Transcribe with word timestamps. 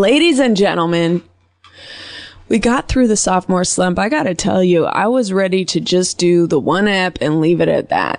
Ladies 0.00 0.38
and 0.38 0.56
gentlemen, 0.56 1.22
we 2.48 2.58
got 2.58 2.88
through 2.88 3.06
the 3.08 3.18
sophomore 3.18 3.64
slump. 3.64 3.98
I 3.98 4.08
gotta 4.08 4.34
tell 4.34 4.64
you, 4.64 4.86
I 4.86 5.08
was 5.08 5.30
ready 5.30 5.62
to 5.66 5.78
just 5.78 6.16
do 6.16 6.46
the 6.46 6.58
one 6.58 6.88
app 6.88 7.18
and 7.20 7.42
leave 7.42 7.60
it 7.60 7.68
at 7.68 7.90
that. 7.90 8.18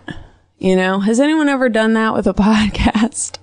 You 0.59 0.75
know, 0.75 0.99
has 0.99 1.19
anyone 1.19 1.49
ever 1.49 1.69
done 1.69 1.93
that 1.93 2.13
with 2.13 2.27
a 2.27 2.33
podcast? 2.35 3.39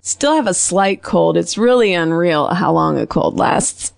Still 0.00 0.34
have 0.34 0.48
a 0.48 0.52
slight 0.52 1.04
cold. 1.04 1.36
It's 1.36 1.56
really 1.56 1.94
unreal 1.94 2.48
how 2.48 2.72
long 2.72 2.98
a 2.98 3.06
cold 3.06 3.38
lasts. 3.38 3.92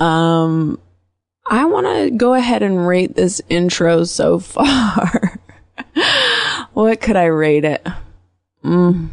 Um, 0.00 0.80
I 1.46 1.66
want 1.66 1.86
to 1.88 2.10
go 2.16 2.32
ahead 2.32 2.62
and 2.62 2.88
rate 2.88 3.16
this 3.16 3.42
intro 3.50 4.04
so 4.04 4.38
far. 4.38 5.38
what 6.72 7.02
could 7.02 7.16
I 7.16 7.26
rate 7.26 7.66
it? 7.66 7.86
Mm. 8.64 9.10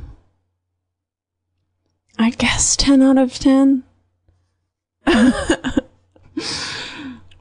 I 2.22 2.32
guess 2.32 2.76
10 2.76 3.02
out 3.02 3.18
of 3.18 3.40
10. 3.40 3.84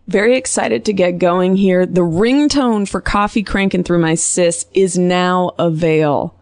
Very 0.06 0.36
excited 0.36 0.84
to 0.84 0.92
get 0.92 1.19
going 1.19 1.56
here. 1.56 1.84
The 1.84 2.02
ringtone 2.02 2.88
for 2.88 3.00
coffee 3.00 3.42
cranking 3.42 3.83
through 3.83 3.98
my 3.98 4.14
sis 4.14 4.66
is 4.72 4.96
now 4.96 5.50
avail. 5.59 6.36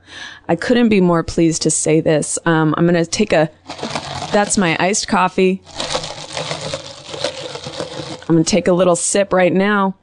I 0.48 0.54
couldn't 0.54 0.90
be 0.90 1.00
more 1.00 1.24
pleased 1.24 1.62
to 1.62 1.70
say 1.70 2.00
this. 2.00 2.38
Um, 2.44 2.74
I'm 2.76 2.86
going 2.86 3.02
to 3.02 3.10
take 3.10 3.32
a, 3.32 3.50
that's 4.32 4.58
my 4.58 4.76
iced 4.78 5.08
coffee. 5.08 5.62
I'm 8.28 8.34
going 8.34 8.44
to 8.44 8.50
take 8.50 8.68
a 8.68 8.72
little 8.72 8.96
sip 8.96 9.32
right 9.32 9.52
now. 9.52 9.96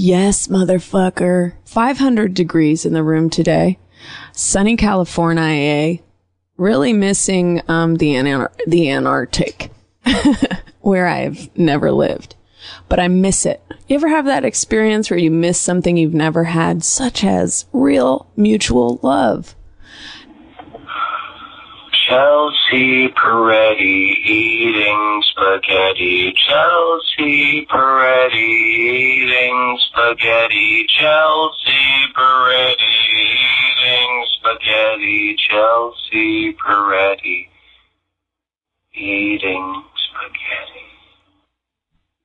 Yes, 0.00 0.46
motherfucker. 0.46 1.54
500 1.64 2.32
degrees 2.32 2.86
in 2.86 2.92
the 2.92 3.02
room 3.02 3.28
today. 3.28 3.80
Sunny 4.30 4.76
California. 4.76 5.98
Really 6.56 6.92
missing 6.92 7.62
um, 7.66 7.96
the 7.96 8.14
Anar- 8.14 8.54
the 8.64 8.92
Antarctic, 8.92 9.72
where 10.82 11.08
I've 11.08 11.50
never 11.58 11.90
lived, 11.90 12.36
but 12.88 13.00
I 13.00 13.08
miss 13.08 13.44
it. 13.44 13.60
You 13.88 13.96
ever 13.96 14.08
have 14.08 14.26
that 14.26 14.44
experience 14.44 15.10
where 15.10 15.18
you 15.18 15.32
miss 15.32 15.60
something 15.60 15.96
you've 15.96 16.14
never 16.14 16.44
had, 16.44 16.84
such 16.84 17.24
as 17.24 17.66
real 17.72 18.30
mutual 18.36 19.00
love? 19.02 19.56
Chelsea 22.08 23.08
Peretti 23.08 24.16
eating 24.24 25.22
spaghetti. 25.28 26.32
Chelsea 26.32 27.66
Peretti 27.66 28.48
eating 28.48 29.78
spaghetti. 29.78 30.86
Chelsea 30.88 32.08
Peretti 32.16 32.94
eating 33.12 34.24
spaghetti. 34.38 35.36
Chelsea 35.36 36.54
Peretti 36.54 37.48
eating 38.94 39.84
spaghetti. 39.94 40.77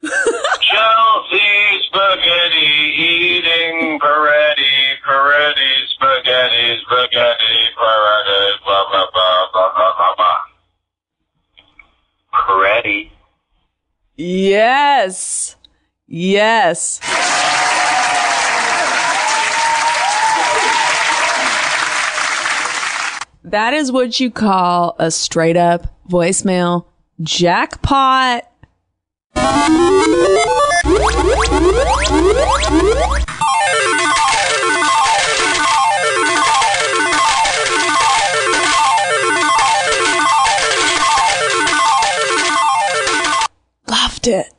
Chelsea 0.03 1.79
spaghetti 1.87 2.71
eating 2.99 3.99
Peretti. 3.99 4.99
Peretti 5.05 5.71
spaghetti. 5.95 6.81
Spaghetti. 6.83 7.55
Peretti. 7.77 8.41
Blah, 8.65 8.83
blah, 8.91 9.07
blah, 9.13 9.47
blah, 9.53 9.69
blah, 9.73 9.93
blah, 9.97 10.13
blah. 10.17 10.39
Peretti. 12.33 13.11
Yes. 14.17 15.55
Yes. 16.07 16.99
That 23.45 23.73
is 23.73 23.91
what 23.91 24.19
you 24.19 24.31
call 24.31 24.95
a 24.99 25.11
straight 25.11 25.57
up 25.57 25.87
voicemail 26.09 26.85
jackpot. 27.21 28.49
Loved 43.87 44.27
it. 44.27 44.53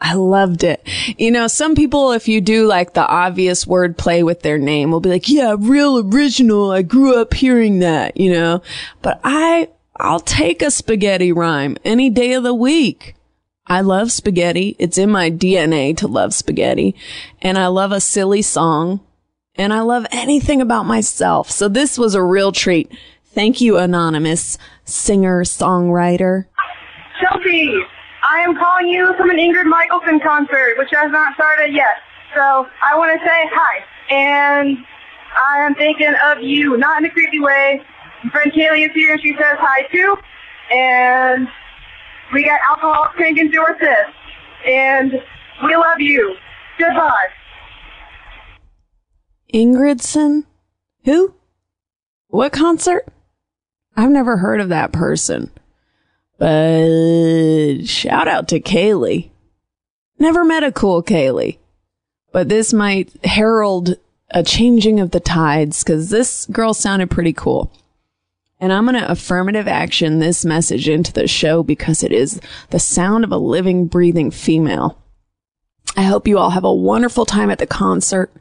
I 0.00 0.14
loved 0.14 0.62
it. 0.62 0.86
You 1.18 1.30
know, 1.32 1.48
some 1.48 1.74
people, 1.74 2.12
if 2.12 2.28
you 2.28 2.40
do 2.40 2.66
like 2.66 2.94
the 2.94 3.06
obvious 3.06 3.66
word 3.66 3.98
play 3.98 4.22
with 4.22 4.42
their 4.42 4.58
name, 4.58 4.90
will 4.90 5.00
be 5.00 5.10
like, 5.10 5.28
yeah, 5.28 5.56
real 5.58 5.98
original. 5.98 6.70
I 6.70 6.82
grew 6.82 7.20
up 7.20 7.34
hearing 7.34 7.80
that, 7.80 8.16
you 8.16 8.32
know, 8.32 8.62
but 9.02 9.20
I, 9.24 9.68
I'll 9.96 10.20
take 10.20 10.62
a 10.62 10.70
spaghetti 10.70 11.32
rhyme 11.32 11.76
any 11.84 12.10
day 12.10 12.34
of 12.34 12.44
the 12.44 12.54
week. 12.54 13.16
I 13.68 13.82
love 13.82 14.10
spaghetti. 14.10 14.76
It's 14.78 14.98
in 14.98 15.10
my 15.10 15.30
DNA 15.30 15.96
to 15.98 16.08
love 16.08 16.34
spaghetti 16.34 16.94
and 17.42 17.58
I 17.58 17.66
love 17.66 17.92
a 17.92 18.00
silly 18.00 18.42
song 18.42 19.00
and 19.56 19.72
I 19.72 19.80
love 19.80 20.06
anything 20.10 20.60
about 20.60 20.86
myself. 20.86 21.50
So 21.50 21.68
this 21.68 21.98
was 21.98 22.14
a 22.14 22.22
real 22.22 22.52
treat. 22.52 22.90
Thank 23.26 23.60
you, 23.60 23.76
anonymous 23.76 24.56
singer, 24.84 25.44
songwriter. 25.44 26.46
Chelsea, 27.20 27.74
I 28.22 28.40
am 28.40 28.56
calling 28.56 28.88
you 28.88 29.14
from 29.16 29.30
an 29.30 29.36
Ingrid 29.36 29.66
Michaelson 29.66 30.20
concert, 30.20 30.78
which 30.78 30.88
has 30.92 31.10
not 31.12 31.34
started 31.34 31.74
yet. 31.74 31.96
So 32.34 32.66
I 32.82 32.96
want 32.96 33.12
to 33.12 33.26
say 33.26 33.42
hi. 33.52 33.84
And 34.10 34.78
I 35.36 35.58
am 35.66 35.74
thinking 35.74 36.14
of 36.24 36.42
you, 36.42 36.76
not 36.78 37.02
in 37.02 37.10
a 37.10 37.10
creepy 37.10 37.40
way. 37.40 37.82
Friend 38.32 38.52
Kaylee 38.52 38.86
is 38.86 38.92
here 38.94 39.12
and 39.12 39.20
she 39.20 39.32
says 39.34 39.56
hi 39.58 39.82
too. 39.92 40.16
And 40.70 41.48
we 42.32 42.44
got 42.44 42.60
alcohol 42.68 43.08
cranking 43.14 43.50
through 43.50 43.64
our 43.64 43.78
sis. 43.78 44.14
And 44.66 45.12
we 45.64 45.76
love 45.76 46.00
you. 46.00 46.34
Goodbye. 46.78 47.28
Ingridson? 49.52 50.44
Who? 51.04 51.34
What 52.28 52.52
concert? 52.52 53.06
I've 53.96 54.10
never 54.10 54.36
heard 54.36 54.60
of 54.60 54.68
that 54.68 54.92
person. 54.92 55.50
But 56.38 57.84
shout 57.86 58.28
out 58.28 58.48
to 58.48 58.60
Kaylee. 58.60 59.30
Never 60.18 60.44
met 60.44 60.62
a 60.62 60.72
cool 60.72 61.02
Kaylee. 61.02 61.58
But 62.32 62.48
this 62.48 62.72
might 62.72 63.12
herald 63.24 63.96
a 64.30 64.42
changing 64.42 65.00
of 65.00 65.10
the 65.10 65.20
tides 65.20 65.82
because 65.82 66.10
this 66.10 66.46
girl 66.46 66.74
sounded 66.74 67.10
pretty 67.10 67.32
cool. 67.32 67.72
And 68.60 68.72
I'm 68.72 68.86
going 68.86 69.00
to 69.00 69.10
affirmative 69.10 69.68
action 69.68 70.18
this 70.18 70.44
message 70.44 70.88
into 70.88 71.12
the 71.12 71.28
show 71.28 71.62
because 71.62 72.02
it 72.02 72.12
is 72.12 72.40
the 72.70 72.80
sound 72.80 73.24
of 73.24 73.30
a 73.30 73.36
living, 73.36 73.86
breathing 73.86 74.30
female. 74.30 75.00
I 75.96 76.02
hope 76.02 76.26
you 76.26 76.38
all 76.38 76.50
have 76.50 76.64
a 76.64 76.74
wonderful 76.74 77.24
time 77.24 77.50
at 77.50 77.58
the 77.58 77.66
concert. 77.66 78.32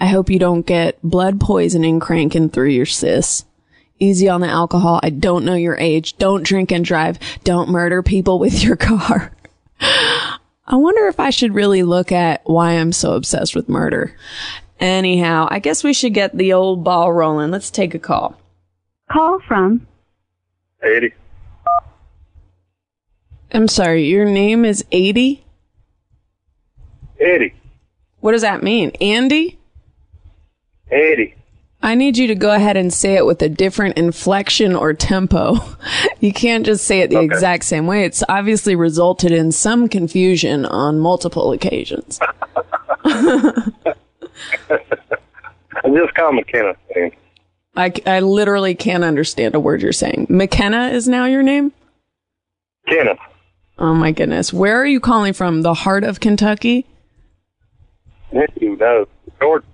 I 0.00 0.06
hope 0.06 0.30
you 0.30 0.38
don't 0.38 0.66
get 0.66 1.02
blood 1.02 1.40
poisoning 1.40 1.98
cranking 1.98 2.50
through 2.50 2.70
your 2.70 2.86
sis. 2.86 3.44
Easy 3.98 4.28
on 4.28 4.40
the 4.40 4.48
alcohol. 4.48 5.00
I 5.02 5.10
don't 5.10 5.44
know 5.44 5.54
your 5.54 5.76
age. 5.76 6.16
Don't 6.18 6.44
drink 6.44 6.70
and 6.70 6.84
drive. 6.84 7.18
Don't 7.42 7.68
murder 7.68 8.02
people 8.02 8.38
with 8.38 8.62
your 8.62 8.76
car. 8.76 9.32
I 9.80 10.76
wonder 10.76 11.06
if 11.08 11.18
I 11.18 11.30
should 11.30 11.54
really 11.54 11.82
look 11.82 12.12
at 12.12 12.42
why 12.44 12.72
I'm 12.72 12.92
so 12.92 13.14
obsessed 13.14 13.56
with 13.56 13.68
murder. 13.68 14.14
Anyhow, 14.78 15.48
I 15.50 15.58
guess 15.58 15.82
we 15.82 15.92
should 15.92 16.14
get 16.14 16.36
the 16.36 16.52
old 16.52 16.84
ball 16.84 17.12
rolling. 17.12 17.50
Let's 17.50 17.70
take 17.70 17.94
a 17.94 17.98
call. 17.98 18.38
Call 19.10 19.40
from 19.46 19.86
80. 20.82 21.12
I'm 23.52 23.68
sorry, 23.68 24.04
your 24.06 24.26
name 24.26 24.64
is 24.64 24.84
80? 24.92 25.44
80. 27.18 27.54
What 28.20 28.32
does 28.32 28.42
that 28.42 28.62
mean? 28.62 28.90
Andy? 29.00 29.58
80. 30.90 31.34
I 31.80 31.94
need 31.94 32.18
you 32.18 32.26
to 32.26 32.34
go 32.34 32.50
ahead 32.52 32.76
and 32.76 32.92
say 32.92 33.14
it 33.14 33.24
with 33.24 33.40
a 33.40 33.48
different 33.48 33.96
inflection 33.96 34.74
or 34.74 34.92
tempo. 34.94 35.56
You 36.20 36.32
can't 36.32 36.66
just 36.66 36.84
say 36.84 36.98
it 37.02 37.10
the 37.10 37.18
Okay. 37.18 37.26
exact 37.26 37.62
same 37.64 37.86
way. 37.86 38.04
It's 38.04 38.24
obviously 38.28 38.74
resulted 38.74 39.30
in 39.30 39.52
some 39.52 39.88
confusion 39.88 40.66
on 40.66 40.98
multiple 40.98 41.52
occasions. 41.52 42.18
And 45.84 45.94
just 45.96 46.12
call 46.14 46.32
McKenna. 46.32 46.74
I, 47.78 47.92
I 48.06 48.18
literally 48.20 48.74
can't 48.74 49.04
understand 49.04 49.54
a 49.54 49.60
word 49.60 49.82
you're 49.82 49.92
saying. 49.92 50.26
McKenna 50.28 50.88
is 50.88 51.06
now 51.06 51.26
your 51.26 51.44
name? 51.44 51.72
Kenneth. 52.88 53.18
Oh 53.78 53.94
my 53.94 54.10
goodness. 54.10 54.52
Where 54.52 54.76
are 54.80 54.86
you 54.86 54.98
calling 54.98 55.32
from? 55.32 55.62
The 55.62 55.74
heart 55.74 56.02
of 56.02 56.18
Kentucky? 56.18 56.86
Know, 58.32 59.06
Georgia. 59.40 59.66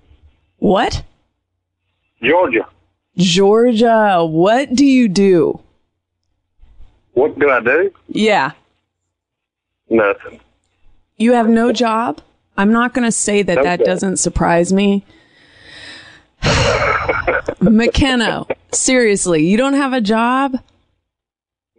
What? 0.57 1.03
Georgia. 2.21 2.67
Georgia. 3.17 4.23
What 4.23 4.73
do 4.75 4.85
you 4.85 5.07
do? 5.07 5.59
What 7.13 7.39
do 7.39 7.49
I 7.49 7.59
do? 7.59 7.91
Yeah. 8.07 8.51
Nothing. 9.89 10.39
You 11.17 11.33
have 11.33 11.49
no 11.49 11.71
job? 11.71 12.21
I'm 12.55 12.71
not 12.71 12.93
going 12.93 13.05
to 13.05 13.11
say 13.11 13.41
that 13.41 13.55
No 13.55 13.63
that 13.63 13.79
job. 13.79 13.85
doesn't 13.85 14.17
surprise 14.17 14.71
me. 14.71 15.05
McKenna, 17.61 18.45
seriously, 18.71 19.45
you 19.45 19.57
don't 19.57 19.73
have 19.73 19.93
a 19.93 20.01
job? 20.01 20.57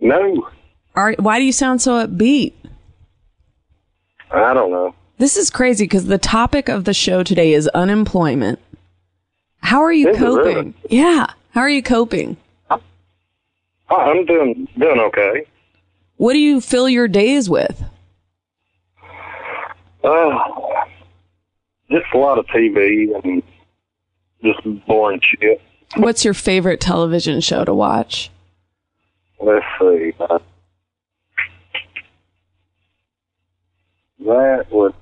No. 0.01 0.49
Are, 0.95 1.15
why 1.19 1.39
do 1.39 1.45
you 1.45 1.53
sound 1.53 1.83
so 1.83 2.07
upbeat? 2.07 2.53
I 4.31 4.55
don't 4.55 4.71
know. 4.71 4.95
This 5.19 5.37
is 5.37 5.51
crazy 5.51 5.85
because 5.85 6.07
the 6.07 6.19
topic 6.19 6.69
of 6.69 6.85
the 6.85 6.95
show 6.95 7.23
today 7.23 7.55
is 7.55 7.69
unemployment. 7.69 8.59
How 9.61 9.83
are 9.83 9.93
you 9.93 10.11
Is 10.11 10.17
it 10.17 10.21
coping? 10.21 10.75
Yeah. 10.91 11.27
How 11.51 11.61
are 11.63 11.71
you 11.71 11.83
coping? 11.83 12.37
I'm 13.89 14.27
doing 14.27 14.69
doing 14.79 15.01
okay. 15.01 15.47
What 16.17 16.33
do 16.33 16.39
you 16.39 16.61
fill 16.61 16.89
your 16.89 17.09
days 17.09 17.49
with? 17.49 17.83
Uh, 20.03 20.39
just 21.91 22.07
a 22.15 22.19
lot 22.19 22.39
of 22.39 22.47
TV 22.47 23.15
and 23.25 23.43
just 24.43 24.87
boring 24.87 25.21
shit. 25.23 25.61
What's 25.97 26.25
your 26.25 26.35
favorite 26.35 26.81
television 26.81 27.41
show 27.41 27.65
to 27.65 27.75
watch? 27.75 28.31
Let's 29.41 29.65
see. 29.79 30.13
Uh, 30.19 30.39
that 34.21 34.67
would 34.71 34.95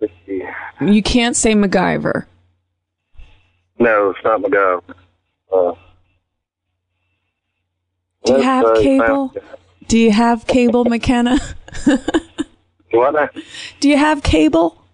be. 0.00 0.42
You 0.80 1.02
can't 1.02 1.36
say 1.36 1.54
MacGyver. 1.54 2.26
No, 3.78 4.10
it's 4.10 4.18
not 4.24 4.48
guy. 4.50 4.78
Uh, 5.52 5.74
Do 8.24 8.34
you 8.34 8.42
have 8.42 8.76
cable? 8.76 9.34
Do 9.88 9.98
you 9.98 10.12
have 10.12 10.46
cable, 10.46 10.84
McKenna? 10.84 11.38
What? 12.92 13.34
Do 13.80 13.88
you 13.88 13.96
have 13.96 14.22
cable? 14.22 14.84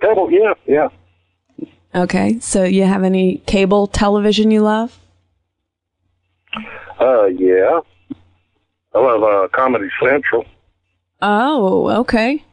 Cable? 0.00 0.30
Yeah, 0.30 0.52
yeah. 0.66 0.88
Okay, 1.96 2.38
so 2.40 2.62
you 2.62 2.84
have 2.84 3.04
any 3.04 3.38
cable 3.46 3.86
television 3.86 4.50
you 4.50 4.60
love? 4.60 4.98
Uh, 7.00 7.24
yeah. 7.24 7.80
I 8.94 8.98
love 8.98 9.22
uh, 9.22 9.48
Comedy 9.48 9.88
Central. 10.02 10.44
Oh, 11.22 11.88
okay. 12.00 12.44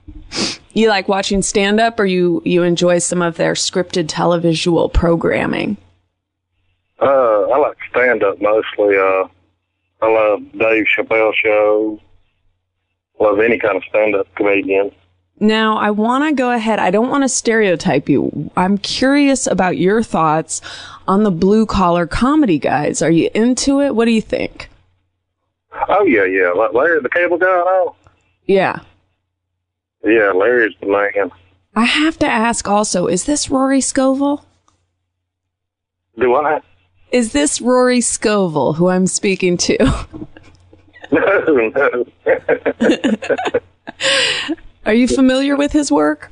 You 0.72 0.88
like 0.88 1.10
watching 1.10 1.42
stand 1.42 1.82
up 1.82 2.00
or 2.00 2.06
you 2.06 2.42
you 2.46 2.64
enjoy 2.64 3.00
some 3.00 3.22
of 3.22 3.36
their 3.36 3.54
scripted 3.54 4.08
televisual 4.08 4.92
programming? 4.92 5.76
Uh, 7.02 7.42
I 7.50 7.58
like 7.58 7.78
stand 7.90 8.24
up 8.24 8.42
mostly. 8.42 8.98
Uh, 8.98 9.28
I 10.02 10.08
love 10.10 10.52
Dave 10.54 10.86
Chappelle 10.98 11.34
show. 11.36 12.00
Love 13.20 13.40
any 13.40 13.60
kind 13.60 13.76
of 13.76 13.84
stand 13.90 14.16
up 14.16 14.34
comedian. 14.36 14.92
Now, 15.40 15.78
I 15.78 15.92
want 15.92 16.24
to 16.26 16.32
go 16.34 16.52
ahead. 16.52 16.80
I 16.80 16.92
don't 16.92 17.10
want 17.10 17.24
to 17.24 17.30
stereotype 17.30 18.08
you. 18.08 18.52
I'm 18.56 18.78
curious 18.78 19.48
about 19.48 19.78
your 19.78 20.02
thoughts 20.04 20.62
on 21.08 21.24
the 21.24 21.32
blue 21.32 21.66
collar 21.66 22.06
comedy 22.08 22.60
guys. 22.60 23.02
Are 23.02 23.12
you 23.12 23.30
into 23.34 23.82
it? 23.82 23.96
What 23.96 24.06
do 24.06 24.12
you 24.12 24.22
think? 24.22 24.70
Oh 25.90 26.06
yeah, 26.06 26.24
yeah. 26.26 26.52
Larry 26.52 27.02
the 27.02 27.10
Cable 27.10 27.38
Guy. 27.38 27.48
Oh, 27.48 27.96
Yeah. 28.46 28.80
yeah. 30.04 30.32
Larry's 30.32 30.76
the 30.80 30.88
man. 30.88 31.32
I 31.76 31.86
have 31.86 32.18
to 32.20 32.28
ask 32.28 32.68
also, 32.68 33.08
is 33.08 33.26
this 33.26 33.50
Rory 33.50 33.82
Scovel? 33.82 34.46
Do 36.20 36.36
I? 36.36 36.62
Is 37.12 37.32
this 37.34 37.60
Rory 37.60 38.02
Scovel 38.02 38.74
who 38.74 38.88
I'm 38.90 39.08
speaking 39.08 39.58
to? 39.58 40.06
No, 41.12 41.72
no. 41.76 42.06
Are 44.86 44.94
you 44.94 45.08
familiar 45.08 45.56
with 45.56 45.72
his 45.72 45.92
work? 45.92 46.30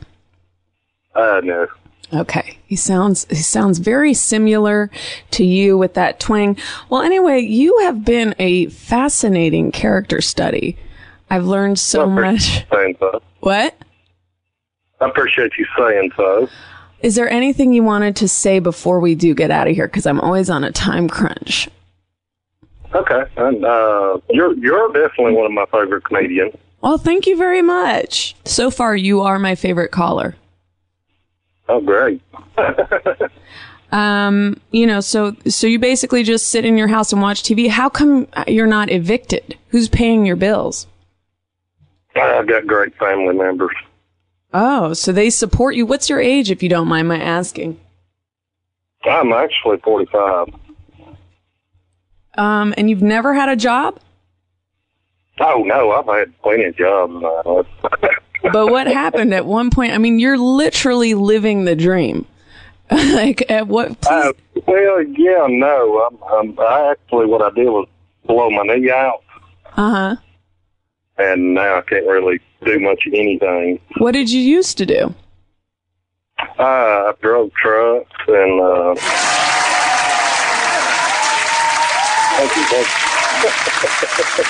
uh, 1.15 1.41
no. 1.43 1.67
Okay. 2.13 2.57
He 2.67 2.75
sounds 2.75 3.25
he 3.29 3.35
sounds 3.35 3.79
very 3.79 4.13
similar 4.13 4.89
to 5.31 5.45
you 5.45 5.77
with 5.77 5.93
that 5.93 6.19
twang. 6.19 6.57
Well, 6.89 7.01
anyway, 7.01 7.39
you 7.39 7.77
have 7.79 8.03
been 8.03 8.35
a 8.37 8.67
fascinating 8.67 9.71
character 9.71 10.19
study. 10.19 10.77
I've 11.29 11.45
learned 11.45 11.79
so 11.79 12.07
much. 12.07 12.65
saying 12.71 12.97
so. 12.99 13.21
What? 13.39 13.75
I 14.99 15.07
appreciate 15.07 15.51
you 15.57 15.65
saying 15.77 16.11
so. 16.17 16.49
Is 17.01 17.15
there 17.15 17.29
anything 17.29 17.71
you 17.73 17.83
wanted 17.83 18.15
to 18.17 18.27
say 18.27 18.59
before 18.59 18.99
we 18.99 19.15
do 19.15 19.33
get 19.33 19.49
out 19.49 19.67
of 19.67 19.75
here 19.75 19.87
cuz 19.87 20.05
I'm 20.05 20.19
always 20.19 20.49
on 20.49 20.63
a 20.65 20.71
time 20.71 21.07
crunch. 21.07 21.69
Okay, 22.93 23.23
and 23.37 23.63
uh, 23.63 24.17
you're 24.29 24.53
you're 24.57 24.91
definitely 24.91 25.31
one 25.33 25.45
of 25.45 25.53
my 25.53 25.65
favorite 25.71 26.03
comedians. 26.03 26.53
Well, 26.81 26.97
thank 26.97 27.27
you 27.27 27.37
very 27.37 27.61
much. 27.61 28.35
So 28.45 28.71
far 28.71 28.95
you 28.95 29.21
are 29.21 29.39
my 29.39 29.55
favorite 29.55 29.91
caller. 29.91 30.35
Oh, 31.69 31.79
great. 31.79 32.21
Um, 33.91 34.59
you 34.71 34.87
know, 34.87 35.01
so 35.01 35.35
so 35.47 35.67
you 35.67 35.77
basically 35.77 36.23
just 36.23 36.47
sit 36.47 36.65
in 36.65 36.77
your 36.77 36.87
house 36.87 37.11
and 37.11 37.21
watch 37.21 37.43
TV. 37.43 37.69
How 37.69 37.89
come 37.89 38.27
you're 38.47 38.67
not 38.67 38.89
evicted? 38.89 39.57
Who's 39.69 39.89
paying 39.89 40.25
your 40.25 40.37
bills? 40.37 40.87
I've 42.15 42.47
got 42.47 42.67
great 42.67 42.95
family 42.97 43.35
members. 43.35 43.75
Oh, 44.53 44.93
so 44.93 45.11
they 45.11 45.29
support 45.29 45.75
you. 45.75 45.85
What's 45.85 46.09
your 46.09 46.19
age, 46.19 46.51
if 46.51 46.61
you 46.61 46.69
don't 46.69 46.87
mind 46.87 47.07
my 47.07 47.19
asking? 47.19 47.79
I'm 49.03 49.31
actually 49.31 49.77
45. 49.77 50.49
Um, 52.37 52.73
and 52.77 52.89
you've 52.89 53.01
never 53.01 53.33
had 53.33 53.49
a 53.49 53.55
job? 53.55 53.99
Oh 55.43 55.63
no, 55.65 55.91
I've 55.91 56.05
had 56.05 56.39
plenty 56.41 56.65
of 56.65 56.77
jobs. 56.77 57.67
But 58.51 58.67
what 58.67 58.87
happened 58.87 59.33
at 59.35 59.45
one 59.45 59.69
point? 59.69 59.93
I 59.93 59.99
mean, 59.99 60.17
you're 60.17 60.37
literally 60.37 61.13
living 61.13 61.65
the 61.65 61.75
dream. 61.75 62.25
like, 62.91 63.43
at 63.49 63.67
what? 63.67 63.95
Uh, 64.07 64.33
well, 64.65 65.01
yeah, 65.03 65.45
no. 65.47 66.09
I'm, 66.09 66.17
I'm, 66.23 66.59
I 66.59 66.89
actually, 66.91 67.27
what 67.27 67.41
I 67.41 67.51
did 67.51 67.67
was 67.67 67.87
blow 68.25 68.49
my 68.49 68.63
knee 68.63 68.89
out, 68.91 69.23
uh 69.77 69.91
huh. 69.91 70.15
and 71.17 71.53
now 71.53 71.77
I 71.77 71.81
can't 71.81 72.05
really 72.07 72.41
do 72.65 72.79
much 72.79 73.05
of 73.07 73.13
anything. 73.13 73.79
What 73.97 74.11
did 74.13 74.29
you 74.31 74.41
used 74.41 74.77
to 74.79 74.85
do? 74.85 75.13
Uh, 76.59 76.63
I 76.63 77.13
drove 77.21 77.53
trucks 77.53 78.11
and. 78.27 78.59
Uh, 78.59 78.95
thank 82.35 82.55
you, 82.57 82.63
thank 82.65 82.87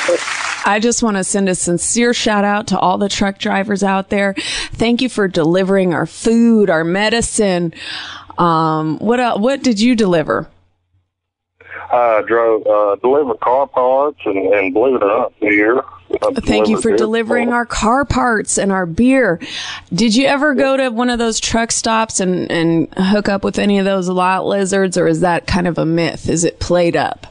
you. 0.10 0.18
I 0.66 0.80
just 0.80 1.04
want 1.04 1.18
to 1.18 1.24
send 1.24 1.50
a 1.50 1.56
sincere 1.56 2.14
shout 2.14 2.44
out 2.44 2.68
to 2.68 2.80
all 2.80 2.98
the 2.98 3.10
truck 3.10 3.38
drivers 3.38 3.84
out 3.84 4.10
there. 4.10 4.36
Thank 4.74 5.02
you 5.02 5.10
for 5.10 5.28
delivering 5.28 5.94
our 5.94 6.06
food, 6.06 6.70
our 6.70 6.84
medicine. 6.84 7.74
Um, 8.38 8.98
what 9.00 9.40
what 9.40 9.64
did 9.64 9.80
you 9.80 9.96
deliver? 9.96 10.48
I 11.92 12.22
drove, 12.26 12.66
uh, 12.66 12.96
delivered 12.98 13.40
car 13.42 13.68
parts 13.68 14.20
and, 14.26 14.54
and 14.54 14.74
believe 14.74 14.96
it 14.96 15.04
or 15.04 15.08
not, 15.08 15.40
beer. 15.40 15.82
Thank 16.36 16.70
you 16.70 16.82
for 16.82 16.96
delivering 16.96 17.52
our 17.54 17.66
car 17.66 18.06
parts 18.06 18.58
and 18.58 18.72
our 18.72 18.86
beer. 18.86 19.40
Did 19.94 20.16
you 20.16 20.28
ever 20.28 20.54
go 20.54 20.78
to 20.78 20.90
one 20.90 21.10
of 21.10 21.20
those 21.20 21.40
truck 21.40 21.72
stops 21.72 22.20
and, 22.20 22.50
and 22.52 22.94
hook 22.96 23.30
up 23.30 23.44
with 23.44 23.60
any 23.60 23.80
of 23.80 23.86
those 23.86 24.10
lot 24.10 24.46
lizards, 24.46 24.98
or 24.98 25.08
is 25.08 25.22
that 25.22 25.48
kind 25.48 25.68
of 25.68 25.78
a 25.78 25.86
myth? 25.86 26.30
Is 26.30 26.44
it 26.44 26.60
played 26.60 26.96
up? 26.96 27.31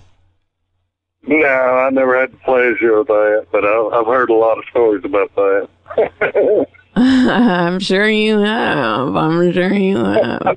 No, 1.22 1.46
I 1.46 1.90
never 1.90 2.18
had 2.18 2.32
the 2.32 2.36
pleasure 2.38 2.96
of 2.96 3.06
that, 3.06 3.46
but 3.52 3.64
I, 3.64 3.98
I've 3.98 4.06
heard 4.06 4.30
a 4.30 4.34
lot 4.34 4.58
of 4.58 4.64
stories 4.70 5.04
about 5.04 5.34
that. 5.34 6.66
I'm 6.96 7.78
sure 7.78 8.08
you 8.08 8.38
have. 8.38 9.14
I'm 9.14 9.52
sure 9.52 9.72
you 9.72 9.96
have. 9.96 10.56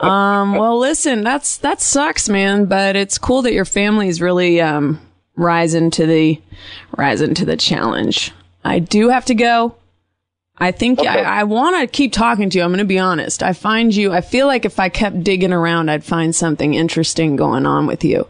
Um, 0.00 0.56
well, 0.56 0.78
listen, 0.78 1.22
that's 1.22 1.58
that 1.58 1.80
sucks, 1.80 2.28
man. 2.28 2.66
But 2.66 2.96
it's 2.96 3.18
cool 3.18 3.42
that 3.42 3.52
your 3.52 3.64
family's 3.64 4.20
really 4.20 4.60
um, 4.60 5.00
rising 5.36 5.90
to 5.92 6.06
the 6.06 6.40
rising 6.96 7.34
to 7.34 7.44
the 7.44 7.56
challenge. 7.56 8.32
I 8.64 8.80
do 8.80 9.08
have 9.08 9.24
to 9.26 9.34
go. 9.34 9.76
I 10.58 10.70
think 10.70 11.00
I, 11.00 11.22
I 11.22 11.44
want 11.44 11.80
to 11.80 11.86
keep 11.88 12.12
talking 12.12 12.48
to 12.50 12.58
you. 12.58 12.64
I'm 12.64 12.70
going 12.70 12.78
to 12.78 12.84
be 12.84 12.98
honest. 12.98 13.42
I 13.42 13.54
find 13.54 13.94
you. 13.94 14.12
I 14.12 14.20
feel 14.20 14.46
like 14.46 14.64
if 14.64 14.78
I 14.78 14.88
kept 14.88 15.24
digging 15.24 15.52
around, 15.52 15.88
I'd 15.90 16.04
find 16.04 16.34
something 16.34 16.74
interesting 16.74 17.34
going 17.34 17.66
on 17.66 17.86
with 17.86 18.04
you. 18.04 18.28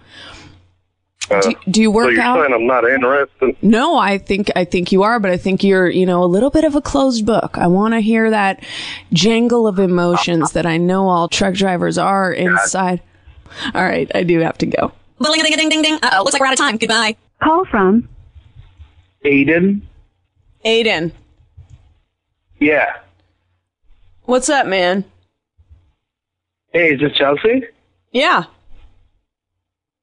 Do, 1.30 1.54
do 1.70 1.80
you 1.80 1.88
so 1.88 1.92
work 1.92 2.12
you're 2.12 2.20
out? 2.20 2.36
saying 2.42 2.52
I'm 2.54 2.66
not 2.66 2.84
interested? 2.88 3.56
No, 3.62 3.96
I 3.96 4.18
think 4.18 4.50
I 4.54 4.64
think 4.66 4.92
you 4.92 5.02
are, 5.04 5.18
but 5.18 5.30
I 5.30 5.38
think 5.38 5.64
you're, 5.64 5.88
you 5.88 6.04
know, 6.04 6.22
a 6.22 6.26
little 6.26 6.50
bit 6.50 6.64
of 6.64 6.74
a 6.74 6.82
closed 6.82 7.24
book. 7.24 7.56
I 7.56 7.66
want 7.66 7.94
to 7.94 8.00
hear 8.00 8.28
that 8.30 8.62
jangle 9.12 9.66
of 9.66 9.78
emotions 9.78 10.52
that 10.52 10.66
I 10.66 10.76
know 10.76 11.08
all 11.08 11.28
truck 11.28 11.54
drivers 11.54 11.96
are 11.96 12.30
inside. 12.32 13.00
All 13.74 13.82
right, 13.82 14.10
I 14.14 14.22
do 14.22 14.38
have 14.40 14.58
to 14.58 14.66
go. 14.66 14.92
Ding 15.22 15.32
ding 15.42 15.56
ding 15.56 15.68
ding 15.70 15.82
ding. 15.82 15.94
Uh 16.02 16.10
oh, 16.14 16.18
looks 16.24 16.34
like 16.34 16.40
we're 16.40 16.46
out 16.46 16.52
of 16.52 16.58
time. 16.58 16.76
Goodbye. 16.76 17.16
Call 17.42 17.64
from 17.66 18.06
Aiden? 19.24 19.80
Aiden, 20.66 21.12
Yeah. 22.58 22.96
what's 24.24 24.48
up, 24.50 24.66
man? 24.66 25.04
Hey, 26.72 26.94
is 26.94 27.00
this 27.00 27.12
Chelsea? 27.16 27.64
Yeah. 28.12 28.44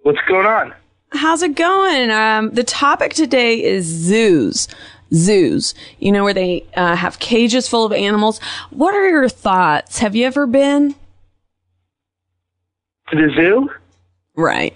What's 0.02 0.20
going 0.28 0.46
on? 0.48 0.74
How's 1.14 1.42
it 1.42 1.56
going? 1.56 2.10
Um, 2.10 2.52
the 2.52 2.64
topic 2.64 3.14
today 3.14 3.62
is 3.64 3.86
zoos. 3.86 4.68
zoos, 5.14 5.74
you 6.00 6.12
know, 6.12 6.24
where 6.24 6.34
they 6.34 6.66
uh, 6.76 6.96
have 6.96 7.20
cages 7.20 7.68
full 7.68 7.86
of 7.86 7.92
animals. 7.92 8.40
What 8.70 8.96
are 8.96 9.10
your 9.10 9.28
thoughts? 9.28 10.00
Have 10.00 10.16
you 10.16 10.26
ever 10.26 10.48
been? 10.48 10.96
To 13.10 13.16
the 13.18 13.34
zoo? 13.36 13.70
Right. 14.36 14.76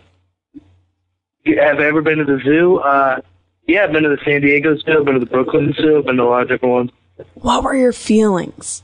Have 1.45 1.79
I 1.79 1.85
ever 1.85 2.01
been 2.01 2.17
to 2.17 2.25
the 2.25 2.41
zoo? 2.43 2.79
Uh, 2.79 3.21
yeah, 3.67 3.85
I've 3.85 3.93
been 3.93 4.03
to 4.03 4.09
the 4.09 4.19
San 4.25 4.41
Diego 4.41 4.75
Zoo. 4.77 4.99
I've 4.99 5.05
been 5.05 5.13
to 5.13 5.19
the 5.19 5.25
Brooklyn 5.25 5.73
Zoo. 5.77 5.99
I've 5.99 6.05
been 6.05 6.17
to 6.17 6.23
a 6.23 6.25
lot 6.25 6.41
of 6.41 6.47
different 6.49 6.73
ones. 6.73 6.91
What 7.35 7.63
were 7.63 7.75
your 7.75 7.93
feelings? 7.93 8.83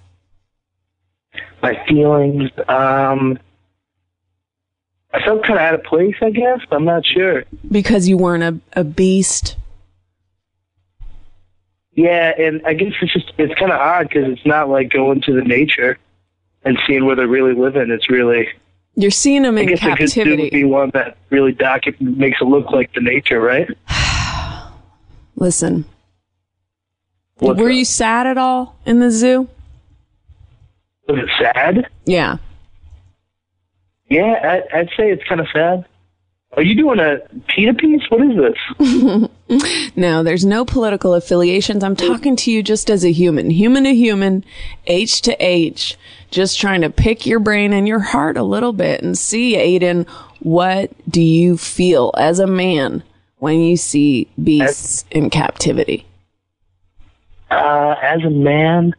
My 1.62 1.84
feelings, 1.88 2.50
um, 2.67 3.38
I 5.13 5.22
felt 5.24 5.44
kind 5.44 5.60
of 5.60 5.65
out 5.65 5.74
of 5.75 5.84
place, 5.84 6.15
I 6.22 6.30
guess. 6.30 6.60
But 6.70 6.77
I'm 6.77 6.86
not 6.86 7.06
sure. 7.06 7.44
Because 7.70 8.08
you 8.08 8.18
weren't 8.18 8.44
a, 8.44 8.80
a 8.80 8.84
beast? 8.84 9.58
Yeah, 11.94 12.32
and 12.38 12.62
I 12.65 12.74
guess 12.74 12.94
it's 13.01 13.12
just, 13.12 13.32
it's 13.38 13.53
kind 13.60 13.72
of 13.72 13.80
odd 13.80 14.08
because 14.08 14.25
it's 14.32 14.46
not 14.46 14.70
like 14.70 14.89
going 14.91 15.22
to 15.22 15.34
the 15.34 15.41
nature 15.41 15.98
and 16.63 16.80
seeing 16.88 17.06
where 17.06 17.15
they're 17.18 17.27
really 17.27 17.53
living. 17.53 17.91
It's 17.91 18.10
really, 18.10 18.48
You're 18.96 19.12
seeing 19.12 19.41
them 19.44 19.58
I 19.58 19.62
in 19.62 19.68
guess 19.68 19.84
a 19.84 19.96
good 19.96 20.08
zoo 20.10 20.22
would 20.22 20.27
captivity. 20.30 20.50
be 20.51 20.63
one 20.63 20.91
that 20.94 21.18
really 21.30 21.53
docu- 21.53 22.00
makes 22.00 22.39
it 22.39 22.46
look 22.46 22.72
like 22.72 22.94
the 22.94 23.01
nature, 23.01 23.41
right? 23.41 23.68
Listen, 25.36 25.84
What's 27.39 27.60
were 27.60 27.70
up? 27.70 27.75
you 27.75 27.84
sad 27.84 28.25
at 28.25 28.38
all 28.38 28.77
in 28.86 29.00
the 29.00 29.12
zoo? 29.12 29.50
Was 31.10 31.20
it 31.20 31.30
sad? 31.39 31.88
Yeah. 32.06 32.38
Yeah, 34.12 34.62
I, 34.74 34.80
I'd 34.80 34.89
say 34.98 35.10
it's 35.10 35.24
kind 35.24 35.39
of 35.39 35.48
sad. 35.53 35.86
Are 36.51 36.62
you 36.62 36.75
doing 36.75 37.00
a 37.00 37.20
PETA 37.48 37.75
piece? 37.75 38.01
What 38.10 38.22
is 38.22 38.36
this? 38.36 39.30
No, 39.98 40.24
there's 40.24 40.46
no 40.46 40.63
political 40.63 41.13
affiliations. 41.13 41.84
I'm 41.84 41.96
talking 41.96 42.38
to 42.38 42.51
you 42.51 42.63
just 42.63 42.89
as 42.89 43.03
a 43.03 43.12
human, 43.12 43.50
human 43.50 43.84
to 43.84 43.94
human, 43.94 44.46
H 44.88 45.22
to 45.24 45.36
H, 45.46 45.98
just 46.30 46.58
trying 46.58 46.82
to 46.82 46.89
pick 46.89 47.25
your 47.25 47.39
brain 47.39 47.74
and 47.74 47.86
your 47.86 48.00
heart 48.00 48.38
a 48.38 48.44
little 48.44 48.72
bit 48.72 49.03
and 49.03 49.18
see, 49.18 49.56
Aiden, 49.56 50.08
what 50.39 50.91
do 51.10 51.22
you 51.22 51.58
feel 51.58 52.13
as 52.18 52.39
a 52.39 52.48
man 52.48 53.03
when 53.39 53.60
you 53.60 53.75
see 53.75 54.30
beasts 54.41 55.03
in 55.12 55.30
captivity? 55.30 56.06
Uh, 57.50 57.96
as 58.01 58.24
a 58.24 58.30
man, 58.30 58.94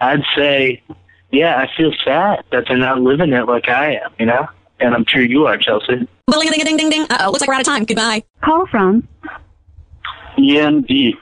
I'd 0.00 0.24
say, 0.34 0.82
yeah, 1.30 1.58
I 1.58 1.68
feel 1.76 1.92
sad 2.04 2.44
that 2.52 2.64
they're 2.68 2.76
not 2.76 3.00
living 3.00 3.32
it 3.32 3.46
like 3.46 3.68
I 3.68 3.94
am, 3.96 4.10
you 4.18 4.26
know? 4.26 4.48
And 4.80 4.94
I'm 4.94 5.04
sure 5.06 5.22
you 5.22 5.46
are, 5.46 5.58
Chelsea. 5.58 5.96
Ding 5.96 6.08
ding 6.50 6.64
ding 6.64 6.76
ding 6.76 6.90
ding. 6.90 7.02
Uh 7.10 7.18
oh, 7.20 7.26
looks 7.30 7.40
like 7.40 7.48
we're 7.48 7.54
out 7.54 7.60
of 7.60 7.66
time. 7.66 7.84
Goodbye. 7.84 8.24
Call 8.42 8.66
from 8.66 9.06
Ian 10.38 10.82
Deeps. 10.82 11.18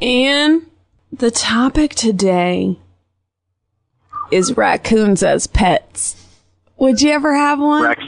And 0.00 0.66
the 1.10 1.30
topic 1.30 1.94
today 1.94 2.78
is 4.30 4.56
raccoons 4.56 5.22
as 5.22 5.46
pets. 5.46 6.16
Would 6.76 7.00
you 7.00 7.12
ever 7.12 7.34
have 7.34 7.58
one? 7.60 7.84
Rex. 7.84 8.02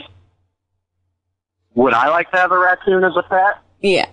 Would 1.75 1.93
I 1.93 2.09
like 2.09 2.29
to 2.31 2.37
have 2.37 2.51
a 2.51 2.59
raccoon 2.59 3.03
as 3.03 3.13
a 3.17 3.23
pet? 3.23 3.57
yeah. 3.81 4.07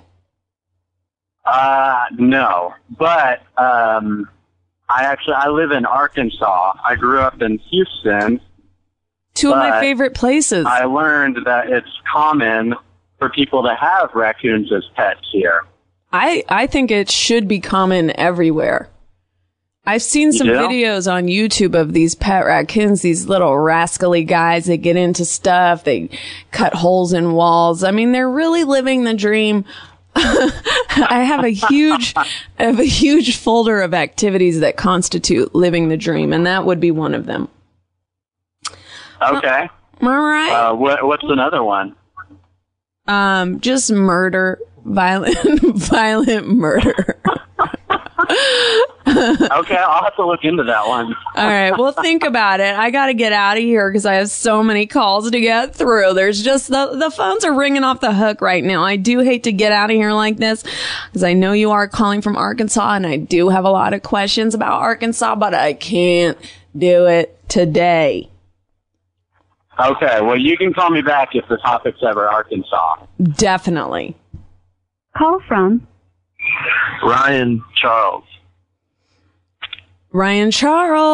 Uh, 1.45 2.05
no. 2.19 2.73
But, 2.97 3.43
um, 3.57 4.29
I 4.95 5.05
actually, 5.05 5.35
I 5.35 5.49
live 5.49 5.71
in 5.71 5.87
Arkansas. 5.87 6.73
I 6.85 6.97
grew 6.97 7.21
up 7.21 7.41
in 7.41 7.59
Houston. 7.59 8.41
Two 9.35 9.51
of 9.53 9.57
my 9.57 9.81
favorite 9.81 10.15
places. 10.15 10.67
I 10.67 10.85
learned 10.85 11.39
that 11.47 11.71
it's 11.71 11.89
common 12.13 12.75
for 13.19 13.31
people 13.31 13.63
to 13.63 13.75
have 13.75 14.11
raccoons 14.15 14.71
as 14.73 14.85
pets 14.95 15.27
here. 15.33 15.63
I, 16.13 16.45
I 16.49 16.67
think 16.67 16.91
it 16.91 17.11
should 17.11 17.49
be 17.49 17.61
common 17.61 18.15
everywhere. 18.19 18.91
I've 19.85 20.03
seen 20.03 20.31
some 20.31 20.47
videos 20.47 21.13
on 21.13 21.25
YouTube 21.25 21.75
of 21.75 21.93
these 21.93 22.15
pet 22.15 22.45
raccoons, 22.45 23.03
these 23.03 23.27
little 23.27 23.59
rascally 23.59 24.23
guys 24.23 24.67
that 24.67 24.77
get 24.77 24.97
into 24.97 25.25
stuff. 25.25 25.83
They 25.83 26.09
cut 26.53 26.73
holes 26.73 27.13
in 27.13 27.33
walls. 27.33 27.83
I 27.83 27.91
mean, 27.91 28.13
they're 28.13 28.31
really 28.31 28.63
living 28.63 29.03
the 29.03 29.15
dream. 29.15 29.65
I 30.15 31.25
have 31.27 31.45
a 31.45 31.49
huge, 31.49 32.15
I 32.17 32.27
have 32.59 32.79
a 32.79 32.85
huge 32.85 33.37
folder 33.37 33.81
of 33.81 33.95
activities 33.95 34.61
that 34.61 34.77
constitute 34.77 35.55
living 35.55 35.89
the 35.89 35.97
dream, 35.97 36.33
and 36.33 36.47
that 36.47 36.65
would 36.67 36.81
be 36.81 36.91
one 36.91 37.15
of 37.15 37.27
them. 37.27 37.49
Okay. 39.23 39.69
All 40.03 40.09
right. 40.09 40.51
Uh, 40.51 40.75
what, 40.75 41.07
what's 41.07 41.23
another 41.25 41.63
one? 41.63 41.95
Um, 43.07 43.61
just 43.61 43.91
murder, 43.91 44.59
violent, 44.85 45.61
violent 45.63 46.49
murder. 46.49 47.21
Okay, 49.53 49.77
I'll 49.77 50.03
have 50.03 50.17
to 50.17 50.27
look 50.27 50.45
into 50.45 50.65
that 50.65 50.87
one. 50.87 51.15
All 51.37 51.47
right. 51.47 51.77
Well, 51.77 51.93
think 51.93 52.25
about 52.25 52.61
it. 52.61 52.75
I 52.75 52.91
got 52.91 53.07
to 53.07 53.15
get 53.15 53.33
out 53.33 53.57
of 53.57 53.63
here 53.63 53.89
because 53.91 54.07
I 54.07 54.15
have 54.15 54.31
so 54.31 54.63
many 54.63 54.87
calls 54.87 55.31
to 55.31 55.41
get 55.41 55.75
through. 55.75 56.15
There's 56.15 56.43
just 56.43 56.69
the, 56.69 56.97
the 56.97 57.11
phones 57.11 57.45
are 57.45 57.55
ringing 57.55 57.85
off 57.85 58.01
the 58.01 58.15
hook 58.15 58.41
right 58.41 58.65
now. 58.65 58.83
I 58.83 58.97
do 58.97 59.21
hate 59.21 59.45
to 59.45 59.53
get 59.53 59.73
out 59.73 59.91
of 59.91 59.97
here 59.97 60.13
like 60.13 60.39
this 60.39 60.65
because 61.09 61.23
I 61.23 61.35
know 61.35 61.53
you 61.53 61.71
are 61.71 61.87
calling 61.87 62.23
from 62.23 62.37
Arkansas 62.37 62.95
and 62.95 63.07
I 63.07 63.17
do 63.17 63.51
have 63.51 63.65
a 63.65 63.71
lot 63.71 63.95
of 63.95 64.03
questions 64.03 64.55
about 64.55 64.81
Arkansas, 64.81 65.37
but 65.37 65.55
I 65.55 65.75
can't 65.75 66.39
do 66.77 67.07
it 67.07 67.39
today. 67.49 68.31
Okay, 69.79 70.21
well, 70.21 70.39
you 70.39 70.57
can 70.57 70.73
call 70.73 70.91
me 70.91 71.03
back 71.03 71.31
if 71.35 71.47
the 71.49 71.57
topic's 71.59 72.03
ever 72.03 72.29
Arkansas. 72.29 73.07
Definitely. 73.23 74.17
Call 75.17 75.41
from 75.47 75.87
Ryan 77.03 77.63
Charles. 77.77 78.25
Ryan 80.13 80.51
Charles. 80.51 81.07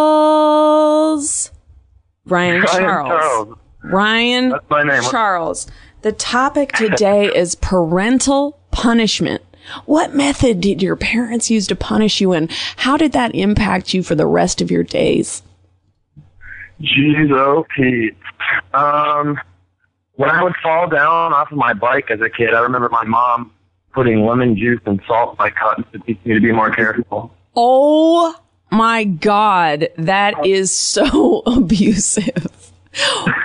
Ryan, 2.26 2.64
Charles. 2.66 3.56
Ryan 3.84 4.48
That's 4.50 4.68
my 4.68 4.82
name. 4.82 5.02
Charles. 5.04 5.68
The 6.02 6.10
topic 6.12 6.72
today 6.72 7.26
is 7.34 7.54
parental 7.54 8.58
punishment. 8.72 9.42
What 9.84 10.14
method 10.14 10.60
did 10.60 10.82
your 10.82 10.96
parents 10.96 11.48
use 11.50 11.68
to 11.68 11.76
punish 11.76 12.20
you 12.20 12.32
and 12.32 12.50
how 12.76 12.96
did 12.96 13.12
that 13.12 13.34
impact 13.34 13.94
you 13.94 14.02
for 14.02 14.16
the 14.16 14.26
rest 14.26 14.60
of 14.60 14.70
your 14.70 14.82
days? 14.82 15.42
Jeez, 16.80 17.30
oh, 17.30 17.66
Pete. 17.76 18.16
Um, 18.74 19.38
when 20.14 20.30
I 20.30 20.42
would 20.42 20.56
fall 20.62 20.88
down 20.88 21.32
off 21.32 21.52
of 21.52 21.58
my 21.58 21.72
bike 21.72 22.10
as 22.10 22.20
a 22.20 22.30
kid, 22.30 22.52
I 22.54 22.60
remember 22.60 22.88
my 22.88 23.04
mom 23.04 23.52
putting 23.92 24.24
lemon 24.24 24.56
juice 24.56 24.80
and 24.86 25.00
salt 25.06 25.32
in 25.32 25.36
my 25.38 25.50
cuts 25.50 25.82
to 25.92 25.98
teach 26.00 26.18
me 26.24 26.34
to 26.34 26.40
be 26.40 26.52
more 26.52 26.70
careful. 26.70 27.32
Oh 27.54 28.34
my 28.70 29.04
God, 29.04 29.88
that 29.96 30.46
is 30.46 30.74
so 30.74 31.42
abusive. 31.46 32.72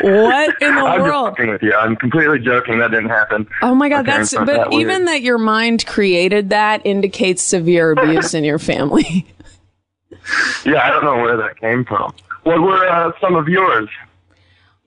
What 0.02 0.56
in 0.62 0.74
the 0.76 0.82
I'm 0.82 1.02
world? 1.02 1.30
fucking 1.38 1.50
with 1.52 1.62
you. 1.62 1.74
I'm 1.74 1.96
completely 1.96 2.40
joking. 2.40 2.80
That 2.80 2.92
didn't 2.92 3.10
happen. 3.10 3.48
Oh 3.62 3.76
my 3.76 3.88
God, 3.90 4.08
My 4.08 4.18
that's, 4.18 4.34
but 4.34 4.46
that 4.46 4.74
even 4.74 5.06
that 5.06 5.22
your 5.22 5.38
mind 5.38 5.86
created 5.86 6.50
that 6.50 6.82
indicates 6.86 7.42
severe 7.44 7.92
abuse 7.92 8.34
in 8.34 8.44
your 8.44 8.60
family. 8.60 9.28
Yeah, 10.66 10.82
I 10.82 10.90
don't 10.90 11.04
know 11.04 11.18
where 11.22 11.36
that 11.36 11.58
came 11.60 11.84
from. 11.84 12.14
What 12.44 12.62
were 12.62 12.88
uh, 12.88 13.12
some 13.20 13.36
of 13.36 13.50
yours? 13.50 13.90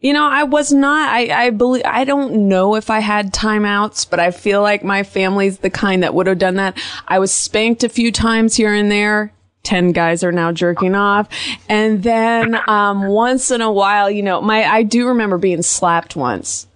You 0.00 0.14
know, 0.14 0.26
I 0.26 0.44
was 0.44 0.72
not, 0.72 1.10
I, 1.10 1.46
I 1.46 1.50
believe, 1.50 1.82
I 1.84 2.04
don't 2.04 2.48
know 2.48 2.74
if 2.74 2.88
I 2.88 3.00
had 3.00 3.34
timeouts, 3.34 4.08
but 4.08 4.18
I 4.18 4.30
feel 4.30 4.62
like 4.62 4.82
my 4.82 5.02
family's 5.02 5.58
the 5.58 5.68
kind 5.68 6.02
that 6.02 6.14
would 6.14 6.26
have 6.26 6.38
done 6.38 6.54
that. 6.54 6.78
I 7.06 7.18
was 7.18 7.32
spanked 7.32 7.84
a 7.84 7.90
few 7.90 8.10
times 8.12 8.56
here 8.56 8.72
and 8.72 8.90
there. 8.90 9.32
10 9.66 9.92
guys 9.92 10.22
are 10.24 10.32
now 10.32 10.52
jerking 10.52 10.94
off. 10.94 11.28
And 11.68 12.02
then, 12.02 12.56
um, 12.68 13.06
once 13.08 13.50
in 13.50 13.60
a 13.60 13.70
while, 13.72 14.08
you 14.10 14.22
know, 14.22 14.40
my, 14.40 14.64
I 14.64 14.82
do 14.84 15.08
remember 15.08 15.38
being 15.38 15.62
slapped 15.62 16.14
once. 16.16 16.66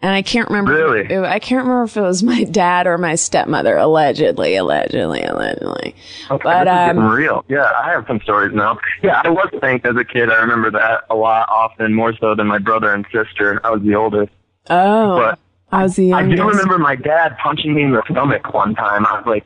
And 0.00 0.12
I 0.12 0.22
can't 0.22 0.48
remember. 0.48 0.72
Really? 0.72 1.16
I 1.26 1.40
can't 1.40 1.62
remember 1.64 1.82
if 1.82 1.96
it 1.96 2.00
was 2.00 2.22
my 2.22 2.44
dad 2.44 2.86
or 2.86 2.98
my 2.98 3.16
stepmother. 3.16 3.76
Allegedly, 3.76 4.54
allegedly, 4.54 5.22
allegedly. 5.24 5.94
Okay, 6.30 6.42
But, 6.44 6.68
um, 6.68 6.98
real. 7.08 7.44
Yeah, 7.48 7.68
I 7.84 7.90
have 7.90 8.06
some 8.06 8.20
stories 8.20 8.54
now. 8.54 8.78
Yeah, 9.02 9.20
I 9.24 9.28
was 9.28 9.48
spanked 9.56 9.84
as 9.86 9.96
a 9.96 10.04
kid. 10.04 10.30
I 10.30 10.36
remember 10.36 10.70
that 10.70 11.02
a 11.10 11.16
lot, 11.16 11.48
often 11.50 11.94
more 11.94 12.14
so 12.16 12.34
than 12.36 12.46
my 12.46 12.58
brother 12.58 12.94
and 12.94 13.04
sister. 13.12 13.60
I 13.64 13.70
was 13.70 13.82
the 13.82 13.96
oldest. 13.96 14.32
Oh, 14.70 15.16
But 15.18 15.38
I 15.72 15.82
was 15.82 15.96
the 15.96 16.12
I 16.12 16.20
youngest. 16.20 16.42
do 16.42 16.48
remember 16.48 16.78
my 16.78 16.94
dad 16.94 17.36
punching 17.42 17.74
me 17.74 17.82
in 17.82 17.90
the 17.92 18.02
stomach 18.08 18.54
one 18.54 18.76
time. 18.76 19.04
I 19.04 19.20
was 19.20 19.26
like 19.26 19.44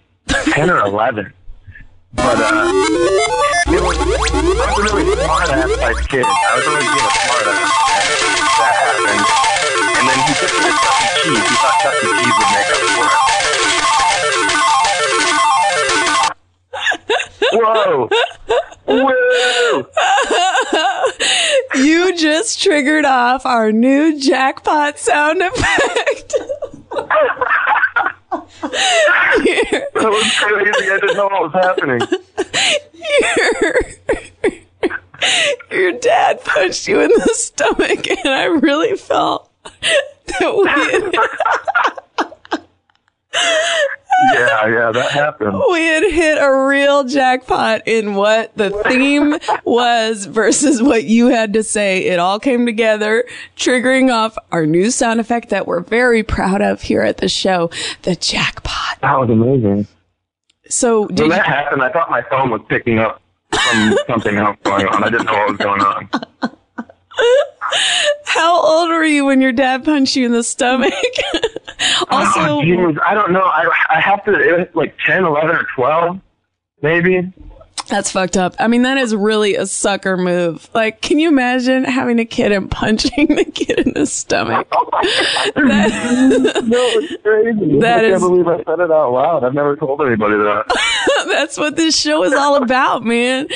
10 0.52 0.68
or 0.68 0.80
11. 0.80 1.32
But, 2.14 2.38
uh, 2.38 2.69
it 3.69 3.81
was, 3.83 3.97
I 3.97 4.04
was 4.76 4.78
a 4.78 4.95
really 4.95 5.16
smart 5.16 5.49
ass 5.49 5.73
type 5.78 5.97
kid. 6.09 6.25
I 6.26 6.28
was 6.57 6.66
always 6.69 6.85
being 6.85 7.07
a 7.07 7.12
smart 7.23 7.47
ass. 7.49 7.73
And 8.23 8.52
that 8.61 8.75
happened. 8.83 9.25
And 9.99 10.04
then 10.09 10.19
he 10.26 10.33
took 10.37 10.52
me 10.52 10.61
to 10.62 10.73
Chuck 10.83 10.99
E. 11.02 11.09
Cheese. 11.23 11.40
He 11.49 11.57
thought 11.57 11.76
Chuck 11.83 11.97
E. 11.97 12.04
Cheese 12.12 12.37
would 12.38 12.50
make 12.52 12.71
up 12.73 12.81
for 12.92 13.07
it. 13.07 13.23
Whoa! 17.54 18.09
Whoa! 18.87 19.87
You 21.75 22.14
just 22.16 22.62
triggered 22.62 23.07
off 23.07 23.47
our 23.47 23.73
new 23.73 24.21
jackpot 24.21 24.99
sound 24.99 25.40
effect. 25.42 26.35
That 28.62 29.88
was 29.95 30.33
crazy. 30.38 30.90
I 30.90 30.99
didn't 31.00 31.16
know 31.16 31.26
what 31.26 31.42
was 31.42 31.54
happening. 31.54 32.00
your, 35.71 35.81
your 35.81 35.92
dad 35.99 36.45
punched 36.45 36.87
you 36.87 37.00
in 37.00 37.11
the 37.11 37.31
stomach, 37.35 38.09
and 38.09 38.28
I 38.28 38.45
really 38.45 38.97
felt 38.97 39.50
that 39.62 40.54
we 40.57 40.64
Yeah, 44.33 44.67
yeah, 44.69 44.93
that 44.93 45.11
happened. 45.11 45.61
we 45.73 45.81
had 45.81 46.05
hit 46.05 46.38
a 46.38 46.67
real 46.67 47.05
jackpot 47.05 47.83
in 47.87 48.14
what 48.14 48.57
the 48.57 48.71
theme 48.88 49.37
was 49.64 50.26
versus 50.26 50.83
what 50.83 51.05
you 51.05 51.29
had 51.29 51.52
to 51.55 51.62
say. 51.62 52.05
It 52.05 52.19
all 52.19 52.38
came 52.38 52.67
together, 52.67 53.25
triggering 53.57 54.12
off 54.12 54.37
our 54.52 54.67
new 54.67 54.91
sound 54.91 55.21
effect 55.21 55.49
that 55.50 55.67
we're 55.67 55.81
very 55.81 56.23
proud 56.23 56.62
of 56.62 56.83
here 56.83 57.02
at 57.02 57.19
the 57.19 57.29
show, 57.29 57.71
the 58.02 58.14
jackpot. 58.14 59.00
That 59.00 59.19
was 59.19 59.31
amazing. 59.31 59.87
So 60.69 61.07
When 61.07 61.14
did 61.14 61.25
you, 61.25 61.31
that 61.31 61.47
happened, 61.47 61.83
I 61.83 61.91
thought 61.91 62.11
my 62.11 62.23
phone 62.23 62.50
was 62.50 62.62
picking 62.69 62.99
up 62.99 63.21
from 63.50 63.99
something 64.07 64.37
else 64.37 64.57
going 64.62 64.87
on. 64.87 65.05
I 65.05 65.11
didn't 65.11 65.26
know 65.26 65.33
what 65.33 65.49
was 65.49 65.59
going 65.59 65.81
on. 65.81 66.09
how 68.25 68.61
old 68.61 68.88
were 68.88 69.05
you 69.05 69.25
when 69.25 69.41
your 69.41 69.52
dad 69.52 69.85
punched 69.85 70.17
you 70.17 70.26
in 70.26 70.33
the 70.33 70.43
stomach? 70.43 70.95
Ah, 72.10 72.26
also, 72.38 72.58
oh, 72.58 72.62
geez, 72.62 72.98
I 73.04 73.14
don't 73.14 73.32
know. 73.32 73.42
I, 73.42 73.68
I 73.90 74.00
have 74.00 74.24
to, 74.24 74.32
it 74.32 74.58
was 74.58 74.68
like 74.74 74.94
10, 75.06 75.24
11, 75.24 75.50
or 75.56 75.66
12, 75.74 76.20
maybe. 76.82 77.32
That's 77.88 78.12
fucked 78.12 78.36
up. 78.36 78.54
I 78.58 78.68
mean, 78.68 78.82
that 78.82 78.96
is 78.96 79.14
really 79.14 79.56
a 79.56 79.66
sucker 79.66 80.16
move. 80.16 80.70
Like, 80.72 81.00
can 81.02 81.18
you 81.18 81.28
imagine 81.28 81.84
having 81.84 82.20
a 82.20 82.24
kid 82.24 82.52
and 82.52 82.70
punching 82.70 83.26
the 83.34 83.44
kid 83.44 83.80
in 83.80 83.92
the 83.94 84.06
stomach? 84.06 84.68
That- 84.70 86.62
No, 86.64 86.78
it's 86.78 87.22
crazy. 87.22 87.78
That 87.80 88.04
I 88.04 88.08
is- 88.08 88.20
can't 88.20 88.22
believe 88.22 88.48
I 88.48 88.56
said 88.64 88.80
it 88.80 88.90
out 88.90 89.12
loud. 89.12 89.44
I've 89.44 89.54
never 89.54 89.76
told 89.76 90.00
anybody 90.02 90.36
that. 90.36 90.64
that's 91.29 91.59
what 91.59 91.76
this 91.76 91.99
show 91.99 92.25
is 92.25 92.33
all 92.33 92.62
about, 92.62 93.05
man. 93.05 93.49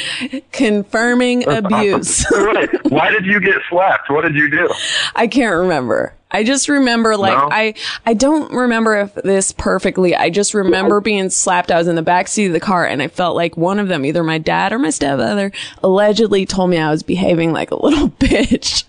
Confirming 0.52 1.48
abuse. 1.48 2.26
right. 2.32 2.68
Why 2.90 3.10
did 3.10 3.26
you 3.26 3.40
get 3.40 3.56
slapped? 3.68 4.10
What 4.10 4.22
did 4.22 4.34
you 4.34 4.50
do? 4.50 4.72
I 5.14 5.26
can't 5.26 5.54
remember. 5.54 6.14
I 6.28 6.42
just 6.42 6.68
remember 6.68 7.16
like 7.16 7.38
No? 7.38 7.48
I 7.50 7.74
I 8.04 8.12
don't 8.12 8.52
remember 8.52 8.96
if 8.96 9.14
this 9.14 9.52
perfectly. 9.52 10.14
I 10.16 10.28
just 10.28 10.54
remember 10.54 11.00
being 11.00 11.30
slapped. 11.30 11.70
I 11.70 11.78
was 11.78 11.86
in 11.86 11.94
the 11.94 12.02
back 12.02 12.26
seat 12.26 12.46
of 12.46 12.52
the 12.52 12.60
car 12.60 12.84
and 12.84 13.00
I 13.00 13.06
felt 13.06 13.36
like 13.36 13.56
one 13.56 13.78
of 13.78 13.86
them, 13.86 14.04
either 14.04 14.24
my 14.24 14.38
dad 14.38 14.72
or 14.72 14.78
my 14.80 14.90
stepmother, 14.90 15.52
allegedly 15.84 16.44
told 16.44 16.70
me 16.70 16.78
I 16.78 16.90
was 16.90 17.04
behaving 17.04 17.52
like 17.52 17.70
a 17.70 17.80
little 17.80 18.08
bitch. 18.10 18.84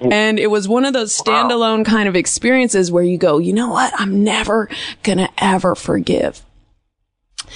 And 0.00 0.38
it 0.38 0.48
was 0.48 0.68
one 0.68 0.84
of 0.84 0.92
those 0.92 1.16
standalone 1.16 1.86
kind 1.86 2.06
of 2.06 2.16
experiences 2.16 2.92
where 2.92 3.02
you 3.02 3.16
go, 3.16 3.38
you 3.38 3.54
know 3.54 3.70
what? 3.70 3.92
I'm 3.98 4.22
never 4.22 4.68
gonna 5.02 5.30
ever 5.38 5.74
forgive. 5.74 6.44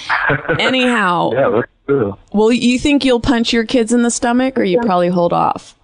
Anyhow, 0.59 1.31
Yeah, 1.33 1.49
that's 1.50 1.69
true. 1.87 2.17
well, 2.33 2.52
you 2.52 2.78
think 2.78 3.05
you'll 3.05 3.21
punch 3.21 3.52
your 3.52 3.64
kids 3.64 3.93
in 3.93 4.02
the 4.02 4.11
stomach 4.11 4.59
or 4.59 4.64
you 4.64 4.78
probably 4.81 5.09
hold 5.09 5.33
off? 5.33 5.75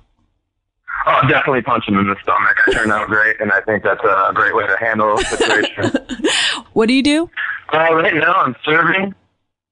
Oh, 1.06 1.20
definitely 1.28 1.60
punch 1.62 1.84
them 1.86 1.98
in 1.98 2.06
the 2.06 2.16
stomach. 2.22 2.56
I 2.66 2.72
turned 2.72 2.90
out 2.92 3.08
great, 3.08 3.38
and 3.40 3.52
I 3.52 3.60
think 3.60 3.82
that's 3.82 4.02
a 4.02 4.30
great 4.34 4.54
way 4.54 4.66
to 4.66 4.76
handle 4.78 5.18
a 5.18 5.24
situation. 5.24 5.92
What 6.72 6.86
do 6.88 6.94
you 6.94 7.02
do? 7.02 7.30
uh, 7.72 7.94
right 7.94 8.14
now, 8.14 8.32
I'm 8.34 8.56
serving, 8.64 9.14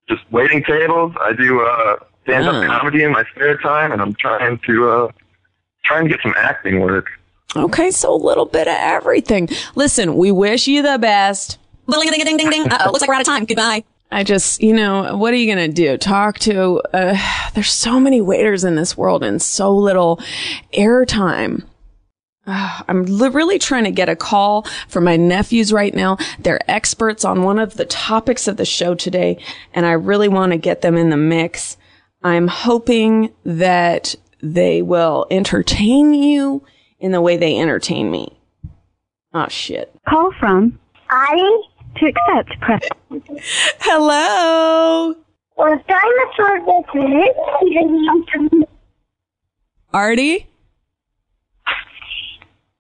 just 0.09 0.23
waiting 0.31 0.63
tables. 0.63 1.13
I 1.21 1.33
do 1.33 1.61
uh, 1.63 1.97
stand-up 2.25 2.55
Mm. 2.55 2.67
comedy 2.69 3.03
in 3.03 3.11
my 3.13 3.25
spare 3.35 3.57
time, 3.59 3.91
and 3.93 4.01
I'm 4.01 4.15
trying 4.15 4.59
to 4.67 4.89
uh, 4.91 5.09
trying 5.85 6.05
to 6.05 6.11
get 6.11 6.21
some 6.23 6.35
acting 6.37 6.81
work. 6.81 7.07
Okay, 7.57 7.91
so 7.91 8.15
a 8.15 8.17
little 8.17 8.45
bit 8.47 8.69
of 8.69 8.77
everything. 8.79 9.49
Listen, 9.75 10.17
we 10.17 10.31
wish 10.31 10.69
you 10.69 10.81
the 10.83 10.97
best. 10.99 11.59
Ding 11.91 12.01
ding 12.11 12.25
ding 12.25 12.37
ding 12.37 12.51
ding. 12.51 12.71
Uh 12.71 12.79
oh, 12.87 12.91
looks 12.91 13.01
like 13.01 13.09
we're 13.09 13.15
out 13.15 13.21
of 13.23 13.27
time. 13.27 13.45
Goodbye. 13.47 13.83
I 14.13 14.25
just, 14.25 14.63
you 14.63 14.75
know, 14.75 15.17
what 15.17 15.33
are 15.33 15.37
you 15.37 15.53
going 15.53 15.71
to 15.71 15.75
do? 15.75 15.97
Talk 15.97 16.39
to, 16.41 16.83
uh, 16.93 17.17
there's 17.55 17.73
so 17.73 17.99
many 17.99 18.21
waiters 18.21 18.63
in 18.63 18.75
this 18.75 18.97
world 18.97 19.23
and 19.23 19.41
so 19.41 19.75
little 19.75 20.21
airtime. 20.75 21.65
Uh, 22.47 22.83
I'm 22.89 23.05
li- 23.05 23.29
really 23.29 23.59
trying 23.59 23.85
to 23.85 23.91
get 23.91 24.09
a 24.09 24.17
call 24.17 24.67
from 24.89 25.05
my 25.05 25.17
nephews 25.17 25.73
right 25.73 25.95
now. 25.95 26.19
They're 26.39 26.61
experts 26.71 27.25
on 27.25 27.43
one 27.43 27.59
of 27.59 27.75
the 27.75 27.85
topics 27.87 28.47
of 28.49 28.59
the 28.59 28.65
show 28.65 28.95
today, 28.95 29.43
and 29.73 29.87
I 29.87 29.93
really 29.93 30.29
want 30.29 30.53
to 30.53 30.59
get 30.59 30.83
them 30.83 30.97
in 30.97 31.11
the 31.11 31.17
mix. 31.17 31.77
I'm 32.23 32.49
hoping 32.49 33.33
that 33.45 34.15
they 34.43 34.83
will 34.83 35.27
entertain 35.31 36.13
you 36.13 36.67
in 36.99 37.13
the 37.13 37.21
way 37.21 37.37
they 37.37 37.59
entertain 37.59 38.11
me. 38.11 38.39
Oh 39.33 39.49
shit. 39.49 39.95
Call 40.09 40.33
from 40.39 40.79
I 41.09 41.63
to 41.97 42.07
accept 42.07 42.61
press 42.61 42.83
Hello. 43.81 45.15
was 45.57 45.81
dinosaur 45.87 46.61
business 46.61 47.37
even 47.67 48.03
Artie? 49.93 50.47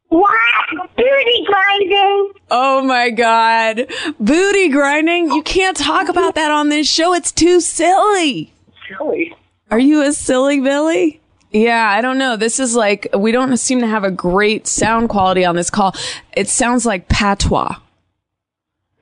What? 0.09 0.31
Beauty 0.96 1.46
grinding. 1.46 2.33
Oh 2.51 2.83
my 2.83 3.11
God. 3.11 3.87
Booty 4.20 4.68
grinding? 4.68 5.33
You 5.33 5.42
can't 5.42 5.77
talk 5.77 6.09
about 6.09 6.35
that 6.35 6.51
on 6.51 6.68
this 6.68 6.88
show. 6.88 7.14
It's 7.14 7.33
too 7.33 7.61
silly. 7.61 8.53
Silly. 8.88 9.35
Are 9.70 9.79
you 9.79 10.03
a 10.03 10.12
silly 10.12 10.61
Billy? 10.61 11.20
Yeah, 11.51 11.88
I 11.88 12.01
don't 12.01 12.18
know. 12.18 12.37
This 12.37 12.59
is 12.59 12.75
like, 12.75 13.09
we 13.16 13.33
don't 13.33 13.57
seem 13.57 13.81
to 13.81 13.87
have 13.87 14.05
a 14.05 14.11
great 14.11 14.66
sound 14.66 15.09
quality 15.09 15.44
on 15.44 15.55
this 15.57 15.70
call. 15.70 15.94
It 16.35 16.48
sounds 16.48 16.87
like 16.87 17.09
patois. 17.09 17.77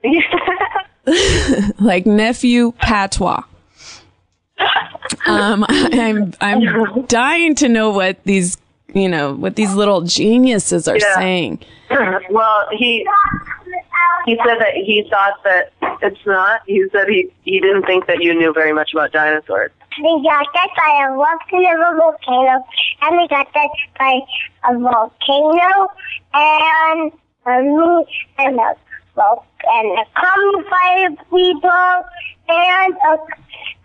like 1.79 2.05
nephew 2.05 2.71
patois. 2.73 3.43
Um, 5.25 5.65
I'm, 5.69 6.33
I'm 6.41 7.05
dying 7.05 7.55
to 7.55 7.67
know 7.67 7.89
what 7.89 8.23
these, 8.23 8.57
you 8.93 9.09
know, 9.09 9.33
what 9.33 9.55
these 9.55 9.73
little 9.73 10.01
geniuses 10.01 10.87
are 10.87 10.97
Yeah. 10.97 11.15
saying. 11.15 11.59
well, 12.29 12.67
he 12.71 13.05
he 14.25 14.37
said 14.45 14.57
that 14.59 14.73
he 14.75 15.05
thought 15.09 15.43
that 15.43 15.71
it's 16.01 16.25
not. 16.25 16.61
He 16.67 16.85
said 16.91 17.07
he 17.07 17.31
he 17.43 17.59
didn't 17.59 17.85
think 17.85 18.05
that 18.07 18.21
you 18.23 18.33
knew 18.33 18.53
very 18.53 18.71
much 18.73 18.93
about 18.93 19.11
dinosaurs. 19.11 19.71
We 20.01 20.23
got 20.23 20.45
that 20.53 20.69
by 20.77 21.05
a 21.05 21.11
eruption 21.13 21.65
of 21.65 21.93
a 21.93 21.97
volcano, 21.97 22.63
and 23.01 23.17
we 23.17 23.27
got 23.27 23.47
that 23.53 23.69
by 23.99 24.19
a 24.69 24.77
volcano, 24.77 25.91
and 26.33 27.11
a 27.45 27.61
moon, 27.61 28.05
and 28.37 28.59
a 28.59 28.75
vol- 29.15 29.45
and 29.63 29.99
a 29.99 30.05
common 30.19 30.65
fire 30.69 31.09
people, 31.29 32.05
and 32.49 32.93
a 32.93 33.17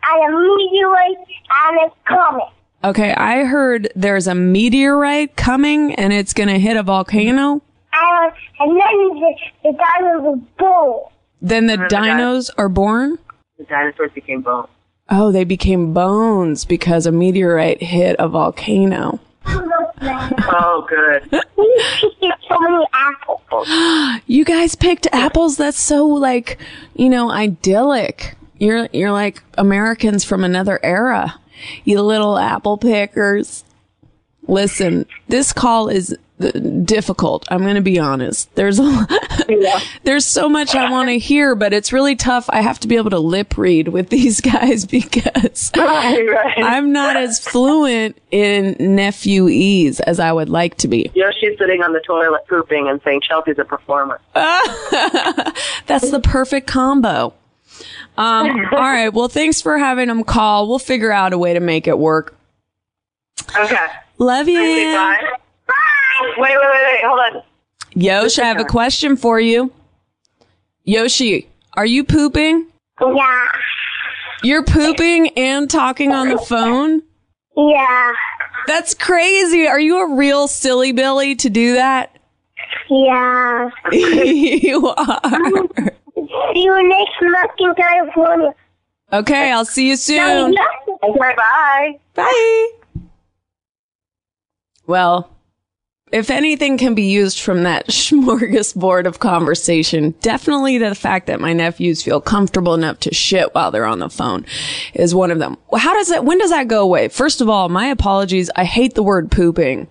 and 0.09 0.35
a 0.35 0.57
meteorite, 0.57 1.27
and 1.69 1.91
a 1.91 2.09
comet. 2.09 2.49
Okay, 2.85 3.13
I 3.15 3.45
heard 3.45 3.89
there's 3.97 4.29
a 4.29 4.35
meteorite 4.35 5.35
coming 5.37 5.95
and 5.97 6.13
it's 6.13 6.33
going 6.33 6.49
to 6.49 6.59
hit 6.59 6.77
a 6.77 6.85
volcano. 6.85 7.61
And, 7.93 8.33
and 8.61 8.71
then 8.71 9.21
the, 9.21 9.35
the 9.65 9.73
dinosaurs 9.73 10.23
were 10.23 10.37
born. 10.59 11.01
Then 11.43 11.67
the 11.67 11.75
uh, 11.75 11.77
the 11.89 11.95
dinos 11.95 12.51
are 12.57 12.69
born. 12.69 13.19
The 13.59 13.65
dinosaurs 13.65 14.13
became 14.15 14.43
bones. 14.43 14.69
Oh, 15.09 15.33
they 15.33 15.45
became 15.45 15.95
bones 15.95 16.65
because 16.65 17.07
a 17.07 17.13
meteorite 17.13 17.83
hit 17.83 18.17
a 18.19 18.29
volcano. 18.29 19.21
Oh, 20.49 20.87
good. 20.89 21.29
We 21.57 21.85
picked 22.21 22.45
so 22.49 22.59
many 22.61 22.85
apples. 22.93 23.69
You 24.27 24.45
guys 24.45 24.75
picked 24.75 25.07
apples. 25.13 25.57
That's 25.57 25.79
so 25.79 26.07
like, 26.07 26.59
you 26.95 27.09
know, 27.09 27.31
idyllic. 27.31 28.37
You're 28.59 28.89
you're 28.93 29.13
like 29.13 29.43
Americans 29.59 30.25
from 30.25 30.45
another 30.45 30.79
era. 30.83 31.41
You 31.85 32.01
little 32.03 32.39
apple 32.39 32.79
pickers. 32.79 33.65
Listen, 34.49 35.07
this 35.29 35.53
call 35.53 35.89
is 35.89 36.17
uh, 36.39 36.51
difficult. 36.51 37.47
I'm 37.51 37.63
going 37.63 37.77
to 37.77 37.81
be 37.81 37.99
honest. 37.99 38.55
There's 38.55 38.79
a 38.79 39.09
there's 40.05 40.27
so 40.27 40.49
much 40.49 40.75
I 40.75 40.91
want 40.91 41.09
to 41.09 41.19
hear, 41.19 41.55
but 41.55 41.73
it's 41.73 41.93
really 41.93 42.15
tough. 42.15 42.45
I 42.51 42.61
have 42.61 42.79
to 42.81 42.89
be 42.89 42.97
able 42.97 43.11
to 43.11 43.19
lip 43.19 43.57
read 43.57 43.89
with 43.89 44.09
these 44.11 44.41
guys 44.41 44.85
because 44.85 45.71
right, 45.77 46.21
right. 46.21 46.59
I'm 46.59 46.93
not 46.93 47.17
as 47.17 47.39
fluent 47.41 48.19
in 48.31 48.77
nephewese 48.79 50.01
as 50.01 50.21
I 50.21 50.31
would 50.31 50.51
like 50.51 50.77
to 50.79 50.89
be. 50.89 51.11
Yoshi's 51.15 51.59
sitting 51.59 51.83
on 51.83 51.93
the 51.93 52.01
toilet 52.01 52.47
pooping 52.49 52.89
and 52.89 53.01
saying 53.03 53.23
Chelsea's 53.23 53.59
a 53.59 53.65
performer. 53.65 54.21
That's 54.35 56.11
the 56.11 56.21
perfect 56.23 56.67
combo. 56.67 57.33
Um, 58.19 58.67
all 58.73 58.79
right. 58.79 59.09
Well, 59.09 59.29
thanks 59.29 59.61
for 59.61 59.77
having 59.79 60.09
them 60.09 60.25
call. 60.25 60.69
We'll 60.69 60.79
figure 60.79 61.13
out 61.13 61.33
a 61.33 61.39
way 61.39 61.55
to 61.55 61.61
make 61.61 61.87
it 61.87 61.99
work. 61.99 62.35
Okay. 63.59 63.87
Love 64.19 64.49
you. 64.49 64.59
Bye. 64.59 65.19
Bye. 65.67 65.75
Wait, 66.39 66.51
wait, 66.51 66.59
wait, 66.61 66.85
wait. 66.93 67.01
Hold 67.05 67.21
on. 67.37 67.43
Yosh, 67.95 68.39
I 68.39 68.45
have 68.45 68.61
a 68.61 68.65
question 68.65 69.17
for 69.17 69.41
you. 69.41 69.73
Yoshi, 70.85 71.49
are 71.75 71.87
you 71.87 72.05
pooping? 72.05 72.67
Yeah. 73.01 73.47
You're 74.43 74.65
pooping 74.65 75.31
and 75.31 75.69
talking 75.69 76.13
on 76.13 76.29
the 76.29 76.39
phone? 76.39 77.03
Yeah. 77.57 78.13
That's 78.67 78.95
crazy. 78.95 79.67
Are 79.67 79.81
you 79.81 79.99
a 79.99 80.15
real 80.15 80.47
silly 80.47 80.93
Billy 80.93 81.35
to 81.37 81.51
do 81.51 81.75
that? 81.75 82.17
Yeah. 82.89 83.71
you 83.93 84.89
are. 84.89 85.21
See 86.55 86.63
you 86.63 86.89
next 86.89 87.23
month 87.23 87.53
in 87.59 87.75
California. 87.75 88.55
Okay, 89.13 89.53
I'll 89.53 89.65
see 89.65 89.89
you 89.89 89.97
soon. 89.97 90.55
Okay, 91.03 91.35
bye. 91.37 91.99
Bye. 92.15 92.71
Well, 94.87 95.31
if 96.13 96.31
anything 96.31 96.79
can 96.79 96.95
be 96.95 97.07
used 97.07 97.41
from 97.41 97.65
that 97.65 97.87
smorgasbord 97.89 99.07
of 99.07 99.19
conversation, 99.19 100.15
definitely 100.21 100.79
the 100.79 100.95
fact 100.95 101.27
that 101.27 101.41
my 101.41 101.53
nephews 101.53 102.03
feel 102.03 102.21
comfortable 102.21 102.75
enough 102.75 103.01
to 103.01 103.15
shit 103.15 103.55
while 103.55 103.71
they're 103.71 103.87
on 103.87 103.99
the 103.99 104.09
phone 104.09 104.47
is 104.95 105.15
one 105.15 105.31
of 105.31 105.39
them. 105.39 105.57
How 105.77 105.95
does 105.95 106.09
that, 106.09 106.25
when 106.25 106.39
does 106.39 106.51
that 106.51 106.69
go 106.69 106.83
away? 106.83 107.09
First 107.09 107.41
of 107.41 107.49
all, 107.49 107.69
my 107.69 107.87
apologies. 107.87 108.51
I 108.55 108.65
hate 108.65 108.95
the 108.95 109.03
word 109.03 109.31
pooping. 109.31 109.89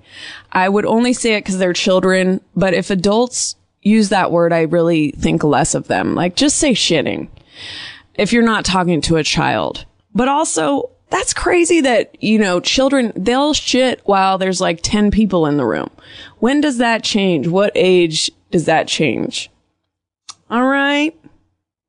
I 0.52 0.70
would 0.70 0.86
only 0.86 1.12
say 1.14 1.36
it 1.36 1.44
because 1.44 1.58
they're 1.58 1.74
children, 1.74 2.40
but 2.56 2.74
if 2.74 2.90
adults 2.90 3.56
use 3.82 4.10
that 4.10 4.32
word, 4.32 4.54
I 4.54 4.62
really 4.62 5.12
think 5.12 5.44
less 5.44 5.76
of 5.76 5.88
them. 5.88 6.16
Like 6.16 6.36
just 6.36 6.58
say 6.58 6.72
shitting 6.72 7.28
if 8.16 8.32
you're 8.32 8.44
not 8.44 8.66
talking 8.66 9.02
to 9.02 9.18
a 9.18 9.24
child. 9.24 9.86
But 10.14 10.30
also, 10.30 10.92
that's 11.10 11.34
crazy 11.34 11.82
that, 11.82 12.22
you 12.22 12.40
know, 12.40 12.60
children, 12.60 13.12
they'll 13.16 13.54
shit 13.54 14.02
while 14.06 14.38
there's 14.38 14.60
like 14.62 14.80
10 14.82 15.12
people 15.12 15.46
in 15.46 15.58
the 15.58 15.66
room. 15.66 15.90
When 16.40 16.62
does 16.62 16.78
that 16.78 17.04
change? 17.04 17.48
What 17.48 17.72
age 17.76 18.32
does 18.52 18.66
that 18.66 18.88
change? 18.88 19.50
All 20.50 20.66
right. 20.66 21.16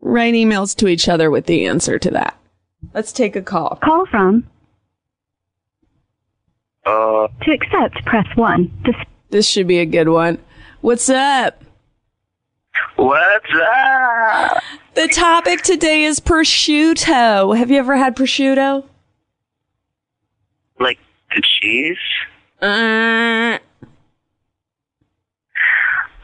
Write 0.00 0.34
emails 0.34 0.76
to 0.76 0.86
each 0.88 1.08
other 1.08 1.30
with 1.30 1.46
the 1.46 1.66
answer 1.66 1.98
to 1.98 2.10
that. 2.12 2.38
Let's 2.94 3.12
take 3.12 3.36
a 3.36 3.42
call. 3.42 3.78
Call 3.82 4.06
from. 4.06 4.46
Uh, 6.84 7.26
To 7.42 7.50
accept, 7.52 8.04
press 8.04 8.26
1. 8.36 8.82
To 8.84 8.92
This 9.30 9.48
should 9.48 9.66
be 9.66 9.78
a 9.78 9.86
good 9.86 10.08
one. 10.08 10.38
What's 10.82 11.08
up? 11.08 11.62
what's 12.96 13.50
up? 13.54 14.62
The 14.94 15.08
topic 15.08 15.62
today 15.62 16.04
is 16.04 16.20
prosciutto. 16.20 17.56
Have 17.56 17.70
you 17.70 17.78
ever 17.78 17.96
had 17.96 18.14
prosciutto? 18.16 18.84
The 21.34 21.42
cheese? 21.60 21.96
Uh, 22.62 23.58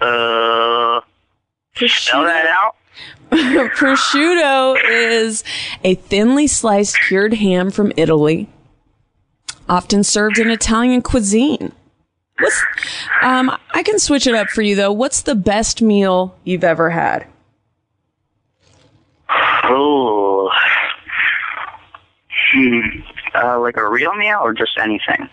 Uh, 0.01 1.01
spell 1.87 2.25
that 2.25 2.47
out. 2.49 2.75
prosciutto 3.31 4.77
is 4.85 5.45
a 5.85 5.95
thinly 5.95 6.49
sliced 6.49 6.99
cured 7.07 7.35
ham 7.35 7.71
from 7.71 7.93
Italy, 7.97 8.49
often 9.69 10.03
served 10.03 10.39
in 10.39 10.51
Italian 10.51 11.03
cuisine. 11.03 11.73
What's, 12.39 12.63
um, 13.23 13.57
I 13.73 13.85
can 13.85 14.01
switch 14.01 14.27
it 14.27 14.35
up 14.35 14.49
for 14.49 14.63
you 14.63 14.75
though. 14.75 14.91
What's 14.93 15.23
the 15.23 15.37
best 15.37 15.81
meal 15.81 16.37
you've 16.43 16.65
ever 16.65 16.91
had? 16.91 17.27
Oh. 19.65 20.51
Hmm. 22.53 22.81
Uh, 23.35 23.59
like 23.61 23.77
a 23.77 23.89
real 23.89 24.15
meal 24.15 24.41
or 24.43 24.53
just 24.53 24.79
anything? 24.79 25.29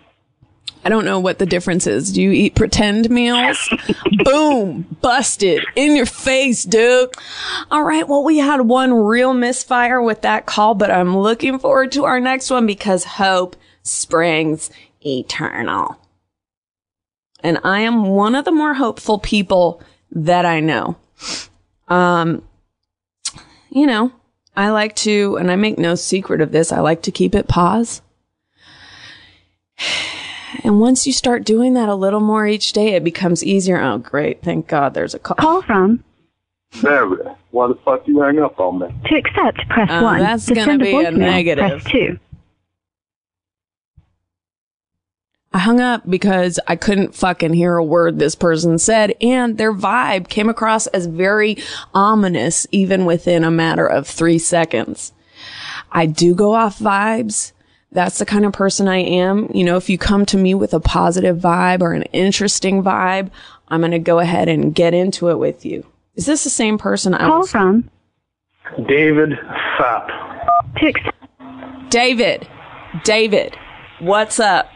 I 0.84 0.90
don't 0.90 1.04
know 1.04 1.20
what 1.20 1.40
the 1.40 1.46
difference 1.46 1.88
is. 1.88 2.12
Do 2.12 2.22
you 2.22 2.32
eat 2.32 2.56
pretend 2.56 3.10
meals? 3.10 3.70
Boom! 4.24 4.98
Busted 5.02 5.66
in 5.76 5.96
your 5.96 6.06
face, 6.06 6.64
dude. 6.64 7.10
All 7.70 7.84
right. 7.84 8.08
Well, 8.08 8.24
we 8.24 8.38
had 8.38 8.62
one 8.62 8.94
real 8.94 9.34
misfire 9.34 10.02
with 10.02 10.22
that 10.22 10.46
call, 10.46 10.76
but 10.76 10.90
I'm 10.90 11.18
looking 11.18 11.60
forward 11.60 11.92
to 11.94 12.06
our 12.06 12.20
next 12.20 12.50
one 12.50 12.66
because 12.66 13.04
hope 13.04 13.58
springs 13.84 14.70
eternal. 15.06 16.00
And 17.42 17.60
I 17.64 17.82
am 17.82 18.04
one 18.06 18.36
of 18.36 18.46
the 18.46 18.52
more 18.52 18.74
hopeful 18.76 19.20
people 19.20 19.82
that 20.12 20.46
I 20.46 20.60
know. 20.60 20.98
Um, 21.88 22.44
you 23.70 23.86
know, 23.86 24.12
I 24.60 24.72
like 24.72 24.94
to, 24.98 25.38
and 25.38 25.50
I 25.50 25.56
make 25.56 25.78
no 25.80 25.96
secret 25.96 26.42
of 26.42 26.52
this, 26.52 26.72
I 26.74 26.82
like 26.82 27.02
to 27.04 27.12
keep 27.12 27.34
it 27.34 27.48
pause. 27.48 28.02
And 30.64 30.82
once 30.82 31.06
you 31.08 31.14
start 31.14 31.46
doing 31.46 31.76
that 31.76 31.90
a 31.90 31.96
little 31.96 32.20
more 32.20 32.46
each 32.48 32.74
day, 32.74 32.96
it 32.96 33.04
becomes 33.04 33.44
easier. 33.44 33.80
Oh, 33.80 34.00
great. 34.00 34.42
Thank 34.42 34.68
God 34.68 34.94
there's 34.96 35.14
a 35.14 35.20
call. 35.20 35.36
call 35.36 35.62
from. 35.62 36.04
There, 36.82 37.06
why 37.52 37.68
the 37.68 37.76
fuck 37.86 38.06
you 38.08 38.20
hang 38.20 38.40
up 38.40 38.60
on 38.60 38.80
me? 38.80 38.88
To 39.10 39.16
accept, 39.16 39.68
press 39.70 39.88
Oh, 39.92 40.04
1. 40.04 40.20
that's 40.20 40.48
to 40.48 40.56
gonna 40.56 40.66
send 40.66 40.82
be 40.82 40.90
a 40.90 40.94
voicemail, 40.94 41.18
negative. 41.18 41.82
Press 41.84 41.84
2. 41.92 42.20
I 45.60 45.62
hung 45.62 45.82
up 45.82 46.10
because 46.10 46.58
I 46.68 46.78
couldn't 46.78 47.16
fucking 47.16 47.52
hear 47.52 47.76
a 47.76 47.84
word 47.84 48.18
this 48.18 48.34
person 48.34 48.78
said 48.78 49.14
and 49.20 49.58
their 49.58 49.74
vibe 49.74 50.30
came 50.30 50.48
across 50.48 50.88
as 50.88 51.06
very 51.06 51.58
ominous 51.94 52.66
even 52.72 53.04
within 53.04 53.44
a 53.44 53.52
matter 53.52 53.86
of 53.86 54.08
three 54.08 54.40
seconds. 54.40 55.12
I 55.92 56.06
do 56.06 56.34
go 56.34 56.54
off 56.54 56.80
vibes. 56.80 57.52
That's 57.92 58.20
the 58.20 58.26
kind 58.26 58.46
of 58.46 58.54
person 58.54 58.88
I 58.88 59.00
am. 59.00 59.52
You 59.54 59.66
know, 59.66 59.76
if 59.76 59.90
you 59.90 59.98
come 59.98 60.26
to 60.28 60.38
me 60.38 60.54
with 60.54 60.74
a 60.74 60.80
positive 60.80 61.40
vibe 61.40 61.82
or 61.82 61.92
an 61.92 62.04
interesting 62.04 62.82
vibe, 62.82 63.30
I'm 63.68 63.82
going 63.82 63.92
to 63.92 64.00
go 64.00 64.20
ahead 64.20 64.48
and 64.48 64.74
get 64.74 64.94
into 64.94 65.28
it 65.28 65.40
with 65.40 65.66
you. 65.66 65.86
Is 66.16 66.26
this 66.26 66.46
the 66.46 66.50
same 66.50 66.78
person 66.78 67.14
I 67.14 67.28
Call 67.28 67.40
was? 67.40 67.52
from. 67.52 67.90
David 68.88 69.32
Fapp. 69.78 70.08
To. 70.78 70.94
David. 71.90 72.48
David. 73.04 73.58
What's 74.00 74.40
up? 74.40 74.70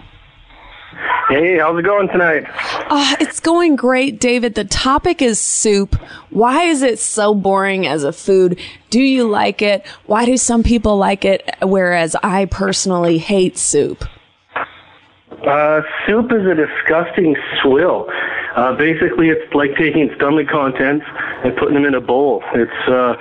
Hey, 1.30 1.58
how's 1.58 1.80
it 1.80 1.84
going 1.84 2.10
tonight? 2.10 2.44
Uh, 2.90 3.16
it's 3.22 3.40
going 3.40 3.78
great, 3.78 4.20
David. 4.20 4.56
The 4.56 4.66
topic 4.66 5.22
is 5.22 5.40
soup. 5.40 5.96
Why 6.32 6.64
is 6.64 6.82
it 6.82 7.00
so 7.00 7.34
boring 7.34 7.88
as 7.88 8.04
a 8.04 8.12
food? 8.12 8.60
Do 8.90 9.02
you 9.02 9.28
like 9.28 9.62
it? 9.62 9.88
Why 10.06 10.26
do 10.26 10.36
some 10.36 10.64
people 10.64 10.98
like 10.98 11.24
it, 11.24 11.50
whereas 11.62 12.18
I 12.24 12.46
personally 12.46 13.20
hate 13.20 13.58
soup? 13.58 14.04
Uh, 15.48 15.82
soup 16.06 16.32
is 16.34 16.46
a 16.46 16.56
disgusting 16.56 17.38
swill. 17.62 18.10
Uh, 18.56 18.76
basically, 18.76 19.30
it's 19.30 19.54
like 19.54 19.76
taking 19.78 20.12
stomach 20.18 20.50
contents 20.50 21.06
and 21.44 21.56
putting 21.56 21.74
them 21.76 21.86
in 21.86 21.96
a 21.96 22.02
bowl. 22.02 22.44
It's 22.54 22.90
uh, 22.90 23.16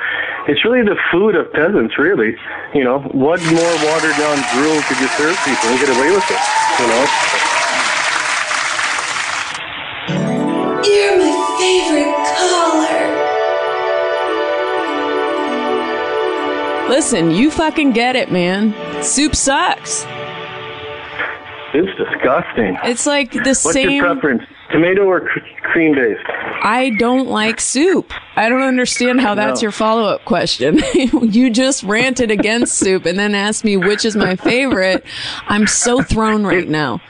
it's 0.49 0.65
really 0.65 0.83
the 0.83 0.99
food 1.13 1.37
of 1.37 1.53
peasants, 1.53 1.97
really. 1.99 2.37
You 2.75 2.83
know, 2.83 2.99
what 2.99 3.41
more 3.47 3.75
watered 3.87 4.17
down 4.19 4.43
gruel 4.53 4.83
could 4.83 4.99
you 4.99 5.09
serve 5.17 5.39
people 5.45 5.71
and 5.71 5.79
get 5.79 5.89
away 5.97 6.11
with 6.11 6.29
it? 6.29 6.41
You 6.81 6.87
know. 6.89 7.52
Listen, 17.03 17.33
you 17.33 17.51
fucking 17.51 17.91
get 17.91 18.15
it, 18.15 18.31
man. 18.31 18.73
Soup 19.03 19.35
sucks. 19.35 20.05
It's 21.75 21.91
disgusting. 21.99 22.79
It's 22.85 23.07
like 23.07 23.33
the 23.33 23.41
What's 23.41 23.73
same. 23.73 23.91
your 23.91 24.05
preference? 24.05 24.45
Tomato 24.71 25.03
or 25.03 25.23
cr- 25.23 25.41
cream 25.65 25.97
based? 25.97 26.23
I 26.63 26.93
don't 27.01 27.27
like 27.27 27.61
soup. 27.61 28.13
I 28.37 28.49
don't 28.49 28.63
understand 28.63 29.21
how 29.21 29.35
that's 29.35 29.61
No. 29.61 29.65
your 29.67 29.73
follow 29.73 30.05
up 30.05 30.25
question. 30.27 30.79
you 30.95 31.51
just 31.51 31.83
ranted 31.83 32.31
against 32.31 32.75
soup 32.75 33.05
and 33.05 33.19
then 33.19 33.35
asked 33.35 33.65
me 33.65 33.77
which 33.77 34.05
is 34.05 34.15
my 34.15 34.37
favorite. 34.37 35.05
I'm 35.49 35.67
so 35.67 36.03
thrown 36.03 36.47
right 36.47 36.69
now. 36.69 37.01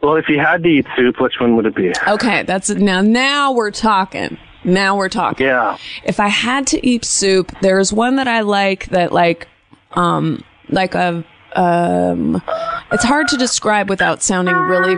Well, 0.00 0.14
if 0.14 0.28
you 0.28 0.38
had 0.38 0.62
to 0.62 0.68
eat 0.68 0.86
soup, 0.96 1.20
which 1.20 1.34
one 1.40 1.56
would 1.56 1.66
it 1.66 1.74
be? 1.74 1.92
Okay, 2.06 2.44
that's 2.44 2.70
it. 2.70 2.78
now. 2.78 3.00
Now 3.00 3.50
we're 3.50 3.72
talking. 3.72 4.38
Now 4.64 4.96
we're 4.96 5.08
talking. 5.08 5.46
Yeah. 5.46 5.76
If 6.04 6.20
I 6.20 6.28
had 6.28 6.66
to 6.68 6.86
eat 6.86 7.04
soup, 7.04 7.52
there's 7.62 7.92
one 7.92 8.16
that 8.16 8.28
I 8.28 8.40
like 8.40 8.86
that 8.86 9.12
like, 9.12 9.48
um, 9.92 10.44
like 10.68 10.94
a, 10.94 11.24
um, 11.54 12.42
it's 12.90 13.04
hard 13.04 13.28
to 13.28 13.36
describe 13.36 13.90
without 13.90 14.22
sounding 14.22 14.54
really 14.54 14.96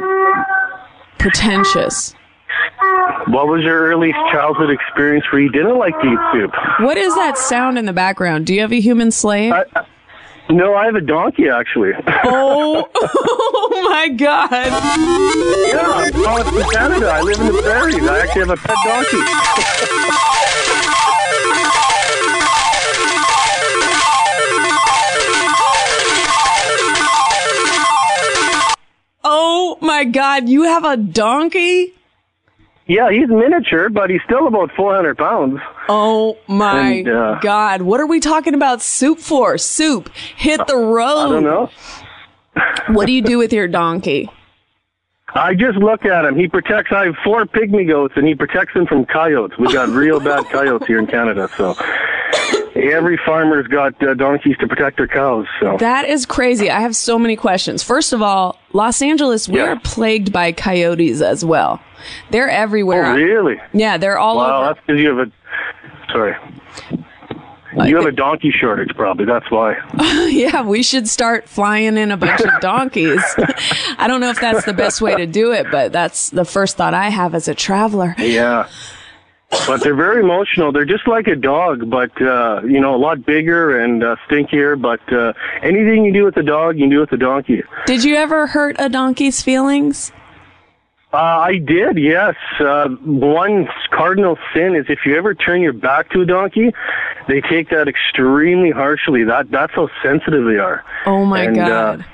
pretentious. 1.19 2.15
What 3.29 3.49
was 3.49 3.63
your 3.63 3.89
earliest 3.89 4.19
childhood 4.31 4.71
experience 4.71 5.25
where 5.33 5.41
you 5.41 5.51
didn't 5.51 5.79
like 5.79 5.99
to 6.01 6.07
eat 6.07 6.19
soup? 6.33 6.53
What 6.81 6.97
is 6.97 7.15
that 7.15 7.39
sound 7.39 7.79
in 7.79 7.87
the 7.87 7.93
background? 7.93 8.47
Do 8.47 8.55
you 8.55 8.61
have 8.61 8.73
a 8.73 8.81
human 8.81 9.11
slave? 9.11 9.55
No, 10.51 10.75
I 10.75 10.85
have 10.85 10.95
a 10.95 11.01
donkey 11.01 11.49
actually. 11.49 11.93
oh, 12.25 12.89
oh 12.95 13.89
my 13.91 14.09
god. 14.09 14.51
yeah, 15.73 16.11
I'm 16.29 16.45
from 16.45 16.71
Canada. 16.71 17.09
I 17.09 17.21
live 17.23 17.41
in 17.41 17.47
the 17.47 17.63
prairies. 17.63 18.07
I 18.07 18.21
actually 18.21 18.41
have 18.41 18.51
a 18.51 18.57
pet 18.57 18.77
donkey. 18.85 19.19
Oh 29.27 29.79
my 29.81 30.05
god, 30.05 30.49
you 30.51 30.65
have 30.65 30.85
a 30.85 30.99
donkey? 30.99 31.95
Yeah, 32.87 33.11
he's 33.11 33.29
miniature, 33.29 33.89
but 33.89 34.11
he's 34.11 34.21
still 34.27 34.47
about 34.47 34.71
400 34.77 35.17
pounds. 35.17 35.59
Oh 35.89 36.37
my 36.47 36.81
And, 36.81 37.09
uh, 37.09 37.39
god. 37.41 37.81
What 37.83 37.99
are 38.01 38.07
we 38.07 38.21
talking 38.21 38.53
about 38.55 38.83
soup 38.83 39.19
for? 39.19 39.57
Soup. 39.57 40.11
Hit 40.37 40.67
the 40.67 40.77
road. 40.77 41.27
I 41.27 41.29
don't 41.31 41.45
know. 41.45 41.71
What 42.89 43.07
do 43.07 43.13
you 43.13 43.23
do 43.23 43.39
with 43.39 43.53
your 43.53 43.67
donkey? 43.69 44.31
I 45.35 45.55
just 45.55 45.79
look 45.79 46.05
at 46.05 46.25
him. 46.27 46.37
He 46.37 46.47
protects. 46.47 46.93
I 46.93 47.07
have 47.07 47.17
four 47.25 47.45
pygmy 47.47 47.89
goats, 47.89 48.15
and 48.17 48.27
he 48.27 48.35
protects 48.35 48.75
them 48.75 48.87
from 48.87 49.05
coyotes. 49.07 49.59
We 49.59 49.73
got 49.73 49.89
real 49.89 50.21
bad 50.21 50.45
coyotes 50.45 50.87
here 50.87 50.99
in 51.01 51.07
Canada, 51.09 51.49
so 51.57 51.75
every 52.75 53.19
farmer's 53.25 53.67
got 53.69 54.03
uh, 54.03 54.15
donkeys 54.15 54.57
to 54.59 54.67
protect 54.69 54.97
their 54.97 55.09
cows. 55.09 55.47
So 55.61 55.77
That 55.79 56.07
is 56.09 56.27
crazy. 56.27 56.71
I 56.71 56.81
have 56.81 56.97
so 56.97 57.19
many 57.19 57.37
questions. 57.37 57.83
First 57.83 58.13
of 58.13 58.21
all, 58.23 58.59
Los 58.73 59.01
Angeles, 59.03 59.49
we 59.49 59.59
Yeah. 59.59 59.73
are 59.73 59.81
plagued 59.81 60.33
by 60.33 60.53
coyotes 60.53 61.21
as 61.21 61.45
well. 61.45 61.81
They're 62.31 62.51
everywhere. 62.51 63.07
oh, 63.07 63.15
really? 63.15 63.57
Yeah, 63.73 63.97
they're 63.97 64.19
all 64.19 64.37
Wow, 64.37 64.57
over. 64.63 64.67
that's 64.75 64.87
because 64.87 65.01
you 65.01 65.09
have 65.17 65.29
a. 65.29 66.13
Sorry. 66.13 66.35
You 67.89 67.97
have 67.97 68.07
a 68.07 68.13
donkey 68.13 68.53
shortage, 68.53 68.91
probably. 68.95 69.25
That's 69.25 69.51
why. 69.51 69.75
yeah, 70.31 70.63
we 70.63 70.85
should 70.85 71.09
start 71.09 71.49
flying 71.49 71.97
in 71.97 72.13
a 72.13 72.17
bunch 72.17 72.41
of 72.41 72.61
donkeys. 72.61 73.21
I 73.99 74.07
don't 74.07 74.21
know 74.21 74.31
if 74.31 74.41
that's 74.41 74.65
the 74.65 74.73
best 74.73 75.01
way 75.01 75.17
to 75.17 75.27
do 75.27 75.51
it, 75.51 75.67
but 75.73 75.91
that's 75.93 76.31
the 76.31 76.45
first 76.45 76.77
thought 76.77 76.95
I 76.95 77.09
have 77.09 77.35
as 77.35 77.49
a 77.49 77.55
traveler. 77.55 78.15
Yeah. 78.19 78.69
But 79.67 79.83
they're 79.83 79.95
very 79.95 80.21
emotional. 80.21 80.73
They're 80.73 80.85
just 80.85 81.07
like 81.07 81.27
a 81.27 81.37
dog, 81.37 81.89
but 81.89 82.11
uh, 82.21 82.63
you 82.65 82.81
know, 82.81 82.95
a 82.95 82.99
lot 82.99 83.25
bigger 83.25 83.81
and 83.81 84.03
uh, 84.03 84.17
stinkier. 84.29 84.81
But 84.81 85.01
uh, 85.13 85.33
anything 85.63 86.05
you 86.05 86.13
do 86.13 86.25
with 86.25 86.37
a 86.37 86.43
dog, 86.43 86.77
you 86.77 86.83
can 86.83 86.91
do 86.91 87.01
with 87.01 87.13
a 87.13 87.17
donkey. 87.17 87.63
Did 87.87 88.05
you 88.05 88.17
ever 88.17 88.47
hurt 88.47 88.77
a 88.79 88.89
donkey's 88.89 89.43
feelings? 89.43 90.13
Uh, 91.13 91.17
I 91.17 91.59
did, 91.59 91.97
yes. 91.97 92.35
Uh, 92.59 92.89
one 93.05 93.69
cardinal 93.93 94.37
sin 94.53 94.75
is 94.75 94.87
if 94.89 95.07
you 95.07 95.17
ever 95.17 95.33
turn 95.33 95.61
your 95.61 95.73
back 95.73 96.11
to 96.11 96.23
a 96.23 96.27
donkey, 96.27 96.75
they 97.29 97.41
take 97.41 97.71
that 97.71 97.87
extremely 97.87 98.73
harshly. 98.73 99.23
That 99.23 99.51
that's 99.51 99.73
how 99.75 99.89
sensitive 100.03 100.45
they 100.45 100.59
are. 100.59 100.85
Oh 101.07 101.25
my 101.25 101.43
And, 101.43 101.59
uh, 101.59 101.69
god. 101.69 102.05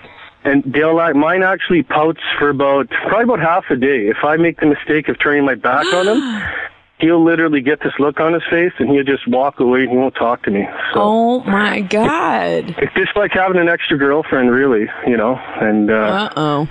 And 0.44 0.62
they'll 0.64 0.94
like 0.94 1.16
mine 1.16 1.42
actually 1.42 1.82
pouts 1.82 2.20
for 2.38 2.50
about 2.50 2.88
probably 2.90 3.24
about 3.24 3.40
half 3.40 3.64
a 3.70 3.76
day. 3.76 4.08
If 4.08 4.18
I 4.22 4.36
make 4.36 4.60
the 4.60 4.66
mistake 4.66 5.08
of 5.08 5.18
turning 5.18 5.46
my 5.46 5.54
back 5.54 5.86
on 5.94 6.06
him, 6.06 6.20
he'll 7.00 7.22
literally 7.24 7.60
get 7.60 7.80
this 7.80 7.92
look 7.98 8.20
on 8.20 8.32
his 8.32 8.42
face 8.50 8.72
and 8.78 8.88
he'll 8.90 9.04
just 9.04 9.26
walk 9.28 9.60
away 9.60 9.80
and 9.82 9.90
he 9.90 9.96
won't 9.96 10.14
talk 10.14 10.42
to 10.44 10.50
me. 10.50 10.66
So 10.94 11.00
oh 11.00 11.40
my 11.44 11.80
god. 11.80 12.74
it's 12.78 12.94
just 12.94 13.16
like 13.16 13.32
having 13.32 13.60
an 13.60 13.68
extra 13.68 13.98
girlfriend, 13.98 14.50
really, 14.50 14.86
you 15.06 15.16
know. 15.16 15.36
And 15.60 15.90
uh, 15.90 16.30
oh. 16.36 16.68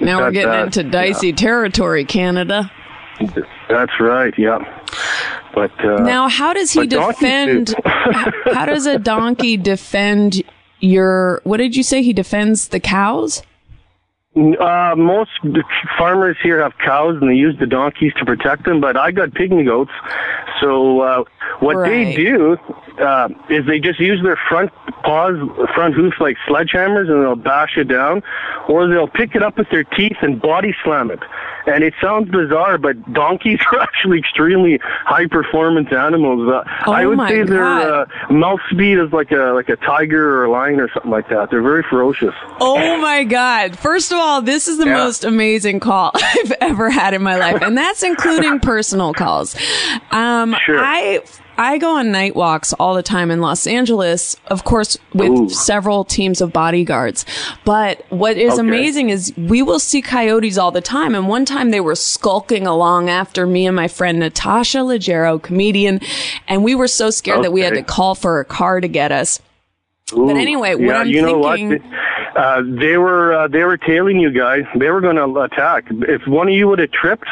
Now 0.00 0.20
we're 0.20 0.30
getting 0.30 0.50
that- 0.50 0.66
into 0.66 0.84
dicey 0.84 1.32
territory, 1.32 2.04
Canada. 2.04 2.70
That's 3.68 3.98
right, 3.98 4.32
yeah. 4.38 4.58
But 5.54 5.72
uh, 5.84 6.02
Now, 6.02 6.28
how 6.28 6.52
does 6.52 6.70
he 6.72 6.86
defend? 6.86 7.66
do. 7.68 7.74
how 8.52 8.66
does 8.66 8.86
a 8.86 8.98
donkey 8.98 9.56
defend 9.56 10.42
your? 10.78 11.40
What 11.44 11.56
did 11.56 11.74
you 11.74 11.82
say? 11.82 12.02
He 12.02 12.12
defends 12.12 12.68
the 12.68 12.78
cows. 12.78 13.42
Uh, 14.36 14.94
most 14.96 15.30
farmers 15.96 16.36
here 16.42 16.62
have 16.62 16.72
cows 16.78 17.16
and 17.20 17.30
they 17.30 17.34
use 17.34 17.56
the 17.58 17.66
donkeys 17.66 18.12
to 18.18 18.24
protect 18.24 18.64
them, 18.64 18.80
but 18.80 18.96
I 18.96 19.10
got 19.10 19.30
pygmy 19.30 19.64
goats. 19.64 19.90
So 20.60 21.00
uh, 21.00 21.24
what 21.60 21.84
they 21.84 22.14
do 22.14 22.56
uh, 23.00 23.28
is 23.48 23.66
they 23.66 23.78
just 23.80 23.98
use 24.00 24.22
their 24.22 24.38
front 24.48 24.70
paws, 25.04 25.36
front 25.74 25.94
hoofs 25.94 26.16
like 26.20 26.36
sledgehammers, 26.48 27.10
and 27.10 27.22
they'll 27.22 27.36
bash 27.36 27.76
it 27.76 27.84
down, 27.88 28.22
or 28.68 28.88
they'll 28.88 29.08
pick 29.08 29.34
it 29.34 29.42
up 29.42 29.56
with 29.58 29.68
their 29.70 29.84
teeth 29.84 30.16
and 30.22 30.40
body 30.40 30.74
slam 30.84 31.10
it. 31.10 31.20
And 31.66 31.84
it 31.84 31.92
sounds 32.00 32.30
bizarre, 32.30 32.78
but 32.78 33.12
donkeys 33.12 33.60
are 33.72 33.80
actually 33.80 34.18
extremely 34.18 34.78
high 34.82 35.26
performance 35.26 35.92
animals. 35.92 36.48
Uh, 36.48 36.64
Oh 36.86 36.92
I 36.92 37.04
would 37.06 37.18
say 37.28 37.42
their 37.42 37.64
uh, 37.64 38.06
mouth 38.30 38.60
speed 38.70 38.98
is 38.98 39.12
like 39.12 39.30
a 39.32 39.52
like 39.54 39.68
a 39.68 39.76
tiger 39.76 40.36
or 40.40 40.44
a 40.46 40.50
lion 40.50 40.80
or 40.80 40.88
something 40.92 41.10
like 41.10 41.28
that. 41.28 41.50
They're 41.50 41.62
very 41.62 41.82
ferocious. 41.88 42.34
Oh 42.60 42.98
my 43.00 43.24
God. 43.24 43.78
First 43.78 44.12
of 44.12 44.18
all, 44.18 44.40
this 44.42 44.66
is 44.68 44.78
the 44.78 44.86
Yeah. 44.86 44.94
most 44.96 45.24
amazing 45.24 45.80
call 45.80 46.12
I've 46.14 46.52
ever 46.60 46.88
had 46.90 47.12
in 47.14 47.22
my 47.22 47.36
life. 47.36 47.60
And 47.62 47.76
that's 47.76 48.02
including 48.02 48.60
personal 48.62 49.12
calls. 49.12 49.54
Um, 50.10 50.56
Sure. 50.64 50.78
I, 50.80 51.20
I 51.58 51.78
go 51.78 51.96
on 51.96 52.12
night 52.12 52.36
walks 52.36 52.72
all 52.74 52.94
the 52.94 53.02
time 53.02 53.30
in 53.32 53.40
Los 53.40 53.66
Angeles, 53.66 54.36
of 54.46 54.64
course, 54.64 54.96
with 55.12 55.30
Ooh. 55.30 55.48
several 55.50 56.04
teams 56.04 56.40
of 56.40 56.52
bodyguards. 56.52 57.26
But 57.64 58.04
what 58.10 58.36
is 58.36 58.54
Okay. 58.54 58.60
amazing 58.60 59.10
is 59.10 59.32
we 59.36 59.62
will 59.62 59.80
see 59.80 60.00
coyotes 60.00 60.56
all 60.56 60.70
the 60.70 60.80
time. 60.80 61.14
And 61.16 61.28
one 61.28 61.44
time 61.44 61.70
they 61.70 61.80
were 61.80 61.96
skulking 61.96 62.66
along 62.66 63.10
after 63.10 63.46
me 63.46 63.66
and 63.66 63.74
my 63.74 63.88
friend 63.88 64.20
Natasha 64.20 64.78
Leggero, 64.78 65.42
comedian. 65.42 66.00
And 66.46 66.62
we 66.62 66.74
were 66.76 66.88
so 66.88 67.10
scared 67.10 67.42
that 67.44 67.52
we 67.52 67.60
had 67.62 67.74
to 67.74 67.82
call 67.82 68.14
for 68.14 68.38
a 68.40 68.44
car 68.44 68.80
to 68.80 68.88
get 68.88 69.10
us. 69.10 69.40
Ooh, 70.14 70.30
anyway, 70.30 70.74
what 70.74 70.84
yeah, 70.84 70.98
I'm 71.00 71.08
you 71.08 71.20
know 71.22 71.42
thinking- 71.42 71.70
what? 71.70 71.80
Uh, 72.36 72.62
they 72.80 72.96
were 72.96 73.32
uh, 73.34 73.48
they 73.48 73.64
were 73.64 73.76
tailing 73.76 74.20
you 74.20 74.30
guys. 74.30 74.62
They 74.76 74.90
were 74.90 75.00
going 75.00 75.16
to 75.16 75.40
attack. 75.40 75.86
If 75.90 76.24
one 76.28 76.46
of 76.46 76.54
you 76.54 76.68
would 76.68 76.78
have 76.78 76.92
tripped 76.92 77.26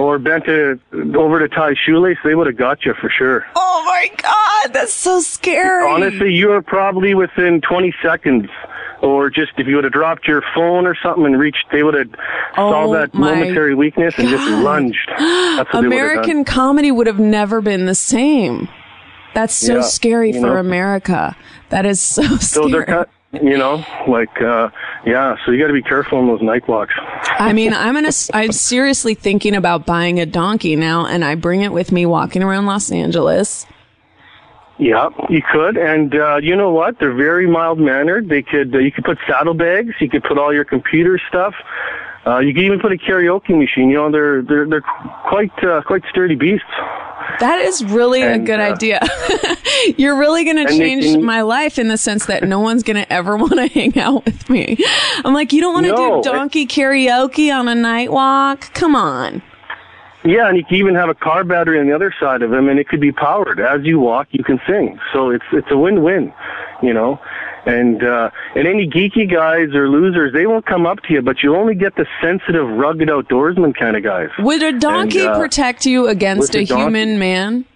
or 0.00 0.18
bent 0.18 0.46
it 0.46 0.80
over 1.14 1.38
to 1.38 1.48
tie 1.48 1.74
shoelace, 1.74 2.16
they 2.24 2.34
would 2.34 2.46
have 2.46 2.56
got 2.56 2.84
you 2.84 2.94
for 3.00 3.10
sure. 3.10 3.44
Oh 3.54 3.82
my 3.84 4.10
God. 4.16 4.72
That's 4.72 4.92
so 4.92 5.20
scary. 5.20 5.86
Honestly, 5.90 6.32
you 6.32 6.48
were 6.48 6.62
probably 6.62 7.14
within 7.14 7.60
20 7.60 7.94
seconds. 8.02 8.48
Or 9.02 9.30
just 9.30 9.52
if 9.56 9.66
you 9.66 9.76
would 9.76 9.84
have 9.84 9.94
dropped 9.94 10.28
your 10.28 10.42
phone 10.54 10.86
or 10.86 10.94
something 11.02 11.24
and 11.24 11.38
reached, 11.38 11.64
they 11.72 11.82
would 11.82 11.94
have 11.94 12.08
Oh 12.58 12.70
saw 12.70 12.92
that 12.92 13.14
momentary 13.14 13.74
weakness 13.74 14.14
and 14.18 14.28
just 14.28 14.46
lunged. 14.62 15.08
That's 15.18 15.72
what 15.72 15.80
they 15.80 15.88
would 15.88 15.96
have 15.96 16.10
American 16.10 16.44
comedy 16.44 16.90
would 16.90 17.06
have 17.06 17.18
never 17.18 17.62
been 17.62 17.86
the 17.86 17.94
same. 17.94 18.68
That's 19.34 19.54
so 19.54 19.76
Yeah, 19.76 19.82
scary 19.82 20.32
for 20.32 20.40
know. 20.40 20.56
America. 20.56 21.34
That 21.70 21.86
is 21.86 22.00
so 22.00 22.22
So 22.36 22.68
scary. 22.68 23.06
You 23.32 23.56
know, 23.56 23.84
like, 24.08 24.40
uh, 24.40 24.70
yeah, 25.06 25.36
so 25.44 25.52
you 25.52 25.60
got 25.60 25.68
to 25.68 25.72
be 25.72 25.82
careful 25.82 26.18
on 26.18 26.26
those 26.26 26.42
night 26.42 26.66
walks. 26.68 26.94
I 26.98 27.52
mean, 27.52 27.72
I'm 27.72 27.94
gonna. 27.94 28.10
I'm 28.34 28.52
seriously 28.52 29.14
thinking 29.14 29.54
about 29.54 29.86
buying 29.86 30.18
a 30.18 30.26
donkey 30.26 30.74
now, 30.76 31.06
and 31.06 31.24
I 31.24 31.36
bring 31.36 31.62
it 31.62 31.72
with 31.72 31.92
me 31.92 32.06
walking 32.06 32.42
around 32.42 32.66
Los 32.66 32.90
Angeles. 32.90 33.66
Yeah, 34.78 35.10
you 35.28 35.42
could, 35.52 35.76
and 35.76 36.14
uh, 36.14 36.36
you 36.36 36.56
know 36.56 36.70
what? 36.70 36.98
They're 36.98 37.14
very 37.14 37.46
mild 37.46 37.78
mannered. 37.78 38.28
They 38.28 38.42
could 38.42 38.74
uh, 38.74 38.78
you 38.78 38.90
could 38.90 39.04
put 39.04 39.18
saddlebags. 39.28 39.94
You 40.00 40.08
could 40.08 40.24
put 40.24 40.38
all 40.38 40.52
your 40.52 40.64
computer 40.64 41.20
stuff. 41.28 41.54
Uh, 42.26 42.38
you 42.38 42.52
can 42.52 42.64
even 42.64 42.78
put 42.80 42.92
a 42.92 42.96
karaoke 42.96 43.58
machine. 43.58 43.88
You 43.88 43.96
know, 43.96 44.10
they're 44.10 44.42
they're 44.42 44.66
they're 44.66 44.84
quite 45.28 45.52
uh, 45.64 45.82
quite 45.82 46.02
sturdy 46.10 46.34
beasts. 46.34 46.66
That 47.38 47.60
is 47.62 47.82
really 47.84 48.22
a 48.22 48.38
good 48.38 48.60
uh, 48.60 48.64
idea. 48.64 49.00
You're 49.96 50.18
really 50.18 50.44
going 50.44 50.66
to 50.66 50.76
change 50.76 51.04
can- 51.04 51.24
my 51.24 51.40
life 51.42 51.78
in 51.78 51.88
the 51.88 51.96
sense 51.96 52.26
that 52.26 52.44
no 52.44 52.60
one's 52.60 52.82
going 52.82 52.96
to 52.96 53.10
ever 53.10 53.36
want 53.44 53.54
to 53.54 53.66
hang 53.68 53.98
out 53.98 54.24
with 54.26 54.50
me. 54.50 54.76
I'm 55.24 55.32
like, 55.32 55.52
you 55.52 55.60
don't 55.60 55.72
want 55.72 55.86
to 55.86 55.92
No, 55.92 56.22
do 56.22 56.30
donkey 56.30 56.66
karaoke 56.66 57.54
on 57.54 57.68
a 57.68 57.74
night 57.74 58.12
walk? 58.12 58.72
Come 58.74 58.94
on. 58.94 59.42
Yeah, 60.22 60.48
and 60.48 60.56
you 60.58 60.64
can 60.64 60.76
even 60.76 60.94
have 60.96 61.08
a 61.08 61.14
car 61.14 61.44
battery 61.44 61.80
on 61.80 61.86
the 61.86 61.94
other 61.94 62.14
side 62.20 62.42
of 62.42 62.50
them, 62.50 62.68
and 62.68 62.78
it 62.78 62.88
could 62.88 63.00
be 63.00 63.12
powered. 63.12 63.58
As 63.58 63.80
you 63.84 63.98
walk, 64.00 64.28
you 64.32 64.44
can 64.44 64.60
sing. 64.66 64.98
So 65.14 65.30
it's 65.30 65.44
it's 65.52 65.68
a 65.70 65.78
win-win, 65.78 66.34
you 66.82 66.92
know. 66.92 67.18
And 67.66 68.02
uh, 68.02 68.30
and 68.54 68.66
any 68.66 68.88
geeky 68.88 69.30
guys 69.30 69.74
or 69.74 69.88
losers, 69.88 70.32
they 70.32 70.46
won't 70.46 70.64
come 70.66 70.86
up 70.86 71.02
to 71.02 71.12
you, 71.12 71.20
but 71.22 71.42
you 71.42 71.54
only 71.54 71.74
get 71.74 71.94
the 71.96 72.06
sensitive, 72.22 72.66
rugged 72.66 73.08
outdoorsman 73.08 73.76
kind 73.78 73.96
of 73.96 74.02
guys. 74.02 74.28
Would 74.38 74.62
a 74.62 74.78
donkey 74.78 75.26
uh, 75.26 75.38
protect 75.38 75.84
you 75.84 76.08
against 76.08 76.54
a 76.54 76.60
a 76.60 76.62
human 76.64 77.18
man? 77.18 77.66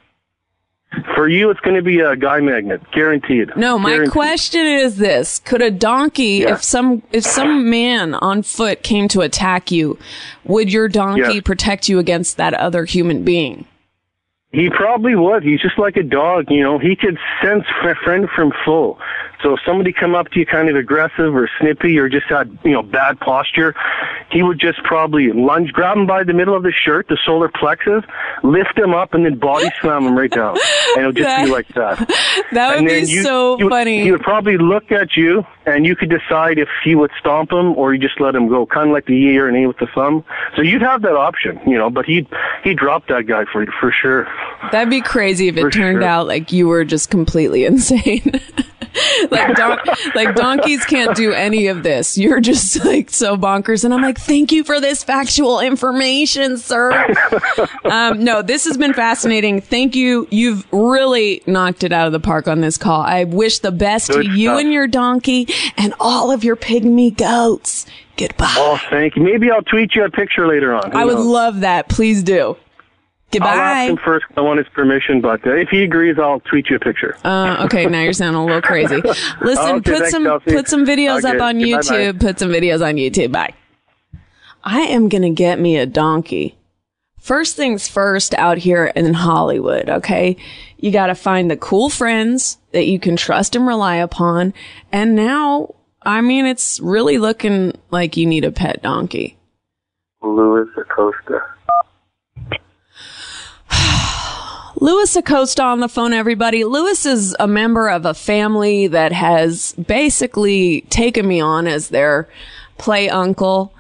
For 1.17 1.29
you, 1.29 1.51
it's 1.51 1.59
going 1.61 1.75
to 1.75 1.83
be 1.83 1.99
a 2.01 2.15
guy 2.15 2.39
magnet, 2.41 2.81
guaranteed. 2.93 3.51
No, 3.57 3.79
my 3.81 3.91
Guaranteed. 3.91 4.13
question 4.13 4.65
is 4.65 4.97
this: 4.97 5.41
Could 5.41 5.61
a 5.61 5.71
donkey, 5.71 6.43
Yeah. 6.43 6.55
if 6.55 6.63
some 6.63 7.03
if 7.13 7.25
some 7.25 7.69
man 7.69 8.15
on 8.15 8.43
foot 8.43 8.83
came 8.85 9.09
to 9.09 9.21
attack 9.21 9.71
you, 9.73 9.99
would 10.45 10.73
your 10.73 10.89
donkey 10.89 11.35
Yeah. 11.35 11.41
protect 11.45 11.89
you 11.89 11.99
against 11.99 12.37
that 12.37 12.55
other 12.55 12.85
human 12.85 13.25
being? 13.25 13.67
He 14.53 14.71
probably 14.71 15.17
would. 15.17 15.43
He's 15.43 15.61
just 15.61 15.79
like 15.81 15.97
a 15.97 16.05
dog, 16.05 16.45
you 16.49 16.63
know. 16.63 16.79
He 16.79 16.95
could 16.95 17.19
sense 17.43 17.65
fr- 17.83 17.97
friend 18.05 18.29
from 18.37 18.53
foe. 18.65 18.97
So 19.45 19.53
if 19.55 19.61
somebody 19.65 19.93
come 19.93 20.15
up 20.15 20.31
to 20.31 20.41
you 20.41 20.47
kind 20.47 20.69
of 20.71 20.75
aggressive 20.75 21.35
or 21.37 21.49
snippy 21.61 21.99
or 21.99 22.09
just 22.09 22.27
had, 22.27 22.59
you 22.65 22.73
know, 22.73 22.83
bad 22.83 23.21
posture, 23.21 23.75
he 24.33 24.43
would 24.43 24.59
just 24.59 24.83
probably 24.85 25.31
lunge, 25.33 25.71
grab 25.73 25.99
him 25.99 26.07
by 26.07 26.25
the 26.25 26.33
middle 26.33 26.57
of 26.57 26.63
the 26.63 26.73
shirt, 26.73 27.07
the 27.09 27.19
solar 27.27 27.49
plexus, 27.51 28.03
lift 28.43 28.77
him 28.79 28.95
up, 28.95 29.13
and 29.13 29.27
then 29.27 29.39
body 29.39 29.69
slam 29.83 30.05
him 30.05 30.17
right 30.17 30.31
down. 30.31 30.57
And 30.97 31.01
it'll 31.01 31.13
just 31.13 31.25
That- 31.29 31.45
be 31.45 31.51
like 31.53 31.69
that. 31.75 32.11
That 32.53 32.77
would 32.81 32.87
be 32.89 33.01
you, 33.01 33.23
so 33.23 33.59
you 33.59 33.69
funny. 33.69 34.03
He 34.03 34.13
would 34.13 34.21
probably 34.23 34.57
look 34.59 34.91
at 34.93 35.17
you, 35.17 35.45
and 35.67 35.85
you 35.87 35.95
could 35.97 36.09
decide 36.11 36.59
if 36.59 36.69
you 36.85 36.99
would 36.99 37.11
stomp 37.19 37.51
him 37.53 37.77
or 37.77 37.93
you 37.95 38.01
just 38.01 38.21
let 38.21 38.35
him 38.35 38.49
go, 38.49 38.65
kind 38.67 38.89
of 38.91 38.95
like 38.95 39.07
the 39.07 39.13
E 39.13 39.37
or 39.39 39.49
an 39.49 39.57
A 39.57 39.67
with 39.67 39.79
the 39.79 39.87
thumb. 39.95 40.25
So 40.57 40.63
you'd 40.63 40.83
have 40.83 41.03
that 41.03 41.17
option, 41.17 41.61
you 41.67 41.77
know. 41.77 41.91
But 41.91 42.07
he'd 42.07 42.27
he'd 42.63 42.79
drop 42.79 43.09
that 43.09 43.27
guy 43.27 43.45
for 43.53 43.67
for 43.81 43.91
sure. 43.93 44.27
That'd 44.73 44.89
be 44.91 45.01
crazy 45.01 45.49
if 45.49 45.57
it 45.57 45.61
For 45.63 45.71
turned 45.71 46.03
sure. 46.03 46.09
out 46.09 46.27
like 46.29 46.53
you 46.53 46.69
were 46.69 46.85
just 46.85 47.11
completely 47.11 47.65
insane. 47.71 48.23
like 49.31 49.34
don- 49.57 49.79
like 50.15 50.35
donkeys 50.35 50.85
can't 50.85 51.17
do 51.17 51.33
any 51.33 51.67
of 51.69 51.83
this. 51.83 52.17
You're 52.19 52.41
just 52.41 52.85
like 52.85 53.11
so 53.11 53.37
bonkers, 53.37 53.85
and 53.85 53.93
I'm 53.95 54.03
like, 54.03 54.19
thank 54.19 54.53
you 54.53 54.65
for 54.65 54.81
this 54.81 55.03
factual 55.05 55.61
information, 55.61 56.57
sir. 56.59 56.93
um, 57.85 58.23
no, 58.25 58.43
this 58.43 58.65
has 58.65 58.77
been 58.77 58.95
fascinating. 58.95 59.61
Thank 59.61 59.95
you. 59.97 60.27
You've 60.31 60.67
really 60.73 61.43
knocked 61.47 61.85
it 61.85 61.93
out 61.93 62.07
of 62.07 62.13
the 62.13 62.21
park 62.21 62.49
on 62.49 62.61
this 62.61 62.77
call. 62.79 63.01
I 63.01 63.25
wish 63.25 63.61
the 63.61 63.73
best 63.73 64.11
Good 64.11 64.25
to 64.25 64.31
you 64.31 64.49
stuff. 64.51 64.61
and 64.61 64.73
your 64.73 64.87
donkey 64.87 65.49
and 65.77 65.95
all 66.01 66.31
of 66.31 66.45
your 66.45 66.57
pygmy 66.57 67.17
goats. 67.17 67.87
Goodbye. 68.17 68.55
Oh, 68.57 68.79
thank 68.91 69.17
you. 69.17 69.23
Maybe 69.25 69.51
I'll 69.51 69.63
tweet 69.63 69.95
you 69.97 70.05
a 70.05 70.11
picture 70.11 70.47
later 70.47 70.73
on. 70.73 70.93
Who 70.93 70.99
I 70.99 71.05
would 71.05 71.19
love 71.19 71.61
that. 71.61 71.89
Please 71.89 72.23
do. 72.23 72.57
I'll 73.43 73.49
ask 73.49 73.91
him 73.91 73.97
first. 74.05 74.27
I 74.37 74.41
want 74.41 74.59
his 74.59 74.69
permission, 74.69 75.21
but 75.21 75.47
uh, 75.47 75.51
if 75.55 75.69
he 75.69 75.83
agrees, 75.83 76.17
I'll 76.19 76.41
tweet 76.41 76.69
you 76.71 76.77
a 76.77 76.79
picture. 76.81 77.17
Uh, 77.25 77.65
okay, 77.67 77.87
now 77.87 78.01
you're 78.01 78.13
sounding 78.13 78.41
a 78.43 78.45
little 78.45 78.63
crazy. 78.63 78.97
Listen, 79.43 79.77
Okay, 79.77 79.91
put 79.91 79.99
thanks, 79.99 80.11
some 80.11 80.25
Chelsea. 80.25 80.53
put 80.53 80.69
some 80.69 80.85
videos 80.87 81.25
Okay, 81.25 81.37
up 81.37 81.43
on 81.43 81.59
bye-bye. 81.59 81.67
YouTube. 81.67 82.21
Put 82.21 82.39
some 82.39 82.51
videos 82.51 82.87
on 82.87 82.95
YouTube. 82.97 83.33
Bye. 83.33 83.55
I 84.63 84.81
am 84.81 85.09
gonna 85.09 85.31
get 85.31 85.59
me 85.59 85.77
a 85.77 85.87
donkey. 85.87 86.57
First 87.21 87.57
things 87.57 87.89
first 87.89 88.35
out 88.35 88.59
here 88.59 88.87
in 88.87 89.15
Hollywood, 89.15 89.89
okay? 89.89 90.37
You 90.79 90.91
gotta 90.91 91.15
find 91.15 91.51
the 91.51 91.57
cool 91.57 91.89
friends 91.89 92.59
that 92.73 92.87
you 92.87 92.99
can 92.99 93.17
trust 93.17 93.57
and 93.57 93.67
rely 93.67 93.97
upon. 93.97 94.53
And 94.93 95.15
now, 95.17 95.75
I 96.03 96.21
mean, 96.21 96.45
it's 96.45 96.81
really 96.81 97.17
looking 97.17 97.73
like 97.91 98.17
you 98.19 98.27
need 98.27 98.45
a 98.45 98.53
pet 98.53 98.83
donkey. 98.83 99.39
Louis 100.23 100.67
Acosta. 100.77 101.41
Louis 104.85 105.17
Acosta 105.17 105.63
on 105.63 105.81
the 105.81 105.89
phone, 105.89 106.13
everybody. 106.13 106.63
Louis 106.63 107.07
is 107.07 107.35
a 107.41 107.49
member 107.49 107.89
of 107.89 108.05
a 108.05 108.13
family 108.13 108.87
that 108.89 109.13
has 109.13 109.73
basically 109.73 110.83
taken 110.91 111.27
me 111.27 111.41
on 111.41 111.67
as 111.67 111.89
their 111.89 112.29
play 112.77 113.09
uncle 113.09 113.73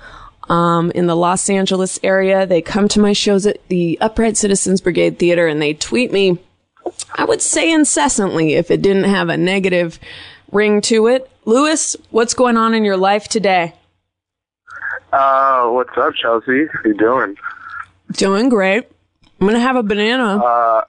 um, 0.48 0.90
in 0.92 1.06
the 1.06 1.14
Los 1.14 1.50
Angeles 1.50 2.00
area. 2.02 2.46
They 2.46 2.62
come 2.62 2.88
to 2.88 3.00
my 3.00 3.12
shows 3.12 3.44
at 3.44 3.58
the 3.68 3.98
Upright 4.00 4.38
Citizens 4.38 4.80
Brigade 4.80 5.18
Theater 5.18 5.46
and 5.46 5.60
they 5.60 5.74
tweet 5.74 6.10
me, 6.10 6.38
I 7.16 7.26
would 7.26 7.42
say 7.42 7.70
incessantly 7.70 8.54
if 8.54 8.70
it 8.70 8.80
didn't 8.80 9.04
have 9.04 9.28
a 9.28 9.36
negative 9.36 10.00
ring 10.52 10.80
to 10.80 11.08
it. 11.08 11.30
Louis, 11.44 11.98
what's 12.12 12.32
going 12.32 12.56
on 12.56 12.72
in 12.72 12.82
your 12.82 12.96
life 12.96 13.28
today? 13.28 13.74
Uh, 15.12 15.68
what's 15.68 15.98
up, 15.98 16.14
Chelsea? 16.14 16.64
How 16.72 16.80
you 16.82 16.94
doing? 16.94 17.36
Doing 18.12 18.48
great. 18.48 18.86
I'm 19.38 19.46
going 19.46 19.52
to 19.52 19.60
have 19.60 19.76
a 19.76 19.82
banana. 19.82 20.42
Uh, 20.42 20.84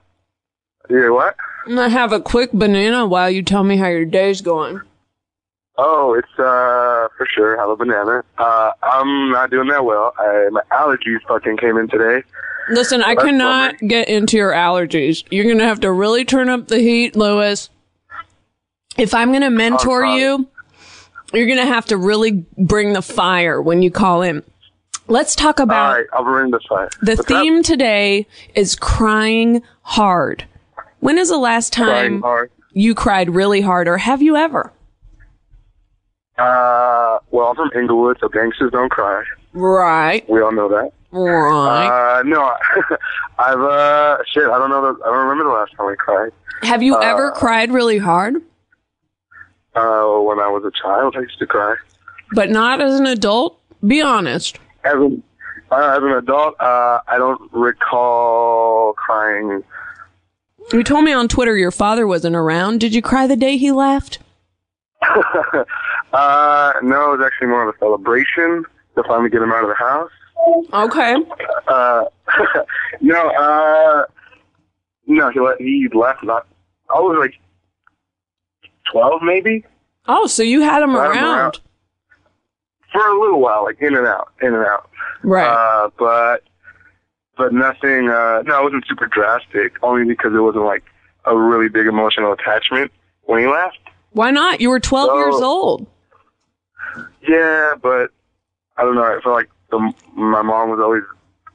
yeah, 0.90 1.10
what? 1.10 1.36
I'm 1.66 1.76
going 1.76 1.90
to 1.90 1.98
have 1.98 2.12
a 2.12 2.20
quick 2.20 2.52
banana 2.52 3.06
while 3.06 3.30
you 3.30 3.42
tell 3.42 3.64
me 3.64 3.78
how 3.78 3.88
your 3.88 4.06
day's 4.06 4.42
going. 4.42 4.82
Oh, 5.78 6.14
it's 6.14 6.40
uh 6.40 7.10
for 7.18 7.28
sure. 7.36 7.58
Have 7.58 7.68
a 7.70 7.76
banana. 7.76 8.24
Uh, 8.38 8.72
I'm 8.82 9.32
not 9.32 9.50
doing 9.52 9.68
that 9.68 9.84
well. 9.84 10.14
I, 10.18 10.48
my 10.50 10.62
allergies 10.72 11.20
fucking 11.28 11.58
came 11.58 11.78
in 11.78 11.90
today. 11.90 12.24
Listen, 12.70 13.04
I 13.04 13.14
That's 13.14 13.26
cannot 13.26 13.76
get 13.80 14.08
into 14.08 14.38
your 14.38 14.54
allergies. 14.54 15.26
You're 15.30 15.44
going 15.44 15.58
to 15.58 15.66
have 15.66 15.82
to 15.82 15.92
really 15.92 16.24
turn 16.24 16.48
up 16.50 16.70
the 16.70 16.80
heat, 16.80 17.16
Lewis. 17.18 17.70
If 18.98 19.14
I'm 19.14 19.30
going 19.30 19.42
to 19.42 19.50
mentor 19.50 20.06
sorry. 20.06 20.16
you, 20.18 20.48
you're 21.34 21.46
going 21.46 21.60
to 21.60 21.66
have 21.66 21.86
to 21.88 21.98
really 21.98 22.46
bring 22.58 22.94
the 22.94 23.02
fire 23.02 23.62
when 23.62 23.82
you 23.82 23.92
call 23.92 24.22
in. 24.22 24.44
Let's 25.08 25.36
talk 25.36 25.60
about 25.60 25.98
right, 25.98 26.06
I'll 26.14 26.24
bring 26.24 26.52
this 26.52 26.64
fire. 26.68 26.90
the 27.02 27.16
What's 27.16 27.20
up? 27.20 27.28
theme 27.28 27.62
today 27.64 28.26
is 28.56 28.76
crying 28.76 29.62
hard. 29.82 30.46
When 31.06 31.20
is 31.20 31.30
the 31.30 31.38
last 31.38 31.72
time 31.72 32.24
you 32.74 32.96
cried 32.96 33.30
really 33.30 33.62
hard 33.62 33.88
or 33.88 33.96
have 34.00 34.24
you 34.24 34.36
ever? 34.36 34.74
Uh, 36.36 37.20
well, 37.30 37.50
I'm 37.50 37.56
from 37.56 37.70
Inglewood, 37.76 38.18
so 38.20 38.28
gangsters 38.28 38.72
don't 38.72 38.90
cry. 38.90 39.24
Right. 39.54 40.28
We 40.28 40.42
all 40.42 40.52
know 40.52 40.68
that. 40.68 40.92
Right. 41.12 42.18
Uh, 42.18 42.24
no, 42.24 42.52
I've 43.38 43.62
uh, 43.62 44.18
shit. 44.34 44.46
I 44.46 44.58
don't 44.58 44.72
know. 44.72 44.82
The, 44.82 45.04
I 45.04 45.10
don't 45.10 45.28
remember 45.28 45.44
the 45.44 45.52
last 45.52 45.74
time 45.78 45.90
I 45.90 45.96
cried. 45.96 46.32
have 46.64 46.82
you 46.82 46.96
uh, 46.96 47.02
ever 47.02 47.30
cried 47.34 47.72
really 47.72 48.00
hard? 48.00 48.38
Uh, 49.76 50.18
when 50.22 50.40
I 50.40 50.50
was 50.50 50.64
a 50.66 50.72
child, 50.82 51.14
I 51.16 51.20
used 51.20 51.38
to 51.38 51.46
cry. 51.46 51.76
But 52.32 52.50
not 52.50 52.82
as 52.82 53.00
an 53.00 53.06
adult? 53.06 53.62
Be 53.86 54.02
honest. 54.02 54.58
As 54.84 54.96
an 54.96 55.22
uh, 55.72 55.98
as 55.98 56.02
an 56.02 56.14
adult, 56.14 56.60
uh, 56.60 57.02
I 57.08 57.20
don't 57.20 57.40
recall 57.54 58.94
crying. 58.94 59.64
You 60.74 60.84
told 60.84 61.04
me 61.06 61.14
on 61.14 61.28
Twitter 61.28 61.56
your 61.56 61.72
father 61.72 62.06
wasn't 62.08 62.36
around. 62.36 62.80
Did 62.80 62.94
you 62.96 63.02
cry 63.02 63.28
the 63.28 63.36
day 63.36 63.58
he 63.58 63.72
left? 63.72 64.20
uh, 66.14 66.74
no, 66.82 67.14
it 67.14 67.18
was 67.18 67.22
actually 67.26 67.48
more 67.48 67.68
of 67.68 67.76
a 67.76 67.78
celebration 67.80 68.66
to 68.96 69.04
finally 69.08 69.30
get 69.30 69.42
him 69.42 69.52
out 69.52 69.64
of 69.64 69.70
the 69.70 69.76
house. 69.76 70.12
Okay. 70.74 71.16
Uh, 71.68 72.04
no, 73.02 73.30
uh, 73.30 74.06
no, 75.08 75.30
he 75.30 75.40
le- 75.40 75.56
he 75.60 75.88
left. 75.94 76.24
Not, 76.24 76.48
I 76.90 77.00
was 77.00 77.18
like 77.20 77.36
twelve, 78.92 79.22
maybe, 79.24 79.64
Oh, 80.08 80.28
so 80.28 80.44
you 80.44 80.62
had 80.62 80.82
him 80.84 80.92
Had 80.92 80.98
him 80.98 81.12
around. 81.12 81.38
around. 81.40 81.60
for 82.92 83.08
a 83.08 83.20
little 83.20 83.40
while, 83.40 83.64
like 83.64 83.82
in 83.82 83.96
and 83.96 84.08
out, 84.08 84.30
in 84.42 84.54
and 84.54 84.66
out. 84.66 84.90
Right. 85.24 85.48
Uh, 85.48 85.90
but 85.98 86.44
but 87.38 87.54
nothing. 87.54 88.10
Uh, 88.10 88.42
no, 88.46 88.60
it 88.60 88.64
wasn't 88.64 88.86
super 88.88 89.08
drastic. 89.08 89.74
Only 89.84 90.06
because 90.06 90.34
it 90.34 90.40
wasn't 90.40 90.66
like 90.66 90.84
a 91.26 91.36
really 91.38 91.70
big 91.70 91.88
emotional 91.88 92.32
attachment 92.34 92.92
when 93.24 93.42
he 93.42 93.48
left. 93.48 93.78
Why 94.12 94.32
not? 94.32 94.62
You 94.62 94.70
were 94.70 94.80
12 94.80 95.08
So- 95.10 95.18
years 95.18 95.42
old. 95.42 95.88
Yeah, 97.28 97.74
but 97.82 98.12
I 98.78 98.84
don't 98.84 98.96
know. 98.96 99.04
I 99.04 99.20
feel 99.22 99.34
like 99.34 99.50
the, 99.72 99.94
my 100.16 100.42
mom 100.42 100.70
was 100.70 100.80
always 100.80 101.04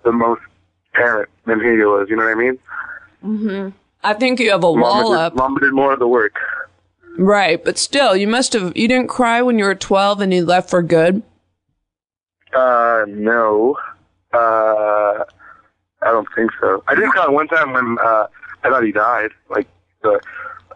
the 0.04 0.12
most 0.12 0.42
parent 0.92 1.28
than 1.46 1.60
he 1.60 1.68
was. 1.84 2.08
You 2.10 2.16
know 2.16 2.24
what 2.24 2.32
I 2.32 2.34
mean? 2.34 2.58
hmm 3.22 3.68
I 4.02 4.14
think 4.14 4.40
you 4.40 4.50
have 4.50 4.64
a 4.64 4.66
Mama 4.72 4.80
wall 4.82 5.10
did, 5.10 5.18
up. 5.18 5.34
Mama 5.36 5.60
did 5.60 5.72
more 5.72 5.92
of 5.92 5.98
the 5.98 6.08
work. 6.08 6.34
Right. 7.18 7.62
But 7.62 7.76
still, 7.78 8.16
you 8.16 8.26
must 8.26 8.52
have, 8.54 8.74
you 8.76 8.88
didn't 8.88 9.08
cry 9.08 9.42
when 9.42 9.58
you 9.58 9.64
were 9.66 9.74
12 9.74 10.20
and 10.22 10.32
you 10.34 10.44
left 10.44 10.70
for 10.70 10.82
good. 10.82 11.22
Uh, 12.54 13.04
no. 13.06 13.76
Uh, 14.32 15.24
I 16.02 16.10
don't 16.10 16.28
think 16.34 16.50
so. 16.60 16.82
I 16.88 16.94
did 16.94 17.08
cry 17.10 17.28
one 17.28 17.48
time 17.48 17.72
when 17.72 17.98
uh, 18.02 18.26
I 18.64 18.70
thought 18.70 18.84
he 18.84 18.92
died. 18.92 19.30
Like 19.48 19.68
the, 20.02 20.20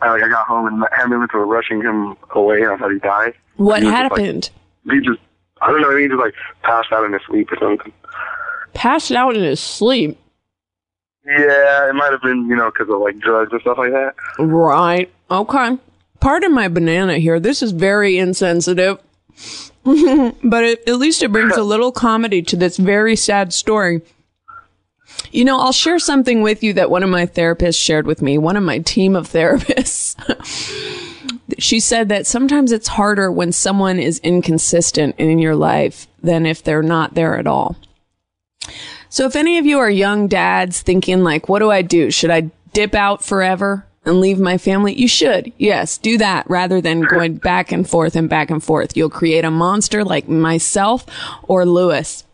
I, 0.03 0.11
like 0.11 0.23
I 0.23 0.29
got 0.29 0.47
home 0.47 0.67
and 0.67 0.83
the 0.83 0.89
ambulance 1.01 1.33
were 1.33 1.47
rushing 1.47 1.81
him 1.81 2.17
away, 2.35 2.63
and 2.63 2.73
I 2.73 2.77
thought 2.77 2.93
he 2.93 2.99
died. 2.99 3.35
What 3.57 3.83
He 3.83 3.87
was 3.87 3.93
just, 3.95 4.11
like- 4.11 4.21
happened? 4.21 4.51
He 4.91 5.01
just, 5.01 5.21
I 5.63 5.71
don't 5.71 5.81
know. 5.81 5.97
He 5.97 6.09
just 6.09 6.21
like 6.21 6.35
passed 6.63 6.93
out 6.93 7.05
in 7.05 7.13
his 7.13 7.23
sleep 7.27 7.51
or 7.53 7.57
something. 7.59 7.93
Passed 8.75 9.13
out 9.13 9.37
in 9.37 9.43
his 9.43 9.61
sleep. 9.61 10.19
Yeah, 11.27 11.89
it 11.89 11.95
might 11.95 12.13
have 12.13 12.21
been, 12.21 12.47
you 12.49 12.57
know, 12.57 12.71
because 12.71 12.93
of 12.93 13.01
like 13.01 13.19
drugs 13.19 13.51
or 13.53 13.61
stuff 13.61 13.79
like 13.79 13.93
that. 13.93 14.15
Right. 14.39 15.11
Okay. 15.31 15.79
Pardon 16.21 16.53
my 16.53 16.69
banana 16.69 17.17
here. 17.19 17.41
This 17.41 17.63
is 17.63 17.73
very 17.73 18.19
insensitive. 18.19 18.99
but 19.85 20.65
it, 20.65 20.87
at 20.87 20.97
least 20.97 21.23
it 21.23 21.33
brings 21.33 21.57
a 21.57 21.63
little 21.63 21.93
comedy 21.93 22.43
to 22.43 22.57
this 22.57 22.77
very 22.77 23.17
sad 23.17 23.53
story. 23.55 24.03
You 25.31 25.45
know, 25.45 25.59
I'll 25.59 25.73
share 25.73 25.99
something 25.99 26.43
with 26.43 26.63
you 26.63 26.73
that 26.75 26.91
one 26.91 27.03
of 27.03 27.11
my 27.11 27.27
therapists 27.27 27.83
shared 27.83 28.07
with 28.07 28.23
me, 28.23 28.39
one 28.39 28.57
of 28.57 28.63
my 28.63 28.79
team 28.79 29.17
of 29.17 29.29
therapists. 29.29 30.15
she 31.59 31.81
said 31.81 32.09
that 32.09 32.27
sometimes 32.27 32.73
it's 32.73 32.89
harder 32.89 33.31
when 33.31 33.53
someone 33.53 33.99
is 33.99 34.19
inconsistent 34.21 35.15
in 35.19 35.39
your 35.39 35.57
life 35.57 36.07
than 36.23 36.47
if 36.47 36.63
they're 36.63 36.83
not 36.83 37.15
there 37.15 37.37
at 37.37 37.47
all. 37.47 37.77
So 39.09 39.27
if 39.27 39.37
any 39.37 39.59
of 39.59 39.67
you 39.67 39.79
are 39.79 39.91
young 39.91 40.27
dads 40.27 40.83
thinking 40.83 41.23
like, 41.23 41.49
what 41.49 41.61
do 41.61 41.71
I 41.71 41.83
do? 41.83 42.11
Should 42.11 42.31
I 42.31 42.51
dip 42.73 42.95
out 42.95 43.25
forever 43.25 43.87
and 44.05 44.21
leave 44.21 44.41
my 44.41 44.59
family? 44.59 44.95
You 44.95 45.07
should. 45.07 45.53
Yes, 45.57 45.99
do 45.99 46.19
that 46.19 46.49
rather 46.51 46.81
than 46.81 47.03
going 47.03 47.37
back 47.37 47.71
and 47.71 47.89
forth 47.89 48.17
and 48.17 48.29
back 48.29 48.51
and 48.51 48.63
forth. 48.63 48.97
You'll 48.97 49.11
create 49.11 49.45
a 49.45 49.51
monster 49.51 50.05
like 50.05 50.29
myself 50.29 51.07
or 51.45 51.65
Lewis. 51.65 52.25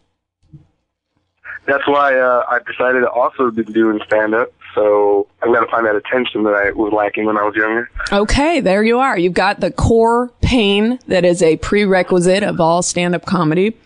That's 1.71 1.87
why 1.87 2.19
uh, 2.19 2.45
I 2.49 2.59
decided 2.59 3.01
to 3.01 3.11
also 3.11 3.51
be 3.51 3.63
doing 3.63 4.01
stand 4.05 4.35
up. 4.35 4.53
So 4.75 5.29
I've 5.41 5.53
got 5.53 5.61
to 5.61 5.71
find 5.71 5.87
that 5.87 5.95
attention 5.95 6.43
that 6.45 6.55
I 6.55 6.73
was 6.73 6.93
lacking 6.93 7.27
when 7.27 7.37
I 7.37 7.45
was 7.45 7.55
younger. 7.55 7.89
Okay, 8.13 8.61
there 8.61 8.83
you 8.83 8.99
are. 8.99 9.17
You've 9.17 9.35
got 9.35 9.61
the 9.61 9.71
core 9.71 10.31
pain 10.43 10.99
that 11.07 11.25
is 11.25 11.43
a 11.43 11.57
prerequisite 11.59 12.43
of 12.43 12.61
all 12.61 12.83
stand 12.83 13.15
up 13.15 13.25
comedy. 13.25 13.77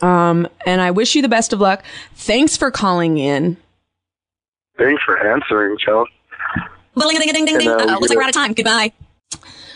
Um, 0.00 0.46
and 0.64 0.80
I 0.80 0.92
wish 0.92 1.16
you 1.16 1.22
the 1.22 1.28
best 1.28 1.52
of 1.52 1.60
luck. 1.60 1.84
Thanks 2.14 2.56
for 2.56 2.70
calling 2.70 3.18
in. 3.18 3.56
Thanks 4.76 5.02
for 5.02 5.18
answering, 5.18 5.76
Chelsea. 5.78 6.12
Ding, 6.96 7.18
ding, 7.18 7.32
ding, 7.32 7.44
ding, 7.44 7.58
ding. 7.58 7.68
Uh-oh, 7.68 7.84
looks 7.94 8.10
like 8.10 8.16
we're 8.16 8.22
out 8.22 8.28
of 8.28 8.34
time. 8.34 8.52
Goodbye. 8.52 8.92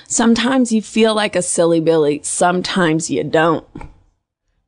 Sometimes 0.06 0.70
you 0.70 0.80
feel 0.80 1.14
like 1.14 1.34
a 1.34 1.42
silly 1.42 1.80
Billy. 1.80 2.20
Sometimes 2.22 3.10
you 3.10 3.24
don't. 3.24 3.66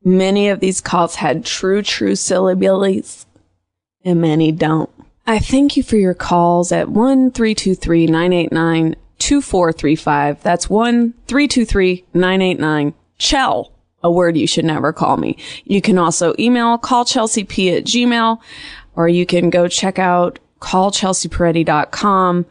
Many 0.07 0.49
of 0.49 0.59
these 0.59 0.81
calls 0.81 1.15
had 1.15 1.43
true, 1.43 1.81
true 1.81 2.15
silly 2.15 2.53
Billies, 2.53 3.25
and 4.03 4.21
many 4.21 4.51
don't. 4.51 4.91
I 5.25 5.39
thank 5.39 5.75
you 5.75 5.81
for 5.81 5.95
your 5.95 6.13
calls 6.13 6.71
at 6.71 6.89
1 6.89 7.31
323 7.31 8.05
989 8.05 8.95
2435. 9.17 10.43
That's 10.43 10.69
1 10.69 11.13
323 11.25 12.05
989 12.13 12.93
Chell, 13.17 13.71
a 14.03 14.11
word 14.11 14.37
you 14.37 14.45
should 14.45 14.65
never 14.65 14.93
call 14.93 15.17
me. 15.17 15.37
You 15.63 15.81
can 15.81 15.97
also 15.97 16.35
email 16.37 16.77
callchelseap 16.77 17.75
at 17.75 17.85
gmail, 17.85 18.39
or 18.95 19.07
you 19.07 19.25
can 19.25 19.49
go 19.49 19.67
check 19.67 19.97
out 19.97 20.37
callchelseaperetti.com. 20.59 22.45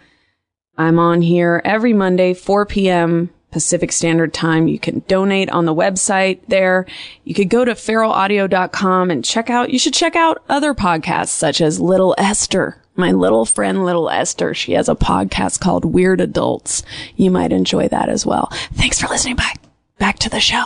I'm 0.77 0.99
on 0.99 1.23
here 1.23 1.63
every 1.65 1.93
Monday, 1.93 2.35
4 2.35 2.67
p.m. 2.67 3.31
Pacific 3.55 3.93
Standard 3.93 4.35
Time. 4.35 4.67
You 4.67 4.81
can 4.81 5.05
donate 5.07 5.49
on 5.51 5.65
the 5.65 5.73
website 5.73 6.41
there. 6.49 6.87
You 7.23 7.35
could 7.35 7.49
go 7.49 7.65
to 7.65 7.75
feralaudio.com 7.75 9.13
and 9.13 9.25
check 9.25 9.49
out, 9.49 9.71
you 9.71 9.79
should 9.79 9.95
check 9.95 10.17
out 10.17 10.43
other 10.49 10.75
podcasts 10.75 11.29
such 11.29 11.61
as 11.61 11.79
Little 11.79 12.17
Esther. 12.19 12.83
My 12.97 13.13
little 13.13 13.45
friend, 13.45 13.85
Little 13.85 14.11
Esther. 14.11 14.55
She 14.55 14.73
has 14.73 14.89
a 14.89 14.97
podcast 14.97 15.61
called 15.61 15.85
Weird 15.85 16.21
Adults. 16.21 16.83
You 17.15 17.31
might 17.31 17.53
enjoy 17.53 17.87
that 17.89 18.09
as 18.09 18.27
well. 18.27 18.49
Thanks 18.73 19.01
for 19.01 19.07
listening. 19.07 19.37
Bye. 19.37 19.55
Back 20.01 20.19
to 20.21 20.29
the 20.29 20.41
show. 20.41 20.65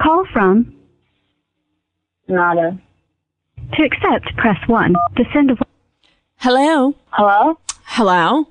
Call 0.00 0.24
from. 0.32 0.76
Nada. 2.28 2.78
To 3.72 3.82
accept, 3.82 4.36
press 4.36 4.58
1. 4.68 4.94
To 5.16 5.24
send 5.32 5.50
a. 5.50 5.56
Hello. 6.36 6.94
Hello? 7.10 7.58
Hello. 7.82 8.46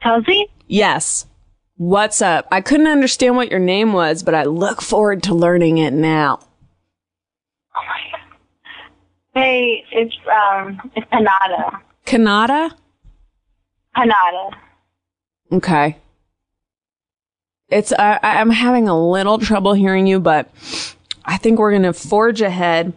Chelsea? 0.00 0.46
Yes. 0.72 1.26
What's 1.76 2.22
up? 2.22 2.48
I 2.50 2.62
couldn't 2.62 2.86
understand 2.86 3.36
what 3.36 3.50
your 3.50 3.60
name 3.60 3.92
was, 3.92 4.22
but 4.22 4.34
I 4.34 4.44
look 4.44 4.80
forward 4.80 5.22
to 5.24 5.34
learning 5.34 5.76
it 5.76 5.92
now. 5.92 6.40
Oh 7.76 7.80
my 7.86 8.18
Hey, 9.34 9.84
it's 9.92 10.16
um 10.34 10.80
it's 10.96 11.06
Panada. 11.10 11.78
Kanata? 12.06 12.74
Panada. 13.94 14.54
Okay. 15.52 15.98
It's 17.68 17.92
I, 17.92 18.18
I'm 18.22 18.48
having 18.48 18.88
a 18.88 18.98
little 18.98 19.36
trouble 19.38 19.74
hearing 19.74 20.06
you, 20.06 20.20
but 20.20 20.48
I 21.26 21.36
think 21.36 21.58
we're 21.58 21.72
gonna 21.72 21.92
forge 21.92 22.40
ahead. 22.40 22.94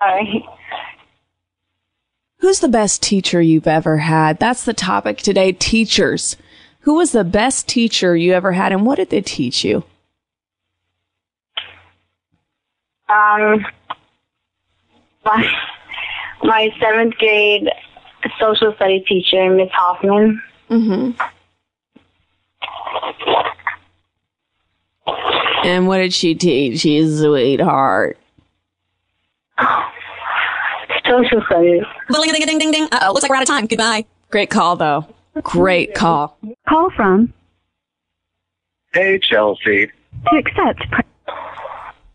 Alright. 0.00 0.44
Who's 2.38 2.60
the 2.60 2.68
best 2.68 3.02
teacher 3.02 3.40
you've 3.40 3.66
ever 3.66 3.98
had? 3.98 4.38
That's 4.38 4.64
the 4.64 4.74
topic 4.74 5.18
today. 5.18 5.52
Teachers. 5.52 6.36
Who 6.80 6.94
was 6.94 7.12
the 7.12 7.24
best 7.24 7.66
teacher 7.66 8.16
you 8.16 8.32
ever 8.32 8.52
had, 8.52 8.72
and 8.72 8.86
what 8.86 8.96
did 8.96 9.10
they 9.10 9.20
teach 9.20 9.64
you? 9.64 9.84
Um 13.08 13.64
my 15.24 15.48
my 16.42 16.70
seventh 16.80 17.14
grade 17.14 17.68
social 18.38 18.74
study 18.74 19.04
teacher, 19.08 19.50
Miss 19.50 19.70
Hoffman. 19.72 20.42
Mm-hmm. 20.70 21.20
And 25.64 25.88
what 25.88 25.98
did 25.98 26.14
she 26.14 26.34
teach 26.34 26.84
you, 26.84 27.16
sweetheart? 27.16 28.18
Social 31.08 31.42
studies. 31.46 31.82
Ding 32.10 32.32
ding 32.32 32.46
ding 32.46 32.58
ding 32.58 32.70
ding. 32.72 32.88
Uh 32.92 32.98
oh, 33.02 33.12
looks 33.12 33.22
like 33.22 33.30
we're 33.30 33.36
out 33.36 33.42
of 33.42 33.48
time. 33.48 33.66
Goodbye. 33.66 34.04
Great 34.30 34.50
call, 34.50 34.76
though. 34.76 35.06
Great 35.42 35.94
call. 35.94 36.36
Call 36.68 36.90
from. 36.90 37.32
Hey, 38.92 39.18
Chelsea. 39.18 39.86
To 39.86 40.36
accept. 40.36 40.82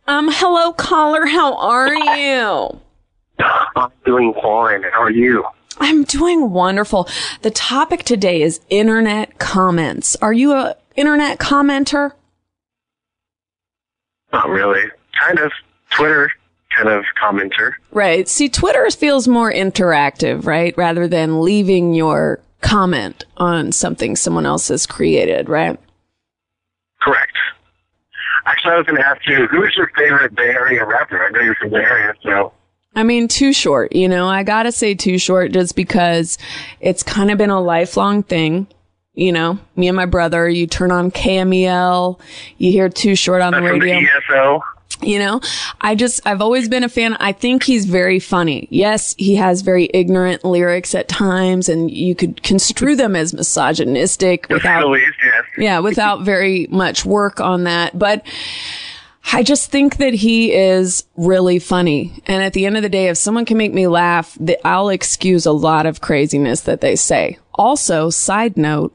Um, 0.08 0.30
hello, 0.32 0.74
caller. 0.74 1.26
How 1.26 1.56
are 1.56 1.94
you? 2.18 2.80
I'm 3.76 3.92
doing 4.06 4.34
fine. 4.34 4.84
How 4.84 5.04
are 5.04 5.12
you? 5.12 5.46
I'm 5.80 6.04
doing 6.04 6.52
wonderful. 6.52 7.08
The 7.44 7.52
topic 7.52 8.04
today 8.04 8.42
is 8.42 8.60
internet 8.70 9.40
comments. 9.40 10.16
Are 10.18 10.34
you 10.34 10.54
a 10.54 10.76
internet 10.96 11.38
commenter? 11.40 12.12
Not 14.34 14.50
really. 14.50 14.84
Kind 15.20 15.40
of. 15.40 15.52
Twitter 15.92 16.32
kind 16.82 16.98
of 16.98 17.06
commenter. 17.22 17.74
Right. 17.92 18.28
See, 18.28 18.50
Twitter 18.50 18.90
feels 18.92 19.28
more 19.28 19.52
interactive, 19.52 20.46
right? 20.46 20.76
Rather 20.78 21.08
than 21.08 21.42
leaving 21.42 21.94
your 21.94 22.40
comment 22.62 23.26
on 23.38 23.72
something 23.72 24.16
someone 24.16 24.46
else 24.46 24.68
has 24.70 24.86
created, 24.86 25.50
right? 25.50 25.80
Correct. 27.02 27.38
Actually, 28.46 28.74
I 28.74 28.78
was 28.78 28.86
going 28.86 29.02
to 29.02 29.08
ask 29.08 29.22
you, 29.28 29.48
who 29.48 29.64
is 29.64 29.76
your 29.76 29.92
favorite 29.96 30.36
Bay 30.36 30.50
Area 30.50 30.86
rapper? 30.86 31.24
I 31.24 31.30
know 31.32 31.42
you're 31.42 31.56
from 31.56 31.72
the 31.72 31.78
area, 31.78 32.14
so. 32.24 32.54
I 32.96 33.04
mean, 33.04 33.28
Too 33.28 33.54
Short, 33.54 33.96
you 33.96 34.10
know, 34.10 34.28
I 34.28 34.44
gotta 34.44 34.72
say 34.72 34.96
Too 34.96 35.18
Short 35.18 35.54
just 35.54 35.78
because 35.78 36.38
it's 36.82 37.04
kind 37.04 37.32
of 37.32 37.38
been 37.38 37.50
a 37.50 37.62
lifelong 37.62 38.22
thing. 38.24 38.68
You 39.14 39.32
know, 39.32 39.60
me 39.76 39.88
and 39.88 39.96
my 39.96 40.06
brother, 40.06 40.50
you 40.50 40.68
turn 40.68 40.92
on 40.92 41.10
KMEL, 41.12 42.20
you 42.58 42.72
hear 42.72 42.90
Too 42.90 43.16
Short 43.16 43.42
on 43.42 43.54
the 43.54 43.62
That's 43.62 43.70
from 43.72 43.80
the 43.80 43.86
radio. 43.86 44.10
ESO. 44.30 44.64
You 45.02 45.20
know, 45.20 45.42
I 45.80 45.96
just, 45.96 46.22
I've 46.26 46.42
always 46.42 46.70
been 46.70 46.84
a 46.84 46.90
fan. 46.90 47.16
I 47.16 47.32
think 47.32 47.64
he's 47.64 47.86
very 47.86 48.20
funny. 48.20 48.68
Yes, 48.70 49.16
he 49.18 49.36
has 49.36 49.62
very 49.62 49.90
ignorant 49.94 50.46
lyrics 50.46 50.94
at 50.94 51.08
times 51.08 51.70
and 51.70 51.90
you 51.90 52.14
could 52.14 52.44
construe 52.44 52.96
them 52.96 53.16
as 53.16 53.34
misogynistic 53.34 54.48
without, 54.50 54.82
Phillies, 54.82 55.14
yes. 55.24 55.44
yeah, 55.58 55.80
without 55.80 56.22
very 56.22 56.68
much 56.70 57.04
work 57.04 57.40
on 57.42 57.64
that. 57.64 57.98
But 57.98 58.26
I 59.34 59.44
just 59.44 59.72
think 59.72 59.98
that 59.98 60.14
he 60.14 60.54
is 60.54 61.04
really 61.16 61.60
funny. 61.60 62.14
And 62.26 62.44
at 62.44 62.54
the 62.54 62.66
end 62.66 62.76
of 62.76 62.84
the 62.84 62.90
day, 62.90 63.08
if 63.08 63.18
someone 63.18 63.46
can 63.46 63.58
make 63.58 63.74
me 63.74 63.88
laugh, 63.88 64.38
I'll 64.66 64.90
excuse 64.90 65.46
a 65.46 65.52
lot 65.52 65.86
of 65.86 66.02
craziness 66.02 66.62
that 66.62 66.82
they 66.82 66.96
say. 66.96 67.38
Also, 67.56 68.10
side 68.10 68.58
note, 68.58 68.94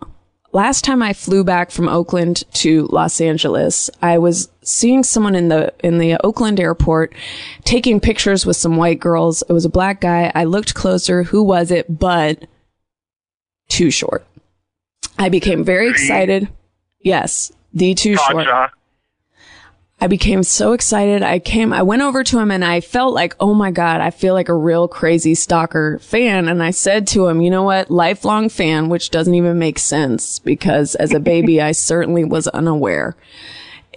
last 0.53 0.85
time 0.85 1.03
I 1.03 1.13
flew 1.13 1.45
back 1.45 1.71
from 1.71 1.89
Oakland 1.89 2.45
to 2.55 2.87
Los 2.87 3.21
Angeles, 3.21 3.89
I 4.03 4.19
was 4.19 4.49
seeing 4.67 5.03
someone 5.03 5.35
in 5.35 5.49
the, 5.49 5.73
in 5.83 5.99
the 5.99 6.17
Oakland 6.25 6.61
airport 6.61 7.15
taking 7.65 8.01
pictures 8.01 8.45
with 8.45 8.57
some 8.57 8.77
white 8.77 9.01
girls. 9.01 9.43
It 9.49 9.53
was 9.53 9.65
a 9.65 9.71
black 9.71 10.01
guy. 10.01 10.31
I 10.35 10.45
looked 10.45 10.75
closer. 10.75 11.23
Who 11.23 11.43
was 11.43 11.71
it? 11.71 11.99
But 11.99 12.47
Too 13.69 13.91
Short. 13.91 14.27
I 15.19 15.29
became 15.29 15.65
very 15.65 15.89
excited. 15.89 16.49
Yes, 17.01 17.53
the 17.73 17.95
Too 17.95 18.17
Short. 18.17 18.47
I 19.99 20.09
became 20.09 20.43
so 20.43 20.73
excited. 20.73 21.23
I 21.23 21.39
came, 21.39 21.73
I 21.73 21.83
went 21.83 22.03
over 22.03 22.23
to 22.23 22.39
him 22.39 22.51
and 22.51 22.63
I 22.63 22.83
felt 22.83 23.15
like, 23.15 23.35
oh 23.41 23.55
my 23.55 23.71
God, 23.71 24.03
I 24.03 24.11
feel 24.11 24.35
like 24.35 24.51
a 24.51 24.55
real 24.55 24.89
crazy 24.89 25.35
stalker 25.35 25.99
fan. 26.01 26.49
And 26.49 26.63
I 26.63 26.71
said 26.71 27.07
to 27.09 27.27
him, 27.29 27.41
you 27.41 27.51
know 27.51 27.63
what? 27.63 27.91
Lifelong 27.91 28.51
fan, 28.51 28.91
which 28.91 29.09
doesn't 29.11 29.35
even 29.35 29.59
make 29.59 29.79
sense 29.79 30.39
because 30.39 30.97
as 30.97 31.15
a 31.15 31.21
baby, 31.21 31.63
I 31.63 31.73
certainly 31.73 32.25
was 32.25 32.47
unaware. 32.49 33.17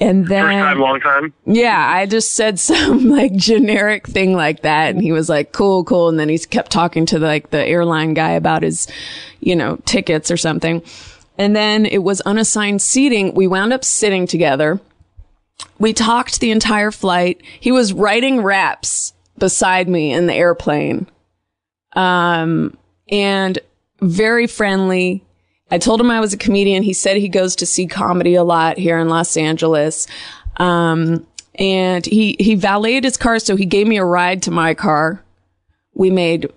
And 0.01 0.27
First 0.27 0.39
time, 0.39 0.77
then, 0.77 0.79
long 0.79 0.99
time. 1.01 1.33
yeah, 1.45 1.91
I 1.93 2.05
just 2.05 2.33
said 2.33 2.57
some 2.59 3.09
like 3.09 3.33
generic 3.35 4.07
thing 4.07 4.33
like 4.33 4.61
that. 4.61 4.91
And 4.95 5.01
he 5.03 5.11
was 5.11 5.27
like, 5.29 5.51
cool, 5.51 5.83
cool. 5.83 6.07
And 6.09 6.19
then 6.19 6.29
he 6.29 6.37
kept 6.39 6.71
talking 6.71 7.05
to 7.07 7.19
like 7.19 7.49
the 7.49 7.65
airline 7.65 8.13
guy 8.13 8.31
about 8.31 8.63
his, 8.63 8.87
you 9.41 9.55
know, 9.55 9.77
tickets 9.85 10.31
or 10.31 10.37
something. 10.37 10.81
And 11.37 11.55
then 11.55 11.85
it 11.85 11.99
was 12.03 12.21
unassigned 12.21 12.81
seating. 12.81 13.33
We 13.33 13.47
wound 13.47 13.73
up 13.73 13.83
sitting 13.85 14.27
together. 14.27 14.79
We 15.79 15.93
talked 15.93 16.39
the 16.39 16.51
entire 16.51 16.91
flight. 16.91 17.41
He 17.59 17.71
was 17.71 17.91
writing 17.93 18.41
raps 18.41 19.13
beside 19.37 19.87
me 19.89 20.11
in 20.13 20.27
the 20.27 20.33
airplane. 20.33 21.07
Um, 21.93 22.77
and 23.09 23.57
very 24.01 24.47
friendly. 24.47 25.23
I 25.71 25.77
told 25.77 26.01
him 26.01 26.09
I 26.09 26.19
was 26.19 26.33
a 26.33 26.37
comedian. 26.37 26.83
He 26.83 26.93
said 26.93 27.17
he 27.17 27.29
goes 27.29 27.55
to 27.57 27.65
see 27.65 27.85
comedy 27.87 28.35
a 28.35 28.43
lot 28.43 28.77
here 28.77 28.97
in 28.97 29.09
Los 29.09 29.37
Angeles. 29.37 30.07
Um, 30.57 31.25
and 31.55 32.05
he, 32.05 32.35
he 32.39 32.55
valeted 32.55 33.03
his 33.03 33.17
car. 33.17 33.39
So 33.39 33.55
he 33.55 33.65
gave 33.65 33.87
me 33.87 33.97
a 33.97 34.05
ride 34.05 34.43
to 34.43 34.51
my 34.51 34.73
car. 34.73 35.23
We 35.93 36.09
made 36.09 36.51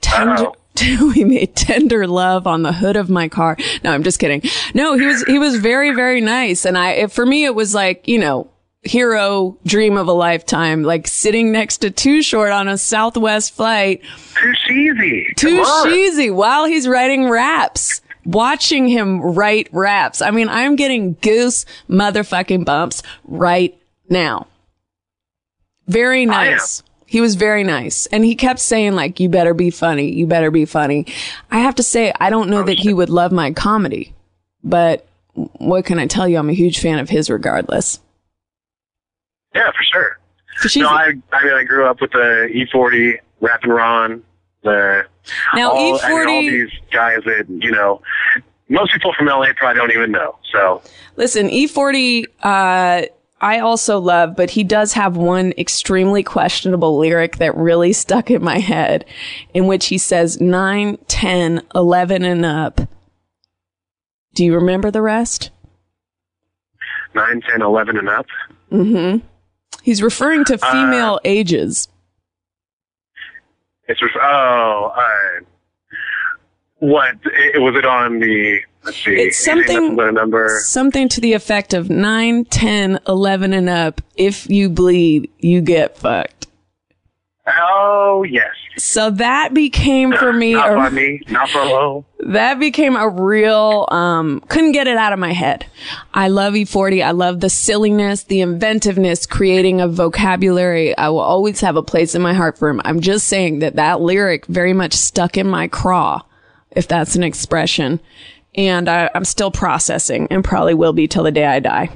tender, 0.00 0.50
we 1.14 1.24
made 1.24 1.54
tender 1.56 2.06
love 2.06 2.46
on 2.46 2.62
the 2.62 2.72
hood 2.72 2.96
of 2.96 3.10
my 3.10 3.28
car. 3.28 3.56
No, 3.82 3.92
I'm 3.92 4.02
just 4.02 4.18
kidding. 4.18 4.42
No, 4.74 4.96
he 4.96 5.06
was, 5.06 5.22
he 5.24 5.38
was 5.38 5.56
very, 5.56 5.94
very 5.94 6.20
nice. 6.20 6.64
And 6.64 6.78
I, 6.78 7.06
for 7.08 7.26
me, 7.26 7.44
it 7.44 7.54
was 7.54 7.74
like, 7.74 8.06
you 8.08 8.18
know, 8.18 8.48
hero 8.82 9.56
dream 9.64 9.96
of 9.96 10.08
a 10.08 10.12
lifetime, 10.12 10.82
like 10.82 11.06
sitting 11.08 11.50
next 11.50 11.78
to 11.78 11.90
Too 11.90 12.22
Short 12.22 12.50
on 12.50 12.68
a 12.68 12.76
Southwest 12.78 13.54
flight, 13.54 14.02
Too 14.34 14.52
cheesy. 14.66 15.26
too 15.36 15.64
cheesy 15.84 16.30
while 16.30 16.66
he's 16.66 16.86
writing 16.86 17.28
raps. 17.28 18.02
Watching 18.24 18.88
him 18.88 19.20
write 19.20 19.68
raps. 19.72 20.22
I 20.22 20.30
mean, 20.30 20.48
I'm 20.48 20.76
getting 20.76 21.14
goose 21.14 21.66
motherfucking 21.88 22.64
bumps 22.64 23.02
right 23.24 23.78
now. 24.08 24.46
Very 25.86 26.24
nice. 26.26 26.82
He 27.06 27.20
was 27.20 27.34
very 27.34 27.64
nice. 27.64 28.06
And 28.06 28.24
he 28.24 28.34
kept 28.34 28.60
saying 28.60 28.94
like, 28.94 29.20
you 29.20 29.28
better 29.28 29.54
be 29.54 29.70
funny. 29.70 30.10
You 30.10 30.26
better 30.26 30.50
be 30.50 30.64
funny. 30.64 31.06
I 31.50 31.60
have 31.60 31.74
to 31.76 31.82
say, 31.82 32.12
I 32.18 32.30
don't 32.30 32.48
know 32.48 32.62
that 32.62 32.78
he 32.78 32.94
would 32.94 33.10
love 33.10 33.30
my 33.30 33.52
comedy, 33.52 34.14
but 34.62 35.06
what 35.34 35.84
can 35.84 35.98
I 35.98 36.06
tell 36.06 36.26
you? 36.26 36.38
I'm 36.38 36.50
a 36.50 36.54
huge 36.54 36.80
fan 36.80 36.98
of 36.98 37.08
his 37.08 37.28
regardless. 37.28 38.00
Yeah, 39.54 39.70
for 39.70 39.84
sure. 39.84 40.18
For 40.56 40.78
No, 40.80 40.88
I, 40.88 41.12
I 41.32 41.44
mean, 41.44 41.54
I 41.54 41.64
grew 41.64 41.86
up 41.86 42.00
with 42.00 42.12
the 42.12 42.48
E40, 42.52 43.18
Rap 43.40 43.62
and 43.64 43.74
Ron, 43.74 44.22
the 44.62 45.04
Now, 45.54 45.70
all, 45.72 46.00
I 46.02 46.08
mean, 46.08 46.18
all 46.18 46.26
E40 46.26 46.50
these 46.50 46.70
guys 46.92 47.20
that 47.24 47.46
you 47.48 47.70
know, 47.70 48.02
most 48.68 48.92
people 48.92 49.12
from 49.16 49.26
LA 49.26 49.52
probably 49.56 49.78
don't 49.78 49.92
even 49.92 50.12
know. 50.12 50.38
So 50.52 50.82
Listen, 51.16 51.48
E40, 51.48 52.24
uh, 52.42 53.02
I 53.40 53.58
also 53.60 53.98
love, 53.98 54.36
but 54.36 54.50
he 54.50 54.64
does 54.64 54.94
have 54.94 55.16
one 55.16 55.52
extremely 55.58 56.22
questionable 56.22 56.98
lyric 56.98 57.36
that 57.36 57.56
really 57.56 57.92
stuck 57.92 58.30
in 58.30 58.42
my 58.42 58.58
head 58.58 59.04
in 59.52 59.66
which 59.66 59.86
he 59.86 59.98
says 59.98 60.40
9, 60.40 60.98
10, 61.06 61.62
11 61.74 62.24
and 62.24 62.44
up. 62.44 62.80
Do 64.34 64.44
you 64.44 64.54
remember 64.54 64.90
the 64.90 65.02
rest? 65.02 65.50
9, 67.14 67.42
10, 67.48 67.62
11 67.62 67.96
and 67.96 68.08
up. 68.08 68.26
Mm-hmm. 68.72 69.26
He's 69.82 70.02
referring 70.02 70.44
to 70.46 70.58
female 70.58 71.20
ages. 71.24 71.88
It's 73.88 74.00
just, 74.00 74.14
oh, 74.20 74.92
uh, 74.96 75.44
what 76.78 77.16
it, 77.24 77.60
was 77.60 77.74
it 77.76 77.84
on 77.84 78.18
the? 78.18 78.60
Let's 78.84 79.02
see. 79.02 79.12
It's 79.12 79.44
something- 79.44 79.96
number. 79.96 80.60
Something 80.64 81.08
to 81.10 81.20
the 81.20 81.32
effect 81.32 81.72
of 81.72 81.88
9, 81.88 82.44
10, 82.44 83.00
11 83.08 83.52
and 83.52 83.68
up. 83.68 84.00
If 84.16 84.48
you 84.50 84.68
bleed, 84.68 85.30
you 85.38 85.60
get 85.60 85.96
fucked. 85.96 86.46
Oh 87.46 88.24
yes. 88.28 88.50
So 88.78 89.10
that 89.10 89.52
became 89.52 90.12
for 90.14 90.32
me 90.32 90.54
Not 90.54 90.72
a- 90.72 90.76
by 90.76 90.88
me. 90.90 91.20
Not 91.28 91.48
for 91.50 91.62
low. 91.64 92.06
that 92.20 92.58
became 92.58 92.96
a 92.96 93.08
real 93.08 93.86
um 93.90 94.40
couldn't 94.48 94.72
get 94.72 94.86
it 94.86 94.96
out 94.96 95.12
of 95.12 95.18
my 95.18 95.32
head 95.32 95.66
i 96.14 96.26
love 96.28 96.54
e40 96.54 97.04
i 97.04 97.10
love 97.10 97.40
the 97.40 97.50
silliness 97.50 98.22
the 98.24 98.40
inventiveness 98.40 99.26
creating 99.26 99.78
a 99.82 99.86
vocabulary 99.86 100.96
i 100.96 101.06
will 101.10 101.18
always 101.20 101.60
have 101.60 101.76
a 101.76 101.82
place 101.82 102.14
in 102.14 102.22
my 102.22 102.32
heart 102.32 102.56
for 102.56 102.70
him 102.70 102.80
i'm 102.86 103.00
just 103.00 103.26
saying 103.26 103.58
that 103.58 103.76
that 103.76 104.00
lyric 104.00 104.46
very 104.46 104.72
much 104.72 104.94
stuck 104.94 105.36
in 105.36 105.46
my 105.46 105.68
craw 105.68 106.22
if 106.70 106.88
that's 106.88 107.14
an 107.14 107.22
expression 107.22 108.00
and 108.54 108.88
I, 108.88 109.10
i'm 109.14 109.24
still 109.26 109.50
processing 109.50 110.26
and 110.30 110.42
probably 110.42 110.72
will 110.74 110.94
be 110.94 111.06
till 111.06 111.24
the 111.24 111.30
day 111.32 111.44
i 111.44 111.60
die 111.60 111.90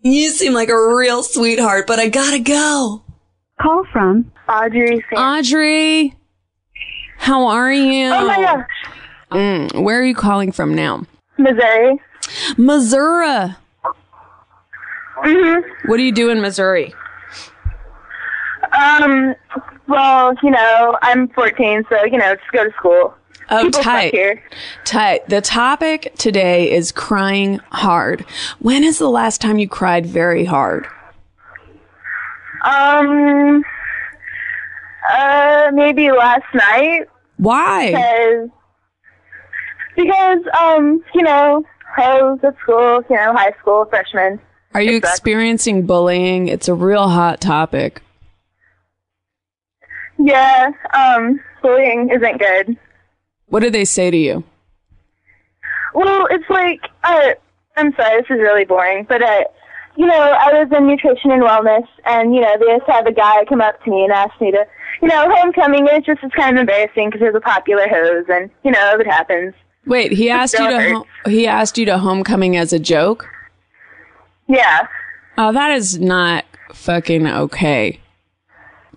you 0.00 0.30
seem 0.30 0.54
like 0.54 0.70
a 0.70 0.94
real 0.96 1.22
sweetheart 1.22 1.86
but 1.86 2.00
i 2.00 2.08
gotta 2.08 2.40
go 2.40 3.04
Call 3.62 3.84
from 3.92 4.30
Audrey. 4.48 5.04
audrey 5.16 6.16
how 7.18 7.46
are 7.46 7.72
you 7.72 8.06
Oh 8.12 8.26
my 8.26 8.36
gosh. 8.36 8.66
Mm, 9.30 9.82
where 9.84 10.00
are 10.00 10.04
you 10.04 10.14
calling 10.14 10.50
from 10.52 10.74
now 10.74 11.04
Missouri. 11.38 12.00
Missouri. 12.58 13.54
Mm-hmm. 15.24 15.88
What 15.88 15.96
do 15.96 16.02
you 16.02 16.12
do 16.12 16.30
in 16.30 16.40
Missouri? 16.40 16.92
Um, 18.78 19.34
well, 19.88 20.34
you 20.42 20.50
know, 20.50 20.98
I'm 21.02 21.28
14, 21.28 21.84
so, 21.88 22.04
you 22.04 22.18
know, 22.18 22.34
just 22.34 22.50
go 22.52 22.64
to 22.64 22.70
school. 22.78 23.14
Oh, 23.50 23.64
People 23.64 23.82
tight. 23.82 24.12
here. 24.14 24.42
Tight. 24.84 25.28
The 25.28 25.40
topic 25.40 26.12
today 26.16 26.70
is 26.70 26.90
crying 26.92 27.60
hard. 27.70 28.24
When 28.60 28.82
is 28.84 28.98
the 28.98 29.10
last 29.10 29.40
time 29.40 29.58
you 29.58 29.68
cried 29.68 30.06
very 30.06 30.44
hard? 30.44 30.86
Um, 32.64 33.64
uh, 35.12 35.70
maybe 35.72 36.10
last 36.10 36.44
night. 36.54 37.06
Why? 37.36 37.90
Because, 37.90 38.50
because, 39.96 40.38
um, 40.60 41.02
you 41.14 41.22
know, 41.22 41.64
I 41.96 42.22
was 42.22 42.38
at 42.44 42.56
school, 42.62 43.02
you 43.10 43.16
know, 43.16 43.32
high 43.34 43.52
school, 43.60 43.84
freshman. 43.86 44.40
Are 44.74 44.80
you 44.80 45.00
sucks. 45.00 45.10
experiencing 45.10 45.86
bullying? 45.86 46.48
It's 46.48 46.68
a 46.68 46.74
real 46.74 47.08
hot 47.08 47.40
topic. 47.40 48.00
Yeah, 50.18 50.70
um, 50.94 51.40
bullying 51.62 52.10
isn't 52.10 52.38
good. 52.38 52.76
What 53.46 53.60
do 53.60 53.70
they 53.70 53.84
say 53.84 54.10
to 54.10 54.16
you? 54.16 54.44
Well, 55.94 56.26
it's 56.30 56.48
like, 56.48 56.80
uh, 57.02 57.32
I'm 57.76 57.92
sorry, 57.96 58.22
this 58.22 58.30
is 58.30 58.40
really 58.40 58.64
boring, 58.64 59.04
but, 59.08 59.20
uh, 59.20 59.44
you 59.96 60.06
know, 60.06 60.14
I 60.14 60.52
was 60.52 60.68
in 60.76 60.86
nutrition 60.86 61.30
and 61.30 61.42
wellness, 61.42 61.86
and, 62.04 62.34
you 62.34 62.40
know, 62.40 62.54
they 62.58 62.78
just 62.78 62.90
had 62.90 63.06
a 63.06 63.12
guy 63.12 63.44
come 63.48 63.60
up 63.60 63.82
to 63.84 63.90
me 63.90 64.04
and 64.04 64.12
ask 64.12 64.38
me 64.40 64.50
to, 64.50 64.64
you 65.00 65.08
know, 65.08 65.28
homecoming, 65.34 65.86
it's 65.90 66.06
just, 66.06 66.20
it's 66.22 66.34
kind 66.34 66.56
of 66.56 66.60
embarrassing 66.60 67.08
because 67.08 67.20
there's 67.20 67.34
a 67.34 67.40
popular 67.40 67.86
hose, 67.88 68.24
and, 68.28 68.50
you 68.64 68.70
know, 68.70 68.96
it 68.98 69.06
happens. 69.06 69.54
Wait, 69.86 70.12
he 70.12 70.30
asked 70.30 70.54
you 70.54 70.64
to 70.66 70.70
Don't 70.70 70.92
hom- 71.24 71.32
he 71.32 71.46
asked 71.46 71.76
you 71.76 71.84
to 71.86 71.98
homecoming 71.98 72.56
as 72.56 72.72
a 72.72 72.78
joke? 72.78 73.28
Yeah. 74.48 74.86
Oh, 75.36 75.52
that 75.52 75.72
is 75.72 75.98
not 75.98 76.44
fucking 76.72 77.26
okay. 77.26 78.00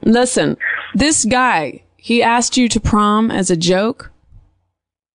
Listen, 0.04 0.58
this 0.94 1.26
guy, 1.26 1.82
he 1.98 2.22
asked 2.22 2.56
you 2.56 2.70
to 2.70 2.80
prom 2.80 3.32
as 3.32 3.50
a 3.50 3.58
joke? 3.58 4.12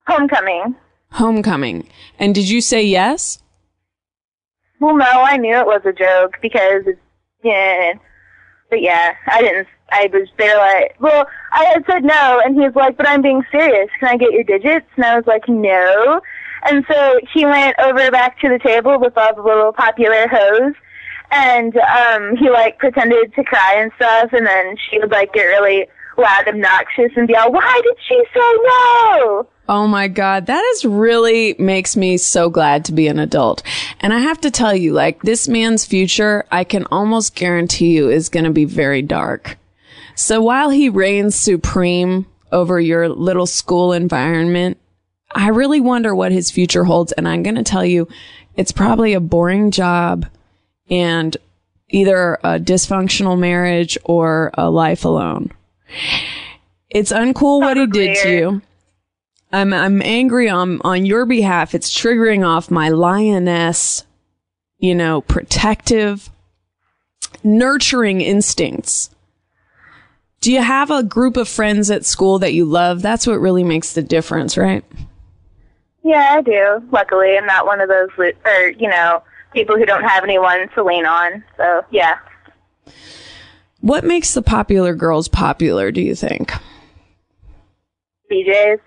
Homecoming. 0.09 0.74
Homecoming. 1.12 1.89
And 2.18 2.35
did 2.35 2.49
you 2.49 2.61
say 2.61 2.83
yes? 2.83 3.39
Well, 4.81 4.97
no, 4.97 5.05
I 5.05 5.37
knew 5.37 5.55
it 5.57 5.66
was 5.66 5.83
a 5.85 5.93
joke 5.93 6.39
because, 6.41 6.83
it's, 6.87 6.99
yeah, 7.43 7.93
but 8.70 8.81
yeah, 8.81 9.14
I 9.26 9.43
didn't, 9.43 9.68
I 9.93 10.09
was 10.12 10.28
there 10.39 10.57
like, 10.57 10.97
well, 11.01 11.26
I 11.53 11.64
had 11.64 11.85
said 11.87 12.05
no, 12.05 12.41
and 12.45 12.55
he 12.55 12.62
was 12.62 12.74
like, 12.74 12.97
but 12.97 13.09
I'm 13.09 13.22
being 13.22 13.43
serious. 13.53 13.91
Can 13.99 14.09
I 14.09 14.16
get 14.16 14.33
your 14.33 14.45
digits? 14.45 14.87
And 14.97 15.05
I 15.05 15.16
was 15.16 15.26
like, 15.26 15.49
no. 15.49 16.20
And 16.70 16.85
so 16.89 17.20
he 17.35 17.45
went 17.45 17.78
over 17.78 18.11
back 18.11 18.41
to 18.41 18.49
the 18.49 18.59
table 18.59 18.99
with 18.99 19.16
all 19.16 19.35
the 19.35 19.43
little 19.43 19.72
popular 19.72 20.28
hoes, 20.28 20.74
and 21.31 21.76
um, 21.76 22.37
he 22.37 22.51
like 22.51 22.78
pretended 22.78 23.35
to 23.35 23.45
cry 23.45 23.76
and 23.78 23.93
stuff, 23.97 24.33
and 24.33 24.47
then 24.47 24.76
she 24.89 24.99
would 24.99 25.11
like 25.11 25.33
get 25.33 25.45
really 25.45 25.87
loud, 26.16 26.49
obnoxious, 26.49 27.12
and 27.16 27.28
be 27.28 27.37
all, 27.37 27.53
why 27.53 27.81
did 27.83 27.97
she 28.07 28.22
say 28.33 28.59
no? 28.62 29.49
Oh 29.71 29.87
my 29.87 30.09
God. 30.09 30.47
That 30.47 30.64
is 30.75 30.85
really 30.85 31.55
makes 31.57 31.97
me 31.97 32.16
so 32.16 32.51
glad 32.51 32.85
to 32.87 32.93
be 32.93 33.07
an 33.07 33.21
adult. 33.21 33.62
And 34.01 34.12
I 34.12 34.18
have 34.18 34.41
to 34.41 34.51
tell 34.51 34.75
you, 34.75 34.93
like 34.93 35.23
this 35.23 35.47
man's 35.47 35.85
future, 35.85 36.45
I 36.51 36.64
can 36.64 36.87
almost 36.91 37.37
guarantee 37.37 37.95
you 37.95 38.11
is 38.11 38.29
going 38.29 38.47
to 38.47 38.51
be 38.51 38.64
very 38.64 39.01
dark. 39.01 39.59
So 40.16 40.43
while 40.43 40.71
he 40.71 40.89
reigns 40.89 41.37
supreme 41.37 42.27
over 42.51 42.81
your 42.81 43.09
little 43.09 43.47
school 43.47 43.93
environment, 43.93 44.77
I 45.31 45.51
really 45.51 45.81
wonder 45.81 46.16
what 46.16 46.33
his 46.33 46.51
future 46.51 46.83
holds. 46.83 47.12
And 47.12 47.29
I'm 47.29 47.45
going 47.45 47.55
to 47.55 47.62
tell 47.62 47.85
you, 47.85 48.09
it's 48.57 48.73
probably 48.73 49.12
a 49.12 49.21
boring 49.21 49.71
job 49.71 50.27
and 50.91 51.37
either 51.91 52.41
a 52.43 52.59
dysfunctional 52.59 53.39
marriage 53.39 53.97
or 54.03 54.51
a 54.55 54.68
life 54.68 55.05
alone. 55.05 55.53
It's 56.91 57.12
uncool 57.12 57.61
what 57.61 57.77
he 57.77 57.87
did 57.87 58.16
to 58.25 58.31
you. 58.37 58.62
I'm 59.53 59.72
I'm 59.72 60.01
angry 60.03 60.48
on 60.48 60.80
on 60.82 61.05
your 61.05 61.26
behalf. 61.26 61.74
It's 61.74 61.90
triggering 61.90 62.46
off 62.46 62.70
my 62.70 62.88
lioness, 62.88 64.05
you 64.78 64.94
know, 64.94 65.20
protective, 65.22 66.30
nurturing 67.42 68.20
instincts. 68.20 69.11
Do 70.40 70.53
you 70.53 70.62
have 70.62 70.90
a 70.90 71.03
group 71.03 71.36
of 71.36 71.48
friends 71.48 71.90
at 71.90 72.07
school 72.07 72.38
that 72.38 72.55
you 72.55 72.64
love? 72.64 73.03
That's 73.03 73.26
what 73.26 73.40
really 73.40 73.64
makes 73.64 73.92
the 73.92 74.03
difference, 74.03 74.57
right? 74.57 74.84
Yeah, 76.03 76.36
I 76.38 76.42
do. 76.42 76.82
Luckily, 76.90 77.36
I'm 77.36 77.44
not 77.44 77.66
one 77.66 77.80
of 77.80 77.88
those, 77.88 78.09
or 78.18 78.68
you 78.70 78.88
know, 78.88 79.22
people 79.53 79.76
who 79.76 79.84
don't 79.84 80.05
have 80.05 80.24
anyone 80.24 80.68
to 80.74 80.84
lean 80.84 81.07
on. 81.07 81.44
So 81.57 81.84
yeah. 81.90 82.18
What 83.80 84.05
makes 84.05 84.34
the 84.34 84.42
popular 84.42 84.94
girls 84.94 85.26
popular, 85.28 85.90
do 85.90 86.01
you 86.01 86.14
think? 86.14 86.53
BJ's. 88.30 88.80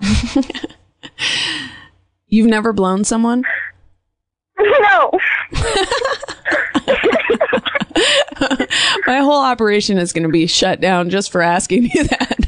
You've 2.28 2.48
never 2.48 2.72
blown 2.72 3.04
someone? 3.04 3.44
no. 4.58 5.10
My 9.06 9.18
whole 9.18 9.42
operation 9.42 9.98
is 9.98 10.12
going 10.12 10.24
to 10.24 10.28
be 10.28 10.46
shut 10.46 10.80
down 10.80 11.10
just 11.10 11.30
for 11.30 11.42
asking 11.42 11.90
you 11.94 12.04
that. 12.04 12.46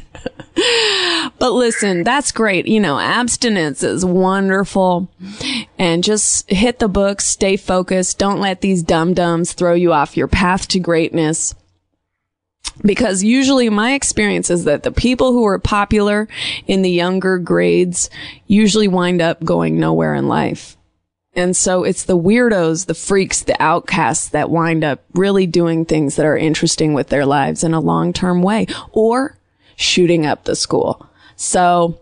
but 1.38 1.52
listen, 1.52 2.02
that's 2.04 2.32
great. 2.32 2.66
You 2.66 2.80
know, 2.80 2.98
abstinence 2.98 3.82
is 3.82 4.04
wonderful. 4.04 5.08
And 5.78 6.02
just 6.02 6.50
hit 6.50 6.78
the 6.78 6.88
books, 6.88 7.24
stay 7.24 7.56
focused. 7.56 8.18
Don't 8.18 8.40
let 8.40 8.60
these 8.60 8.82
dum 8.82 9.14
dums 9.14 9.52
throw 9.52 9.74
you 9.74 9.92
off 9.92 10.16
your 10.16 10.28
path 10.28 10.68
to 10.68 10.80
greatness. 10.80 11.54
Because 12.82 13.24
usually 13.24 13.68
my 13.70 13.94
experience 13.94 14.50
is 14.50 14.64
that 14.64 14.84
the 14.84 14.92
people 14.92 15.32
who 15.32 15.44
are 15.46 15.58
popular 15.58 16.28
in 16.66 16.82
the 16.82 16.90
younger 16.90 17.38
grades 17.38 18.08
usually 18.46 18.86
wind 18.86 19.20
up 19.20 19.42
going 19.42 19.80
nowhere 19.80 20.14
in 20.14 20.28
life. 20.28 20.76
And 21.34 21.56
so 21.56 21.84
it's 21.84 22.04
the 22.04 22.18
weirdos, 22.18 22.86
the 22.86 22.94
freaks, 22.94 23.42
the 23.42 23.60
outcasts 23.62 24.28
that 24.30 24.50
wind 24.50 24.84
up 24.84 25.04
really 25.12 25.46
doing 25.46 25.84
things 25.84 26.16
that 26.16 26.26
are 26.26 26.36
interesting 26.36 26.94
with 26.94 27.08
their 27.08 27.26
lives 27.26 27.62
in 27.62 27.74
a 27.74 27.80
long-term 27.80 28.42
way 28.42 28.66
or 28.92 29.38
shooting 29.76 30.26
up 30.26 30.44
the 30.44 30.56
school. 30.56 31.08
So 31.36 32.00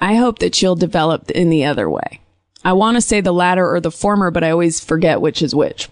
I 0.00 0.14
hope 0.14 0.38
that 0.38 0.60
you'll 0.62 0.76
develop 0.76 1.30
in 1.30 1.50
the 1.50 1.64
other 1.64 1.88
way. 1.88 2.20
I 2.64 2.72
want 2.72 2.96
to 2.96 3.00
say 3.00 3.20
the 3.20 3.32
latter 3.32 3.70
or 3.70 3.80
the 3.80 3.90
former, 3.90 4.30
but 4.30 4.44
I 4.44 4.50
always 4.50 4.80
forget 4.80 5.20
which 5.20 5.42
is 5.42 5.54
which. 5.54 5.88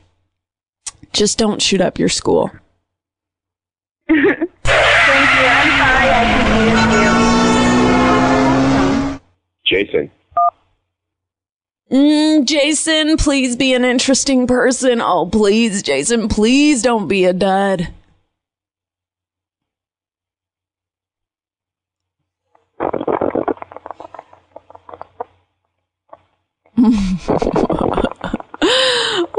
Just 1.12 1.36
don't 1.36 1.60
shoot 1.60 1.80
up 1.80 1.98
your 1.98 2.08
school. 2.08 2.50
Thank 4.10 4.18
you. 4.18 5.46
I'm 5.46 5.70
sorry 5.78 6.08
I 6.10 6.22
confused 6.34 6.92
you. 9.14 9.86
Jason. 9.86 10.10
Mm, 11.92 12.44
Jason, 12.44 13.16
please 13.16 13.54
be 13.56 13.72
an 13.74 13.84
interesting 13.84 14.46
person. 14.48 15.00
Oh, 15.00 15.26
please, 15.26 15.82
Jason, 15.82 16.28
please 16.28 16.82
don't 16.82 17.06
be 17.06 17.24
a 17.24 17.32
dud. 17.32 17.88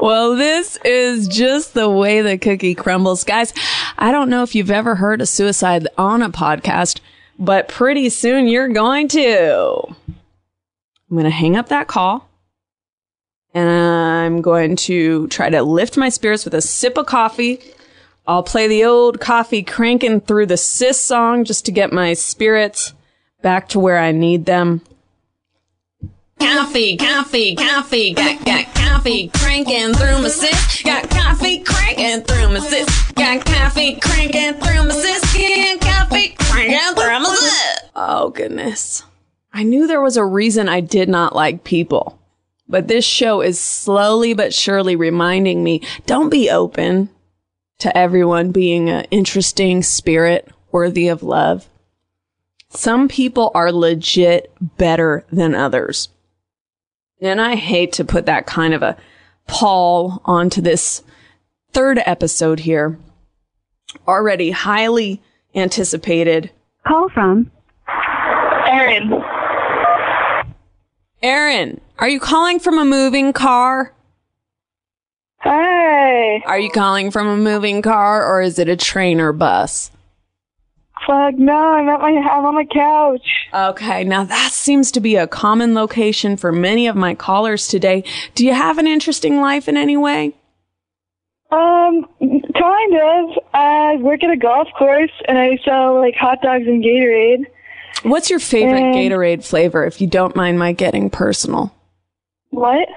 well, 0.02 0.36
this 0.36 0.78
is 0.84 1.28
just 1.28 1.76
the 1.76 1.88
way 1.88 2.22
the 2.22 2.38
cookie 2.38 2.74
crumbles. 2.74 3.24
Guys, 3.24 3.54
I 4.00 4.12
don't 4.12 4.30
know 4.30 4.42
if 4.42 4.56
you've 4.56 4.72
ever 4.72 4.96
heard 4.96 5.22
of 5.22 5.30
suicide 5.30 5.88
on 5.98 6.24
a 6.24 6.30
podcast, 6.30 7.00
but 7.38 7.68
pretty 7.68 8.10
soon 8.10 8.48
you're 8.48 8.68
going 8.68 9.08
to. 9.10 9.96
I'm 10.10 11.18
going 11.18 11.26
to 11.26 11.30
hang 11.30 11.56
up 11.56 11.70
that 11.70 11.88
call 11.88 12.28
and 13.54 13.70
I'm 13.70 14.42
going 14.42 14.76
to 14.78 15.28
try 15.28 15.50
to 15.50 15.62
lift 15.62 15.98
my 15.98 16.10
spirits 16.10 16.46
with 16.46 16.56
a 16.56 16.62
sip 16.62 16.98
of 16.98 17.06
coffee. 17.06 17.60
I'll 18.26 18.44
play 18.44 18.68
the 18.68 18.86
old 18.86 19.20
coffee 19.20 19.62
cranking 19.62 20.22
through 20.22 20.48
the 20.48 20.58
sis 20.58 21.00
song 21.00 21.44
just 21.44 21.66
to 21.66 21.72
get 21.72 21.92
my 21.92 22.14
spirits 22.14 22.94
back 23.42 23.70
to 23.70 23.80
where 23.80 24.00
I 24.00 24.12
need 24.12 24.46
them. 24.46 24.82
Coffee, 26.42 26.98
coffee, 26.98 27.56
coffee, 27.56 28.14
got, 28.14 28.44
got 28.46 28.74
coffee 28.74 29.30
cranking 29.30 29.94
through 29.94 30.22
my 30.22 30.28
sis. 30.28 30.82
Got 30.84 31.10
coffee 31.10 31.60
cranking 31.60 32.22
through 32.22 32.50
my 32.50 32.60
sis. 32.60 33.12
Got 33.14 33.46
coffee 33.46 34.00
cranking 34.00 34.54
through 34.56 34.84
my 34.88 34.94
sis. 34.94 35.32
Got 35.44 35.80
coffee 35.86 36.36
cranking 36.36 36.96
through 36.96 37.24
my 37.24 37.32
sis. 37.34 37.92
Oh, 37.96 38.30
goodness. 38.30 39.04
I 39.54 39.64
knew 39.64 39.86
there 39.86 40.02
was 40.02 40.18
a 40.18 40.26
reason 40.26 40.68
I 40.68 40.80
did 40.80 41.10
not 41.10 41.36
like 41.36 41.64
people. 41.64 42.20
But 42.68 42.88
this 42.88 43.06
show 43.06 43.42
is 43.42 43.60
slowly 43.60 44.34
but 44.34 44.54
surely 44.54 44.96
reminding 44.96 45.64
me 45.64 45.82
don't 46.06 46.30
be 46.30 46.50
open 46.50 47.10
to 47.80 47.96
everyone 47.96 48.52
being 48.52 48.90
an 48.90 49.06
interesting 49.12 49.84
spirit 49.84 50.50
worthy 50.72 51.08
of 51.08 51.22
love. 51.22 51.68
Some 52.70 53.08
people 53.08 53.52
are 53.54 53.72
legit 53.72 54.52
better 54.78 55.26
than 55.32 55.54
others. 55.54 56.10
And 57.22 57.40
I 57.40 57.56
hate 57.56 57.94
to 57.94 58.06
put 58.06 58.26
that 58.26 58.48
kind 58.48 58.74
of 58.74 58.82
a 58.82 58.98
pall 59.48 60.22
onto 60.26 60.60
this 60.60 61.04
third 61.72 62.00
episode 62.06 62.62
here. 62.62 62.98
Already 64.08 64.52
highly 64.52 65.22
anticipated. 65.54 66.50
Call 66.88 67.10
from 67.10 67.52
Aaron. 68.68 69.12
Aaron, 71.22 71.80
are 72.00 72.10
you 72.10 72.20
calling 72.20 72.60
from 72.60 72.80
a 72.80 72.86
moving 72.86 73.34
car? 73.34 73.94
Hey. 75.44 76.42
Are 76.46 76.60
you 76.60 76.72
calling 76.72 77.12
from 77.12 77.28
a 77.28 77.38
moving 77.38 77.82
car 77.82 78.26
or 78.26 78.42
is 78.42 78.58
it 78.58 78.70
a 78.70 78.76
train 78.76 79.20
or 79.22 79.32
bus? 79.32 79.92
Fuck 81.08 81.36
no, 81.36 81.56
I'm 81.56 81.90
at 81.90 82.00
my 82.00 82.10
I'm 82.10 82.46
on 82.46 82.56
my 82.56 82.66
couch. 82.66 83.28
Okay, 83.54 84.04
now 84.04 84.24
that 84.24 84.52
seems 84.52 84.92
to 84.92 85.00
be 85.00 85.16
a 85.16 85.28
common 85.28 85.74
location 85.74 86.38
for 86.38 86.52
many 86.52 86.88
of 86.88 86.96
my 86.96 87.16
callers 87.16 87.68
today. 87.68 88.04
Do 88.36 88.46
you 88.46 88.54
have 88.54 88.78
an 88.78 88.88
interesting 88.88 89.42
life 89.42 89.68
in 89.68 89.78
any 89.78 89.98
way? 89.98 90.36
Um, 91.52 92.08
kind 92.20 92.96
of. 92.96 93.44
I 93.54 93.98
work 94.00 94.24
at 94.24 94.32
a 94.32 94.38
golf 94.38 94.68
course 94.78 95.12
and 95.28 95.38
I 95.38 95.58
sell 95.66 95.96
like 95.96 96.16
hot 96.16 96.42
dogs 96.42 96.66
and 96.68 96.84
Gatorade. 96.84 97.46
What's 98.04 98.30
your 98.30 98.40
favorite 98.40 98.90
Um, 98.90 98.94
Gatorade 98.94 99.44
flavor, 99.44 99.86
if 99.86 100.02
you 100.02 100.08
don't 100.08 100.36
mind 100.36 100.60
my 100.60 100.72
getting 100.72 101.10
personal? 101.10 101.74
What? 102.52 102.88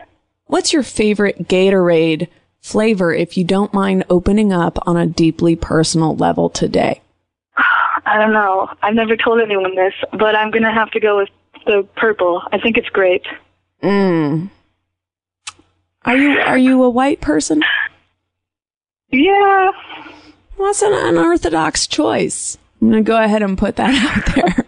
What's 0.46 0.72
your 0.72 0.82
favorite 0.82 1.48
Gatorade 1.48 2.28
flavor, 2.60 3.12
if 3.12 3.36
you 3.36 3.44
don't 3.44 3.74
mind 3.74 4.04
opening 4.08 4.52
up 4.52 4.78
on 4.86 4.96
a 4.96 5.06
deeply 5.06 5.56
personal 5.56 6.14
level 6.14 6.48
today? 6.48 7.00
I 8.06 8.18
don't 8.18 8.32
know. 8.32 8.68
I've 8.82 8.94
never 8.94 9.16
told 9.16 9.40
anyone 9.40 9.74
this, 9.74 9.94
but 10.12 10.34
I'm 10.36 10.50
gonna 10.50 10.72
have 10.72 10.90
to 10.92 11.00
go 11.00 11.18
with 11.18 11.28
the 11.66 11.86
purple. 11.96 12.42
I 12.52 12.58
think 12.58 12.76
it's 12.76 12.88
grape. 12.90 13.24
Mm. 13.82 14.50
Are 16.04 16.16
you 16.16 16.38
are 16.38 16.58
you 16.58 16.82
a 16.82 16.90
white 16.90 17.20
person? 17.20 17.62
Yeah. 19.10 19.70
Well, 20.56 20.68
that's 20.68 20.82
an 20.82 20.92
unorthodox 20.92 21.86
choice. 21.86 22.58
I'm 22.80 22.90
gonna 22.90 23.02
go 23.02 23.22
ahead 23.22 23.42
and 23.42 23.56
put 23.56 23.76
that 23.76 23.94
out 24.16 24.34
there. 24.34 24.66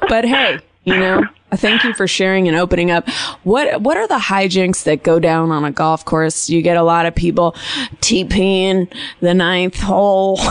but 0.08 0.24
hey, 0.24 0.60
you 0.84 0.96
know, 0.96 1.24
thank 1.52 1.84
you 1.84 1.94
for 1.94 2.06
sharing 2.06 2.48
and 2.48 2.56
opening 2.56 2.90
up. 2.90 3.08
What 3.42 3.80
what 3.80 3.96
are 3.96 4.06
the 4.06 4.18
hijinks 4.18 4.84
that 4.84 5.02
go 5.02 5.18
down 5.18 5.50
on 5.50 5.64
a 5.64 5.70
golf 5.72 6.04
course? 6.04 6.48
You 6.50 6.62
get 6.62 6.76
a 6.76 6.82
lot 6.82 7.06
of 7.06 7.14
people 7.14 7.52
TPing 8.00 8.92
the 9.20 9.34
ninth 9.34 9.80
hole. 9.80 10.38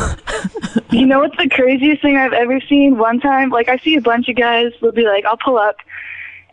You 0.90 1.08
know 1.08 1.20
what's 1.20 1.36
the 1.38 1.50
craziest 1.50 2.04
thing 2.04 2.18
I've 2.18 2.34
ever 2.34 2.60
seen? 2.62 3.00
One 3.00 3.20
time, 3.20 3.50
like 3.50 3.68
I 3.68 3.78
see 3.78 3.96
a 3.96 4.02
bunch 4.02 4.30
of 4.30 4.36
guys 4.36 4.72
will 4.80 4.92
be 4.92 5.06
like, 5.06 5.26
I'll 5.26 5.38
pull 5.38 5.58
up 5.58 5.78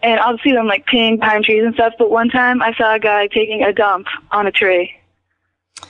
and 0.03 0.19
I'll 0.19 0.39
see 0.39 0.53
them 0.53 0.67
like 0.67 0.87
peeing 0.87 1.21
pine 1.21 1.43
trees 1.43 1.63
and 1.63 1.75
stuff. 1.75 1.93
But 1.99 2.11
one 2.11 2.31
time 2.31 2.63
I 2.63 2.73
saw 2.75 2.95
a 2.95 2.99
guy 2.99 3.27
taking 3.27 3.63
a 3.63 3.73
dump 3.73 4.07
on 4.31 4.47
a 4.47 4.51
tree. 4.51 4.95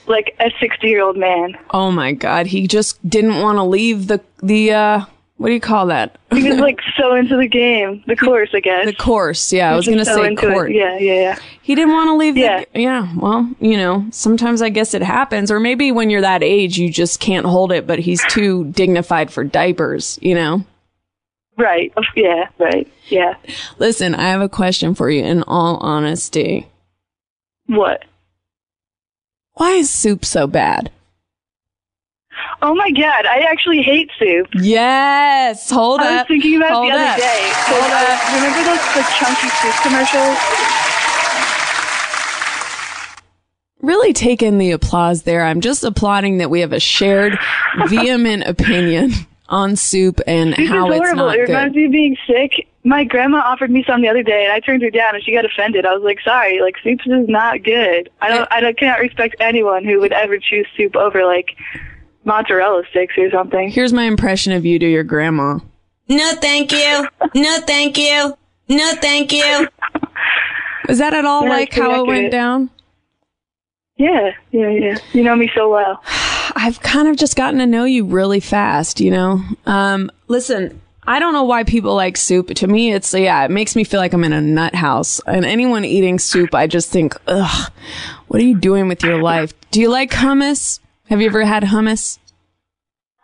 Like 0.06 0.34
a 0.40 0.50
60 0.58 0.86
year 0.88 1.00
old 1.02 1.16
man. 1.16 1.56
oh 1.70 1.92
my 1.92 2.10
god, 2.12 2.46
he 2.48 2.66
just 2.66 3.08
didn't 3.08 3.40
want 3.40 3.56
to 3.58 3.62
leave 3.62 4.08
the 4.08 4.20
the 4.42 4.72
uh 4.72 5.04
what 5.40 5.48
do 5.48 5.54
you 5.54 5.60
call 5.60 5.86
that? 5.86 6.18
He 6.34 6.50
was 6.50 6.58
like 6.58 6.78
so 6.98 7.14
into 7.14 7.34
the 7.38 7.48
game, 7.48 8.04
the 8.06 8.14
course, 8.14 8.50
I 8.52 8.60
guess. 8.60 8.84
The 8.84 8.92
course. 8.92 9.50
Yeah, 9.54 9.72
I 9.72 9.74
was 9.76 9.86
He 9.86 9.92
going 9.92 10.04
to 10.04 10.04
so 10.04 10.16
say 10.16 10.26
into 10.26 10.48
it. 10.48 10.52
court. 10.52 10.70
Yeah, 10.70 10.98
yeah, 10.98 11.14
yeah. 11.14 11.38
He 11.62 11.74
didn't 11.74 11.94
want 11.94 12.08
to 12.08 12.14
leave. 12.16 12.36
Yeah. 12.36 12.64
The, 12.74 12.80
yeah. 12.82 13.10
Well, 13.16 13.50
you 13.58 13.78
know, 13.78 14.06
sometimes 14.10 14.60
I 14.60 14.68
guess 14.68 14.92
it 14.92 15.00
happens, 15.00 15.50
or 15.50 15.58
maybe 15.58 15.92
when 15.92 16.10
you're 16.10 16.20
that 16.20 16.42
age, 16.42 16.76
you 16.76 16.92
just 16.92 17.20
can't 17.20 17.46
hold 17.46 17.72
it. 17.72 17.86
But 17.86 18.00
he's 18.00 18.22
too 18.26 18.66
dignified 18.66 19.32
for 19.32 19.42
diapers. 19.42 20.18
You 20.20 20.34
know. 20.34 20.64
Right. 21.56 21.90
Yeah. 22.14 22.48
Right. 22.58 22.86
Yeah. 23.08 23.36
Listen, 23.78 24.14
I 24.14 24.28
have 24.28 24.42
a 24.42 24.48
question 24.48 24.94
for 24.94 25.08
you. 25.08 25.24
In 25.24 25.42
all 25.44 25.78
honesty, 25.78 26.68
What? 27.66 28.04
why 29.54 29.70
is 29.72 29.90
soup 29.90 30.24
so 30.26 30.46
bad? 30.46 30.90
Oh 32.62 32.74
my 32.74 32.90
god, 32.90 33.24
I 33.26 33.46
actually 33.50 33.80
hate 33.82 34.10
soup. 34.18 34.48
Yes. 34.54 35.70
Hold 35.70 36.00
I 36.00 36.18
was 36.18 36.26
thinking 36.28 36.56
about 36.56 36.70
it 36.70 36.74
Hold 36.74 36.90
the 36.90 36.94
other 36.96 37.16
day. 37.20 37.50
Hold 37.68 37.90
I- 37.90 38.04
up. 38.12 38.20
remember 38.34 38.62
those 38.68 38.84
the 38.94 39.04
chunky 39.16 39.48
soup 39.48 39.74
commercials? 39.82 40.36
Really 43.82 44.12
taking 44.12 44.58
the 44.58 44.72
applause 44.72 45.22
there. 45.22 45.42
I'm 45.44 45.62
just 45.62 45.84
applauding 45.84 46.36
that 46.38 46.50
we 46.50 46.60
have 46.60 46.72
a 46.74 46.80
shared, 46.80 47.38
vehement 47.88 48.44
opinion 48.44 49.12
on 49.48 49.74
soup 49.74 50.20
and 50.26 50.54
Soup 50.54 50.68
how 50.68 50.90
is 50.92 50.96
it's 50.98 51.00
horrible. 51.00 51.26
not 51.26 51.36
it 51.38 51.42
reminds 51.48 51.72
good. 51.74 51.80
me 51.80 51.86
of 51.86 51.92
being 51.92 52.16
sick. 52.26 52.68
My 52.84 53.04
grandma 53.04 53.38
offered 53.38 53.70
me 53.70 53.82
some 53.86 54.02
the 54.02 54.08
other 54.08 54.22
day, 54.22 54.44
and 54.44 54.52
I 54.52 54.60
turned 54.60 54.82
her 54.82 54.90
down, 54.90 55.14
and 55.14 55.24
she 55.24 55.32
got 55.32 55.44
offended. 55.46 55.86
I 55.86 55.94
was 55.94 56.02
like, 56.02 56.20
"Sorry, 56.20 56.60
like 56.60 56.76
soup 56.82 57.00
is 57.06 57.28
not 57.28 57.62
good. 57.62 58.10
I 58.20 58.28
don't, 58.28 58.48
I 58.52 58.60
don't, 58.60 58.76
cannot 58.76 59.00
respect 59.00 59.36
anyone 59.40 59.84
who 59.84 59.98
would 60.00 60.12
ever 60.12 60.38
choose 60.38 60.66
soup 60.76 60.94
over 60.94 61.24
like 61.24 61.56
mozzarella 62.24 62.82
sticks 62.90 63.14
or 63.18 63.30
something." 63.30 63.70
Here's 63.70 63.92
my 63.92 64.04
impression 64.04 64.52
of 64.52 64.64
you 64.64 64.78
to 64.78 64.86
your 64.86 65.04
grandma. 65.04 65.58
No, 66.08 66.32
thank 66.40 66.72
you. 66.72 67.08
No, 67.34 67.58
thank 67.66 67.96
you. 67.96 68.36
No, 68.68 68.92
thank 69.00 69.32
you. 69.32 69.68
Is 70.88 70.98
that 70.98 71.14
at 71.14 71.24
all 71.24 71.44
Yeah, 71.44 71.50
like 71.50 71.70
pretty 71.70 71.88
how 71.88 72.04
it 72.04 72.06
went 72.06 72.32
down? 72.32 72.70
Yeah, 73.96 74.32
yeah, 74.50 74.70
yeah. 74.70 74.98
You 75.12 75.22
know 75.22 75.36
me 75.36 75.50
so 75.54 75.70
well. 75.70 76.02
I've 76.56 76.80
kind 76.80 77.06
of 77.06 77.16
just 77.16 77.36
gotten 77.36 77.60
to 77.60 77.66
know 77.66 77.84
you 77.84 78.04
really 78.04 78.40
fast, 78.40 79.00
you 79.00 79.10
know? 79.10 79.40
Um, 79.66 80.10
listen, 80.26 80.80
I 81.06 81.20
don't 81.20 81.32
know 81.32 81.44
why 81.44 81.64
people 81.64 81.94
like 81.94 82.16
soup. 82.16 82.48
To 82.48 82.66
me, 82.66 82.92
it's, 82.92 83.14
yeah, 83.14 83.44
it 83.44 83.50
makes 83.50 83.76
me 83.76 83.84
feel 83.84 84.00
like 84.00 84.12
I'm 84.12 84.24
in 84.24 84.32
a 84.32 84.40
nut 84.40 84.74
house. 84.74 85.20
And 85.26 85.44
anyone 85.44 85.84
eating 85.84 86.18
soup, 86.18 86.54
I 86.54 86.66
just 86.66 86.90
think, 86.90 87.14
ugh, 87.28 87.70
what 88.28 88.40
are 88.40 88.44
you 88.44 88.58
doing 88.58 88.88
with 88.88 89.02
your 89.04 89.22
life? 89.22 89.52
Do 89.70 89.80
you 89.80 89.90
like 89.90 90.10
hummus? 90.10 90.80
Have 91.10 91.20
you 91.20 91.26
ever 91.26 91.44
had 91.44 91.64
hummus? 91.64 92.18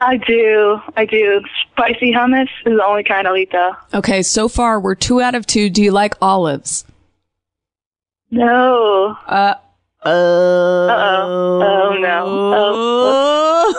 I 0.00 0.16
do, 0.18 0.78
I 0.96 1.06
do. 1.06 1.40
Spicy 1.70 2.12
hummus 2.12 2.48
is 2.66 2.76
the 2.76 2.84
only 2.84 3.04
kind 3.04 3.26
I'll 3.28 3.36
eat 3.36 3.52
though. 3.52 3.76
Okay, 3.94 4.22
so 4.22 4.48
far 4.48 4.78
we're 4.80 4.96
two 4.96 5.20
out 5.22 5.34
of 5.36 5.46
two. 5.46 5.70
Do 5.70 5.82
you 5.82 5.92
like 5.92 6.14
olives? 6.20 6.84
No. 8.30 9.16
Uh, 9.26 9.54
uh, 10.04 10.08
Uh-oh. 10.08 11.62
Oh, 11.62 11.96
no. 12.00 12.24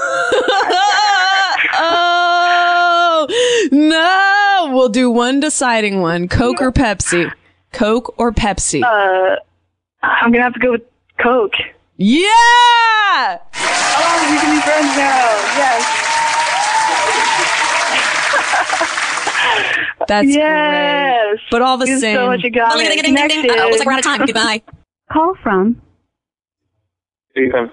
oh, 1.80 3.28
no. 3.74 4.72
We'll 4.74 4.90
do 4.90 5.12
one 5.12 5.42
deciding 5.42 6.02
one 6.02 6.30
Coke 6.30 6.62
or 6.62 6.72
Pepsi? 6.72 7.32
Coke 7.74 8.16
or 8.18 8.32
Pepsi? 8.32 8.84
Uh, 8.84 9.36
I'm 10.02 10.32
gonna 10.32 10.44
have 10.44 10.54
to 10.54 10.60
go 10.60 10.72
with 10.72 10.84
Coke. 11.20 11.56
Yeah! 11.98 13.40
Oh, 14.00 14.28
we 14.32 14.38
can 14.40 14.56
be 14.56 14.62
friends 14.62 14.96
now. 14.96 15.26
Yes. 15.58 16.04
That's 20.08 20.28
yes. 20.28 21.26
great. 21.28 21.40
But 21.52 21.62
all 21.62 21.78
the 21.78 21.88
You're 21.88 22.00
same. 22.00 22.16
so 22.16 22.28
much 22.28 22.44
a 22.44 22.50
guy. 22.50 22.78
Ding, 22.78 23.02
ding, 23.02 23.16
ding, 23.16 23.28
ding, 23.28 23.42
ding. 23.42 23.52
Uh-oh, 23.52 23.68
looks 23.70 23.80
like 23.80 23.88
we're 23.88 23.94
out 23.94 24.00
of 24.00 24.06
time. 24.06 24.26
Goodbye. 24.26 24.62
Call 25.12 25.36
from 25.42 25.82
Stephen. 27.32 27.72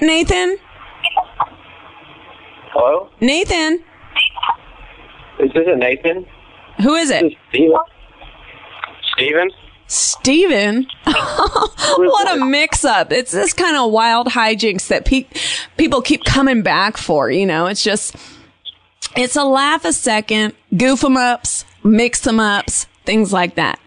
Nathan? 0.00 0.56
Hello? 2.72 3.10
Nathan? 3.20 3.84
Is 5.40 5.52
this 5.52 5.66
a 5.66 5.76
Nathan? 5.76 6.26
Who 6.82 6.94
is 6.94 7.10
it? 7.10 7.32
Steven? 7.50 7.76
Steven? 9.12 9.50
Steven? 9.90 10.86
what 11.04 12.38
a 12.38 12.44
mix 12.44 12.84
up. 12.84 13.10
It's 13.10 13.32
this 13.32 13.52
kind 13.52 13.76
of 13.76 13.90
wild 13.90 14.28
hijinks 14.28 14.86
that 14.86 15.04
pe- 15.04 15.26
people 15.76 16.00
keep 16.00 16.24
coming 16.24 16.62
back 16.62 16.96
for, 16.96 17.28
you 17.28 17.44
know? 17.44 17.66
It's 17.66 17.82
just, 17.82 18.14
it's 19.16 19.34
a 19.34 19.42
laugh 19.42 19.84
a 19.84 19.92
second, 19.92 20.54
goof 20.76 21.02
'em 21.02 21.16
ups, 21.16 21.64
mix 21.82 22.24
mix 22.24 22.26
'em 22.28 22.38
ups, 22.38 22.86
things 23.04 23.32
like 23.32 23.56
that. 23.56 23.80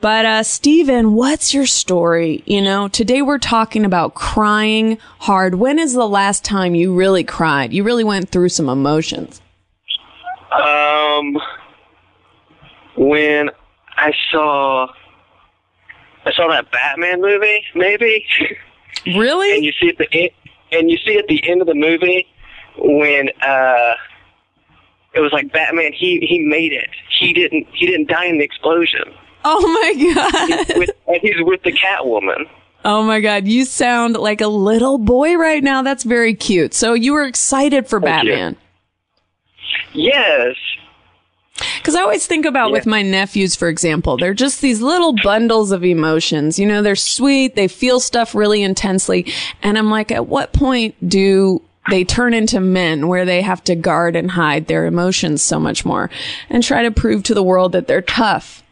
But, 0.00 0.24
uh, 0.24 0.42
Steven, 0.44 1.14
what's 1.14 1.52
your 1.52 1.66
story? 1.66 2.44
You 2.46 2.62
know, 2.62 2.86
today 2.86 3.20
we're 3.20 3.38
talking 3.38 3.84
about 3.84 4.14
crying 4.14 4.98
hard. 5.18 5.56
When 5.56 5.80
is 5.80 5.94
the 5.94 6.08
last 6.08 6.44
time 6.44 6.76
you 6.76 6.94
really 6.94 7.24
cried? 7.24 7.72
You 7.72 7.82
really 7.82 8.04
went 8.04 8.30
through 8.30 8.50
some 8.50 8.68
emotions. 8.68 9.42
Um, 10.52 11.36
when 12.96 13.50
I 13.96 14.12
saw, 14.30 14.86
I 16.24 16.32
saw 16.32 16.48
that 16.48 16.70
Batman 16.70 17.20
movie, 17.20 17.64
maybe. 17.74 18.26
Really? 19.06 19.54
and 19.54 19.64
you 19.64 19.72
see 19.80 19.88
at 19.88 19.98
the 19.98 20.12
end, 20.12 20.30
and 20.72 20.90
you 20.90 20.98
see 20.98 21.16
at 21.16 21.26
the 21.26 21.48
end 21.48 21.60
of 21.60 21.66
the 21.66 21.74
movie 21.74 22.26
when 22.76 23.28
uh, 23.40 23.94
it 25.14 25.20
was 25.20 25.32
like 25.32 25.52
Batman. 25.52 25.92
He 25.92 26.20
he 26.28 26.40
made 26.40 26.72
it. 26.72 26.90
He 27.18 27.32
didn't. 27.32 27.66
He 27.72 27.86
didn't 27.86 28.08
die 28.08 28.26
in 28.26 28.38
the 28.38 28.44
explosion. 28.44 29.04
Oh 29.44 29.60
my 29.66 30.14
God. 30.14 30.78
With, 30.78 30.90
and 31.08 31.18
he's 31.22 31.40
with 31.40 31.62
the 31.62 31.72
Catwoman. 31.72 32.46
Oh 32.84 33.02
my 33.02 33.20
God, 33.20 33.46
you 33.46 33.64
sound 33.64 34.16
like 34.16 34.40
a 34.40 34.48
little 34.48 34.98
boy 34.98 35.36
right 35.36 35.62
now. 35.62 35.82
That's 35.82 36.04
very 36.04 36.34
cute. 36.34 36.74
So 36.74 36.94
you 36.94 37.12
were 37.12 37.24
excited 37.24 37.86
for 37.88 38.00
Thank 38.00 38.24
you. 38.24 38.30
Batman. 38.32 38.56
Yes. 39.92 40.56
Because 41.80 41.94
I 41.94 42.02
always 42.02 42.26
think 42.26 42.44
about 42.44 42.72
with 42.72 42.84
my 42.84 43.00
nephews, 43.00 43.56
for 43.56 43.68
example, 43.68 44.18
they're 44.18 44.34
just 44.34 44.60
these 44.60 44.82
little 44.82 45.14
bundles 45.24 45.72
of 45.72 45.82
emotions. 45.82 46.58
You 46.58 46.66
know, 46.66 46.82
they're 46.82 46.94
sweet, 46.94 47.56
they 47.56 47.68
feel 47.68 48.00
stuff 48.00 48.34
really 48.34 48.62
intensely. 48.62 49.32
And 49.62 49.78
I'm 49.78 49.90
like, 49.90 50.12
at 50.12 50.26
what 50.26 50.52
point 50.52 50.94
do 51.08 51.62
they 51.88 52.04
turn 52.04 52.34
into 52.34 52.60
men 52.60 53.08
where 53.08 53.24
they 53.24 53.40
have 53.40 53.64
to 53.64 53.74
guard 53.74 54.14
and 54.14 54.30
hide 54.30 54.66
their 54.66 54.84
emotions 54.84 55.42
so 55.42 55.58
much 55.58 55.86
more 55.86 56.10
and 56.50 56.62
try 56.62 56.82
to 56.82 56.90
prove 56.90 57.22
to 57.24 57.34
the 57.34 57.42
world 57.42 57.72
that 57.72 57.88
they're 57.88 58.02
tough? 58.02 58.62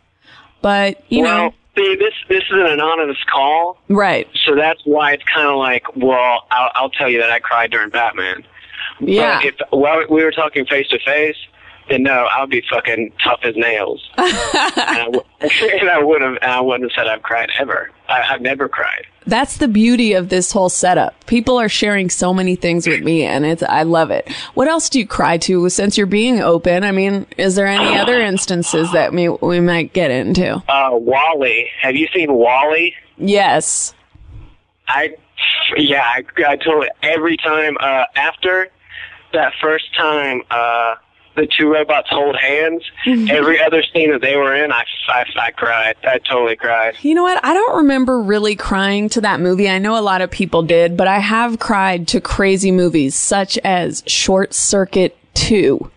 But, 0.61 1.03
you 1.09 1.23
well, 1.23 1.45
know, 1.47 1.55
see, 1.77 1.97
this 1.97 2.15
this 2.29 2.43
is 2.43 2.53
an 2.53 2.67
anonymous 2.67 3.23
call, 3.33 3.79
right. 3.89 4.29
so 4.45 4.55
that's 4.55 4.81
why 4.85 5.13
it's 5.13 5.23
kind 5.33 5.49
of 5.49 5.57
like, 5.57 5.97
well, 5.97 6.47
I'll, 6.51 6.71
I'll 6.75 6.91
tell 6.91 7.09
you 7.09 7.21
that 7.21 7.31
I 7.31 7.39
cried 7.39 7.71
during 7.71 7.91
Batman. 7.91 8.45
Yeah. 9.01 9.39
But 9.39 9.47
if 9.47 9.55
while 9.71 10.05
we 10.11 10.25
were 10.25 10.33
talking 10.33 10.67
face 10.67 10.89
to 10.89 10.99
face, 10.99 11.37
then 11.89 12.03
no, 12.03 12.29
I'll 12.31 12.47
be 12.47 12.63
fucking 12.71 13.13
tough 13.23 13.41
as 13.43 13.57
nails. 13.57 14.09
and, 14.19 14.29
I 14.29 15.05
w- 15.05 15.25
and 15.81 15.91
I 15.91 16.03
would 16.03 16.23
have, 16.23 16.37
and 16.43 16.51
I 16.51 16.61
wouldn't 16.61 16.91
have 16.91 16.97
said 16.97 17.09
I've 17.09 17.23
cried 17.23 17.51
ever. 17.59 17.91
I, 18.09 18.23
I've 18.23 18.41
never 18.41 18.69
cried. 18.69 19.07
That's 19.27 19.59
the 19.59 19.69
beauty 19.69 20.15
of 20.15 20.31
this 20.31 20.53
whole 20.53 20.71
setup. 20.71 21.27
People 21.27 21.59
are 21.59 21.69
sharing 21.69 22.09
so 22.09 22.33
many 22.33 22.57
things 22.57 22.87
with 22.87 23.03
me 23.03 23.25
and 23.25 23.45
it's, 23.45 23.63
I 23.63 23.83
love 23.83 24.11
it. 24.11 24.31
What 24.55 24.69
else 24.69 24.89
do 24.89 24.99
you 24.99 25.07
cry 25.07 25.37
to 25.39 25.69
since 25.69 25.99
you're 25.99 26.07
being 26.07 26.41
open? 26.41 26.83
I 26.83 26.93
mean, 26.93 27.27
is 27.37 27.55
there 27.55 27.67
any 27.67 27.99
other 27.99 28.19
instances 28.21 28.91
that 28.93 29.13
we, 29.13 29.29
we 29.29 29.61
might 29.61 29.93
get 29.93 30.11
into? 30.11 30.63
Uh, 30.69 30.91
WALL-E, 30.93 31.69
have 31.83 31.95
you 31.95 32.09
seen 32.15 32.33
WALL-E? 32.33 32.95
Yes. 33.19 33.95
I, 34.87 35.15
yeah, 35.77 36.03
I, 36.03 36.25
I 36.47 36.57
totally, 36.57 36.89
every 37.03 37.37
time, 37.37 37.77
uh, 37.81 38.05
after 38.17 38.69
that 39.35 39.53
first 39.61 39.95
time, 39.95 40.41
uh, 40.51 40.95
the 41.39 41.47
two 41.47 41.73
robots 41.73 42.09
hold 42.11 42.37
hands, 42.37 42.83
mm-hmm. 43.07 43.31
every 43.31 43.63
other 43.63 43.83
scene 43.83 44.11
that 44.11 44.21
they 44.21 44.37
were 44.37 44.55
in, 44.55 44.73
I, 44.73 44.85
I, 45.09 45.25
I 45.41 45.51
cried. 45.53 45.97
I 46.05 46.19
totally 46.19 46.57
cried. 46.57 46.97
You 47.03 47.15
know 47.15 47.23
what? 47.23 47.43
I 47.45 47.55
don't 47.55 47.77
remember 47.79 48.21
really 48.21 48.57
crying 48.57 49.09
to 49.11 49.21
that 49.23 49.41
movie. 49.41 49.69
I 49.69 49.79
know 49.79 49.99
a 49.99 50.03
lot 50.03 50.21
of 50.21 50.31
people 50.31 50.63
did, 50.63 50.97
but 50.97 51.09
I 51.09 51.19
have 51.21 51.59
cried 51.59 52.09
to 52.09 52.21
crazy 52.21 52.71
movies 52.71 53.15
such 53.15 53.57
as 53.59 54.03
Short 54.07 54.53
Circuit 54.53 55.17
2. 55.35 55.91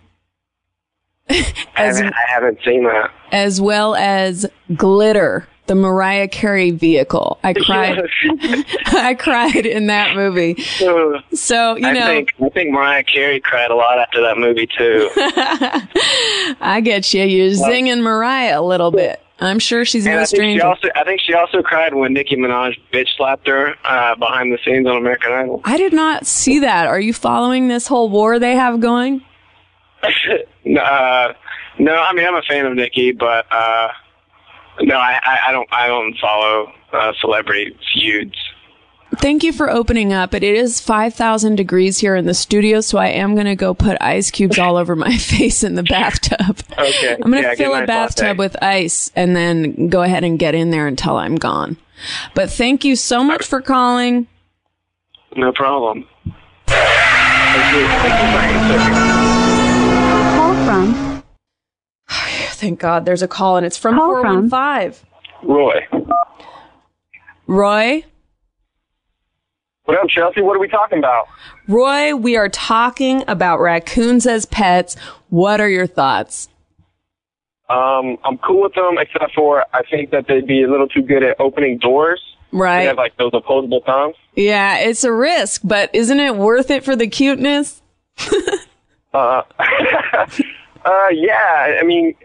I 1.29 1.33
haven't, 1.75 2.13
I 2.13 2.31
haven't 2.31 2.59
seen 2.63 2.83
that. 2.83 3.11
as 3.31 3.59
well 3.59 3.95
as 3.95 4.45
Glitter, 4.75 5.47
the 5.71 5.75
Mariah 5.75 6.27
Carey 6.27 6.71
vehicle. 6.71 7.39
I 7.45 7.53
cried. 7.53 7.97
I 8.87 9.15
cried 9.17 9.65
in 9.65 9.87
that 9.87 10.17
movie. 10.17 10.61
So, 10.61 11.77
you 11.77 11.87
I 11.87 11.93
know, 11.93 12.05
think 12.07 12.33
I 12.43 12.49
think 12.49 12.71
Mariah 12.71 13.05
Carey 13.05 13.39
cried 13.39 13.71
a 13.71 13.75
lot 13.75 13.97
after 13.97 14.19
that 14.21 14.37
movie 14.37 14.67
too. 14.67 15.09
I 16.59 16.81
get 16.83 17.13
you. 17.13 17.23
You're 17.23 17.51
zinging 17.51 18.01
Mariah 18.01 18.59
a 18.59 18.61
little 18.61 18.91
bit. 18.91 19.21
I'm 19.39 19.59
sure 19.59 19.85
she's 19.85 20.05
and 20.05 20.15
no 20.15 20.21
I 20.23 20.25
think 20.25 20.59
she 20.59 20.61
also 20.61 20.87
I 20.93 21.05
think 21.05 21.21
she 21.21 21.33
also 21.35 21.61
cried 21.61 21.93
when 21.93 22.11
Nicki 22.11 22.35
Minaj 22.35 22.77
bitch 22.91 23.07
slapped 23.15 23.47
her 23.47 23.73
uh, 23.85 24.15
behind 24.15 24.51
the 24.51 24.59
scenes 24.65 24.85
on 24.87 24.97
American 24.97 25.31
Idol. 25.31 25.61
I 25.63 25.77
did 25.77 25.93
not 25.93 26.27
see 26.27 26.59
that. 26.59 26.87
Are 26.87 26.99
you 26.99 27.13
following 27.13 27.69
this 27.69 27.87
whole 27.87 28.09
war 28.09 28.39
they 28.39 28.55
have 28.55 28.81
going? 28.81 29.21
No, 30.63 30.79
uh, 30.79 31.33
no, 31.79 31.95
I 31.95 32.13
mean 32.13 32.23
I'm 32.27 32.35
a 32.35 32.43
fan 32.43 32.67
of 32.67 32.75
Nicki, 32.75 33.13
but 33.13 33.47
uh, 33.51 33.87
no, 34.79 34.95
I, 34.95 35.19
I, 35.21 35.37
I 35.47 35.51
don't 35.51 35.67
I 35.71 35.87
don't 35.87 36.17
follow 36.17 36.71
uh, 36.93 37.13
celebrity 37.19 37.75
feuds. 37.93 38.35
Thank 39.17 39.43
you 39.43 39.51
for 39.51 39.69
opening 39.69 40.13
up. 40.13 40.31
But 40.31 40.43
it 40.43 40.55
is 40.55 40.79
5,000 40.79 41.55
degrees 41.55 41.97
here 41.97 42.15
in 42.15 42.25
the 42.25 42.33
studio, 42.33 42.79
so 42.79 42.97
I 42.97 43.07
am 43.07 43.33
going 43.33 43.45
to 43.45 43.57
go 43.57 43.73
put 43.73 43.97
ice 44.01 44.31
cubes 44.31 44.57
all 44.57 44.77
over 44.77 44.95
my 44.95 45.17
face 45.17 45.63
in 45.63 45.75
the 45.75 45.83
bathtub. 45.83 46.59
Okay, 46.71 47.17
I'm 47.21 47.29
going 47.31 47.43
to 47.43 47.49
yeah, 47.49 47.55
fill 47.55 47.75
a 47.75 47.85
bathtub 47.85 48.23
latte. 48.23 48.37
with 48.37 48.63
ice 48.63 49.11
and 49.15 49.35
then 49.35 49.89
go 49.89 50.01
ahead 50.01 50.23
and 50.23 50.39
get 50.39 50.55
in 50.55 50.71
there 50.71 50.87
until 50.87 51.17
I'm 51.17 51.35
gone. 51.35 51.77
But 52.33 52.49
thank 52.49 52.85
you 52.85 52.95
so 52.95 53.23
much 53.23 53.45
for 53.45 53.61
calling. 53.61 54.27
No 55.35 55.51
problem. 55.51 56.07
Thank 56.67 57.75
you, 57.75 57.87
thank 57.87 59.45
you 59.45 59.50
Thank 62.61 62.79
God 62.79 63.05
there's 63.05 63.23
a 63.23 63.27
call 63.27 63.57
and 63.57 63.65
it's 63.65 63.75
from 63.75 63.95
Call 63.95 64.21
from- 64.21 64.47
415. 64.51 65.07
Roy. 65.41 65.87
Roy? 67.47 68.05
What 69.85 69.97
up, 69.97 70.07
Chelsea? 70.07 70.41
What 70.43 70.55
are 70.55 70.59
we 70.59 70.67
talking 70.67 70.99
about? 70.99 71.25
Roy, 71.67 72.15
we 72.15 72.37
are 72.37 72.49
talking 72.49 73.23
about 73.27 73.59
raccoons 73.59 74.27
as 74.27 74.45
pets. 74.45 74.95
What 75.29 75.59
are 75.59 75.67
your 75.67 75.87
thoughts? 75.87 76.49
Um, 77.67 78.19
I'm 78.23 78.37
cool 78.37 78.61
with 78.61 78.75
them, 78.75 78.99
except 78.99 79.33
for 79.33 79.65
I 79.73 79.81
think 79.89 80.11
that 80.11 80.27
they'd 80.27 80.45
be 80.45 80.61
a 80.61 80.69
little 80.69 80.87
too 80.87 81.01
good 81.01 81.23
at 81.23 81.37
opening 81.39 81.79
doors. 81.79 82.21
Right. 82.51 82.81
They 82.81 82.85
have 82.85 82.97
like 82.97 83.17
those 83.17 83.31
opposable 83.33 83.81
thumbs. 83.83 84.15
Yeah, 84.35 84.77
it's 84.77 85.03
a 85.03 85.11
risk, 85.11 85.61
but 85.63 85.89
isn't 85.95 86.19
it 86.19 86.35
worth 86.35 86.69
it 86.69 86.83
for 86.83 86.95
the 86.95 87.07
cuteness? 87.07 87.81
Uh, 89.13 89.41
uh, 90.85 91.07
yeah. 91.11 91.77
I 91.79 91.83
mean, 91.83 92.15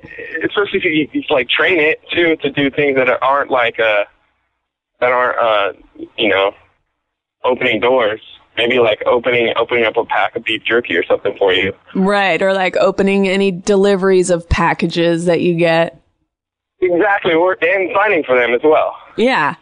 especially 0.44 0.78
if 0.78 0.84
you, 0.84 1.08
you 1.12 1.22
like 1.30 1.48
train 1.48 1.78
it 1.78 2.00
too 2.10 2.36
to 2.36 2.50
do 2.50 2.70
things 2.70 2.96
that 2.96 3.08
aren't 3.22 3.50
like 3.50 3.78
uh 3.78 4.04
that 5.00 5.12
aren't 5.12 5.38
uh 5.38 5.72
you 6.16 6.28
know 6.28 6.52
opening 7.44 7.80
doors. 7.80 8.20
Maybe 8.56 8.78
like 8.78 9.02
opening 9.04 9.52
opening 9.56 9.84
up 9.84 9.96
a 9.96 10.04
pack 10.04 10.34
of 10.36 10.44
beef 10.44 10.62
jerky 10.64 10.96
or 10.96 11.04
something 11.04 11.36
for 11.36 11.52
you. 11.52 11.74
Right, 11.94 12.40
or 12.40 12.54
like 12.54 12.76
opening 12.76 13.28
any 13.28 13.50
deliveries 13.50 14.30
of 14.30 14.48
packages 14.48 15.26
that 15.26 15.42
you 15.42 15.54
get. 15.54 16.00
Exactly, 16.80 17.34
or 17.34 17.56
and 17.62 17.90
signing 17.94 18.24
for 18.24 18.38
them 18.38 18.54
as 18.54 18.62
well. 18.64 18.96
Yeah. 19.16 19.56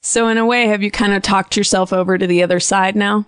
So 0.00 0.26
in 0.26 0.38
a 0.38 0.44
way, 0.44 0.66
have 0.66 0.82
you 0.82 0.90
kind 0.90 1.12
of 1.12 1.22
talked 1.22 1.56
yourself 1.56 1.92
over 1.92 2.18
to 2.18 2.26
the 2.26 2.42
other 2.42 2.58
side 2.58 2.96
now? 2.96 3.24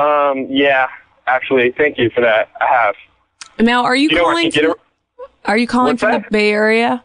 Um, 0.00 0.46
yeah. 0.48 0.88
Actually, 1.28 1.72
thank 1.76 1.96
you 1.96 2.10
for 2.10 2.20
that. 2.22 2.48
I 2.60 2.66
have. 2.66 2.94
Now, 3.60 3.84
are 3.84 3.94
you, 3.96 4.08
You 4.10 4.16
know 4.16 4.24
where 4.24 4.36
I 4.36 4.50
calling? 4.50 4.52
From, 4.52 4.74
are 5.44 5.56
you 5.58 5.66
calling 5.66 5.92
What's 5.92 6.02
from 6.02 6.22
the? 6.22 6.28
Bay 6.30 6.50
Area? 6.50 7.04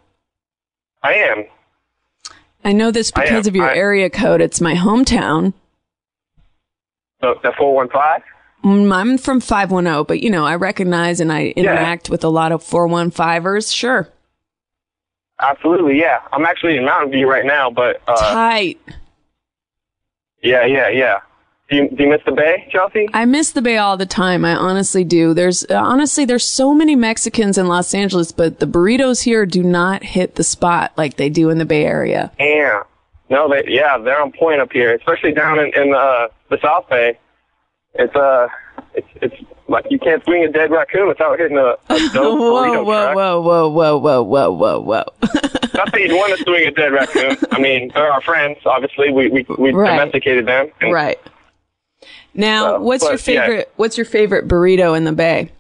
I 1.04 1.14
am. 1.14 1.46
I 2.64 2.72
know 2.72 2.90
this 2.92 3.12
because 3.12 3.46
of 3.48 3.56
your 3.56 3.70
I- 3.70 3.76
area 3.78 4.10
code. 4.10 4.42
It's 4.42 4.60
my 4.62 4.74
hometown. 4.76 5.54
The 7.22 7.54
four 7.58 7.76
one 7.76 7.90
five. 7.90 8.22
Mm, 8.64 8.92
I'm 8.94 9.18
from 9.20 9.40
510, 9.42 10.04
but 10.08 10.22
you 10.22 10.30
know, 10.32 10.44
I 10.46 10.56
recognize 10.56 11.20
and 11.20 11.32
I 11.32 11.48
interact 11.56 12.10
with 12.10 12.24
a 12.24 12.30
lot 12.30 12.52
of 12.52 12.64
415ers. 12.64 13.72
Sure. 13.76 14.08
Absolutely, 15.40 16.00
yeah. 16.00 16.22
I'm 16.32 16.46
actually 16.46 16.78
in 16.78 16.86
Mountain 16.86 17.12
View 17.12 17.30
right 17.30 17.46
now, 17.46 17.70
but 17.70 18.02
uh, 18.08 18.16
Tight. 18.34 18.80
yeah, 20.42 20.66
yeah, 20.66 20.90
yeah. 20.90 21.20
Do 21.70 21.78
you, 21.78 21.90
do 21.90 22.04
you 22.04 22.10
miss 22.10 22.22
the 22.26 22.32
Bay, 22.32 22.68
Chelsea? 22.72 23.08
I 23.14 23.26
miss 23.26 23.52
the 23.52 23.62
Bay 23.62 23.78
all 23.78 23.98
the 23.98 24.06
time. 24.06 24.46
I 24.46 24.54
honestly 24.54 25.04
do. 25.04 25.34
There's 25.34 25.66
honestly 25.66 26.24
there's 26.24 26.46
so 26.48 26.76
many 26.76 26.96
Mexicans 26.96 27.58
in 27.58 27.68
Los 27.68 27.94
Angeles, 27.96 28.32
but 28.32 28.60
the 28.60 28.68
burritos 28.68 29.24
here 29.24 29.48
do 29.48 29.64
not 29.64 30.04
hit 30.04 30.36
the 30.36 30.44
spot 30.44 30.92
like 30.96 31.18
they 31.18 31.30
do 31.30 31.50
in 31.50 31.58
the 31.58 31.66
Bay 31.66 31.84
Area. 31.86 32.32
Yeah. 32.40 32.84
No, 33.32 33.50
they 33.50 33.64
yeah, 33.68 33.98
they're 33.98 34.22
on 34.22 34.32
point 34.32 34.62
up 34.62 34.72
here, 34.72 34.94
especially 34.94 35.32
down 35.32 35.58
in, 35.58 35.72
in 35.76 35.96
uh, 35.96 36.28
the 36.52 36.60
South 36.62 36.88
Bay. 36.88 37.18
It's 37.96 38.16
uh, 38.16 38.48
it's 38.94 39.08
it's 39.16 39.36
like 39.68 39.86
you 39.90 39.98
can't 39.98 40.24
swing 40.24 40.44
a 40.44 40.52
dead 40.52 40.70
raccoon 40.70 41.08
without 41.08 41.40
hitting 41.40 41.58
a, 41.58 41.76
a 41.90 42.10
dope 42.14 42.40
whoa, 42.40 42.52
burrito 42.52 42.86
whoa, 42.86 43.42
whoa, 43.42 43.42
whoa, 43.42 43.70
whoa, 43.70 43.98
whoa, 43.98 44.22
whoa, 44.24 44.52
whoa, 44.52 44.80
whoa. 44.82 45.04
Not 45.74 45.92
that 45.92 46.00
you'd 46.00 46.12
want 46.16 46.38
to 46.38 46.44
swing 46.44 46.68
a 46.68 46.72
dead 46.72 46.94
raccoon. 46.94 47.38
I 47.52 47.60
mean, 47.60 47.90
they're 47.96 48.12
our 48.12 48.22
friends. 48.22 48.60
Obviously, 48.68 49.12
we 49.12 49.30
we 49.30 49.46
we 49.58 49.72
Right. 49.72 49.98
domesticated 49.98 50.46
them. 50.46 50.68
And 50.82 50.94
right. 50.94 51.20
Now, 52.34 52.80
what's 52.80 53.04
your 53.04 53.14
but, 53.14 53.28
yeah. 53.28 53.42
favorite? 53.46 53.74
What's 53.78 53.98
your 53.98 54.06
favorite 54.06 54.48
burrito 54.48 54.96
in 54.96 55.04
the 55.06 55.14
Bay? 55.14 55.52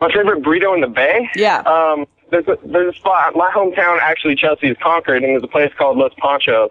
My 0.00 0.08
favorite 0.12 0.42
burrito 0.42 0.74
in 0.74 0.80
the 0.80 0.86
Bay? 0.88 1.28
Yeah. 1.34 1.58
Um, 1.60 2.06
there's 2.30 2.46
a, 2.48 2.56
there's 2.64 2.94
a 2.94 2.98
spot. 2.98 3.34
My 3.34 3.50
hometown, 3.54 3.98
actually, 4.00 4.36
Chelsea 4.36 4.68
is 4.68 4.76
Concord, 4.82 5.22
and 5.22 5.32
there's 5.32 5.42
a 5.42 5.48
place 5.48 5.72
called 5.76 5.98
Los 5.98 6.12
Ponchos. 6.14 6.70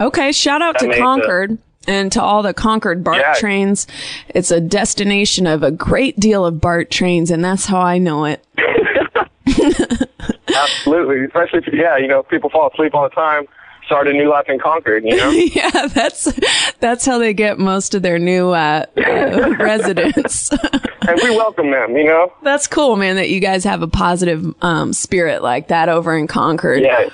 Okay, 0.00 0.30
shout 0.32 0.62
out 0.62 0.78
That 0.78 0.86
to 0.86 0.90
it- 0.92 0.98
Concord 0.98 1.58
and 1.88 2.12
to 2.12 2.22
all 2.22 2.42
the 2.42 2.52
Concord 2.54 3.02
BART 3.02 3.18
Yeah. 3.18 3.34
trains. 3.34 3.86
It's 4.28 4.50
a 4.50 4.60
destination 4.60 5.46
of 5.46 5.62
a 5.62 5.70
great 5.70 6.20
deal 6.20 6.44
of 6.44 6.60
BART 6.60 6.90
trains, 6.90 7.30
and 7.30 7.42
that's 7.42 7.64
how 7.66 7.80
I 7.80 7.98
know 7.98 8.26
it. 8.26 8.44
Absolutely, 10.54 11.24
especially 11.24 11.60
if, 11.60 11.72
yeah, 11.72 11.96
you 11.96 12.06
know, 12.08 12.22
people 12.22 12.50
fall 12.50 12.70
asleep 12.72 12.94
all 12.94 13.04
the 13.08 13.14
time. 13.14 13.46
Start 13.88 14.06
a 14.06 14.12
new 14.12 14.28
life 14.28 14.44
in 14.48 14.58
Concord, 14.58 15.02
you 15.04 15.16
know. 15.16 15.30
yeah, 15.30 15.86
that's 15.88 16.30
that's 16.78 17.06
how 17.06 17.16
they 17.16 17.32
get 17.32 17.58
most 17.58 17.94
of 17.94 18.02
their 18.02 18.18
new 18.18 18.50
uh, 18.50 18.84
uh, 18.98 19.54
residents. 19.58 20.50
and 20.52 21.18
we 21.22 21.30
welcome 21.30 21.70
them, 21.70 21.96
you 21.96 22.04
know. 22.04 22.30
that's 22.42 22.66
cool, 22.66 22.96
man. 22.96 23.16
That 23.16 23.30
you 23.30 23.40
guys 23.40 23.64
have 23.64 23.80
a 23.80 23.88
positive 23.88 24.54
um, 24.62 24.92
spirit 24.92 25.42
like 25.42 25.68
that 25.68 25.88
over 25.88 26.14
in 26.14 26.26
Concord. 26.26 26.82
Yeah. 26.82 27.08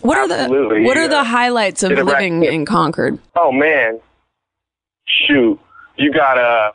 What 0.00 0.16
are 0.16 0.26
the 0.26 0.82
What 0.84 0.96
are 0.96 1.06
the 1.08 1.22
highlights 1.22 1.82
of 1.82 1.92
living 1.92 2.40
rack- 2.40 2.50
in 2.50 2.64
Concord? 2.64 3.18
Oh 3.34 3.52
man, 3.52 4.00
shoot, 5.06 5.60
you 5.96 6.12
got 6.14 6.38
a, 6.38 6.72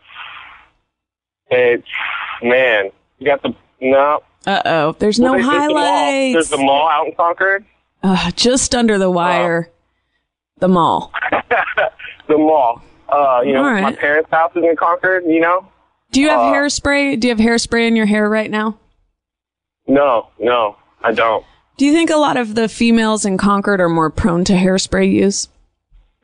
it's 1.50 1.88
man, 2.44 2.92
you 3.18 3.26
got 3.26 3.42
the 3.42 3.56
no. 3.82 4.22
Uh 4.46 4.62
oh, 4.66 4.92
there's 5.00 5.20
Well, 5.20 5.34
no 5.34 5.38
there's 5.40 5.46
the 5.48 5.74
mall. 5.74 5.84
highlights. 5.84 6.34
There's 6.36 6.50
the 6.50 6.58
mall 6.58 6.90
out 6.92 7.08
in 7.08 7.16
Concord. 7.16 7.66
Uh, 8.04 8.32
just 8.32 8.74
under 8.74 8.98
the 8.98 9.10
wire, 9.12 9.70
the 10.60 10.68
mall. 10.68 11.12
the 12.28 12.38
mall. 12.38 12.82
Uh, 13.10 13.42
you 13.46 13.54
know, 13.54 13.64
right. 13.64 13.82
my 13.82 13.94
parents' 13.94 14.30
house 14.32 14.52
is 14.56 14.64
in 14.64 14.76
Concord. 14.76 15.24
You 15.26 15.42
know. 15.42 15.68
Do 16.12 16.22
you 16.22 16.30
have 16.30 16.40
Uh, 16.40 16.54
hairspray? 16.54 17.20
Do 17.20 17.28
you 17.28 17.36
have 17.36 17.40
hairspray 17.40 17.88
in 17.88 17.96
your 17.96 18.06
hair 18.06 18.30
right 18.30 18.50
now? 18.50 18.78
No, 19.88 20.28
no, 20.40 20.78
I 21.04 21.12
don't. 21.12 21.46
Do 21.78 21.86
you 21.86 21.94
think 21.94 22.10
a 22.10 22.18
lot 22.18 22.38
of 22.38 22.56
the 22.56 22.70
females 22.70 23.26
in 23.26 23.38
Concord 23.38 23.82
are 23.82 23.90
more 23.90 24.10
prone 24.10 24.44
to 24.46 24.54
hairspray 24.54 25.12
use? 25.12 25.48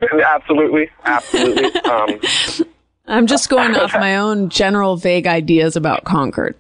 Absolutely, 0.02 0.90
absolutely. 1.04 1.82
um, 1.82 2.20
I'm 3.08 3.28
just 3.28 3.50
going 3.50 3.76
off 3.76 3.94
my 3.94 4.18
own 4.18 4.50
general 4.50 4.98
vague 4.98 5.26
ideas 5.26 5.76
about 5.76 6.04
Concord. 6.04 6.56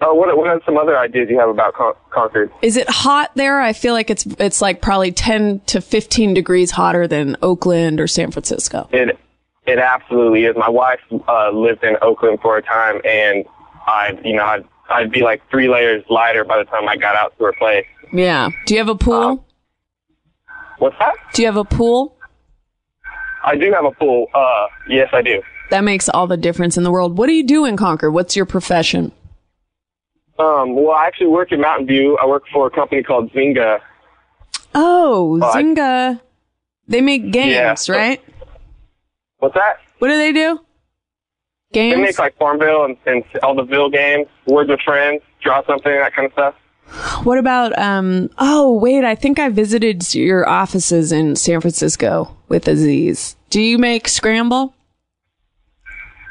Oh, 0.00 0.14
what 0.14 0.36
what 0.36 0.48
are 0.48 0.60
some 0.64 0.76
other 0.76 0.98
ideas 0.98 1.28
you 1.30 1.38
have 1.38 1.48
about 1.48 1.74
Con- 1.74 1.94
Concord? 2.10 2.50
Is 2.62 2.76
it 2.76 2.88
hot 2.88 3.32
there? 3.34 3.60
I 3.60 3.72
feel 3.72 3.94
like 3.94 4.10
it's 4.10 4.26
it's 4.38 4.60
like 4.60 4.80
probably 4.80 5.12
10 5.12 5.60
to 5.66 5.80
15 5.80 6.34
degrees 6.34 6.70
hotter 6.70 7.06
than 7.06 7.36
Oakland 7.42 8.00
or 8.00 8.06
San 8.06 8.30
Francisco. 8.30 8.88
It 8.92 9.18
it 9.66 9.78
absolutely 9.78 10.44
is. 10.44 10.56
My 10.56 10.68
wife 10.68 11.00
uh, 11.28 11.50
lived 11.50 11.84
in 11.84 11.96
Oakland 12.02 12.40
for 12.40 12.56
a 12.56 12.62
time, 12.62 13.00
and 13.04 13.44
I, 13.86 14.18
you 14.24 14.34
know, 14.34 14.44
I'd, 14.44 14.64
I'd 14.88 15.10
be 15.10 15.22
like 15.22 15.42
three 15.50 15.68
layers 15.68 16.02
lighter 16.08 16.44
by 16.44 16.58
the 16.58 16.64
time 16.64 16.88
I 16.88 16.96
got 16.96 17.14
out 17.14 17.36
to 17.38 17.44
her 17.44 17.52
place. 17.52 17.86
Yeah. 18.12 18.50
Do 18.66 18.74
you 18.74 18.80
have 18.80 18.88
a 18.88 18.96
pool? 18.96 19.46
What's 20.78 20.98
that? 20.98 21.14
Do 21.34 21.42
you 21.42 21.46
have 21.46 21.56
a 21.56 21.64
pool? 21.64 22.16
I 23.44 23.54
do 23.56 23.72
have 23.72 23.84
a 23.84 23.92
pool. 23.92 24.26
Uh, 24.34 24.66
yes, 24.88 25.08
I 25.12 25.22
do. 25.22 25.42
That 25.70 25.84
makes 25.84 26.08
all 26.08 26.26
the 26.26 26.36
difference 26.36 26.76
in 26.76 26.82
the 26.82 26.90
world. 26.90 27.16
What 27.16 27.26
do 27.26 27.32
you 27.32 27.46
do 27.46 27.64
in 27.64 27.76
Concord? 27.76 28.12
What's 28.12 28.34
your 28.34 28.46
profession? 28.46 29.12
Um, 30.40 30.74
well, 30.74 30.92
I 30.92 31.06
actually 31.06 31.26
work 31.28 31.52
in 31.52 31.60
Mountain 31.60 31.86
View. 31.86 32.16
I 32.22 32.26
work 32.26 32.44
for 32.52 32.66
a 32.66 32.70
company 32.70 33.02
called 33.02 33.30
Zynga. 33.32 33.80
Oh, 34.74 35.38
I- 35.42 35.62
Zynga. 35.62 36.20
They 36.88 37.00
make 37.00 37.30
games, 37.30 37.52
Yeah, 37.52 37.74
so- 37.74 37.94
right? 37.94 38.20
What's 39.38 39.54
that? 39.54 39.78
What 39.98 40.08
do 40.08 40.16
they 40.16 40.32
do? 40.32 40.60
Games? 41.72 41.94
They 41.96 42.02
make 42.02 42.18
like 42.18 42.36
Farmville 42.36 42.84
and, 42.84 42.96
and 43.06 43.22
all 43.42 43.54
the 43.54 43.62
Ville 43.62 43.90
games, 43.90 44.26
Words 44.46 44.70
with 44.70 44.80
Friends, 44.80 45.22
Draw 45.42 45.64
Something, 45.66 45.92
that 45.92 46.14
kind 46.14 46.26
of 46.26 46.32
stuff. 46.32 46.54
What 47.24 47.38
about 47.38 47.78
um 47.78 48.28
oh 48.38 48.72
wait, 48.76 49.04
I 49.04 49.14
think 49.14 49.38
I 49.38 49.48
visited 49.48 50.12
your 50.12 50.48
offices 50.48 51.12
in 51.12 51.36
San 51.36 51.60
Francisco 51.60 52.36
with 52.48 52.66
Aziz. 52.66 53.36
Do 53.50 53.62
you 53.62 53.78
make 53.78 54.08
scramble? 54.08 54.74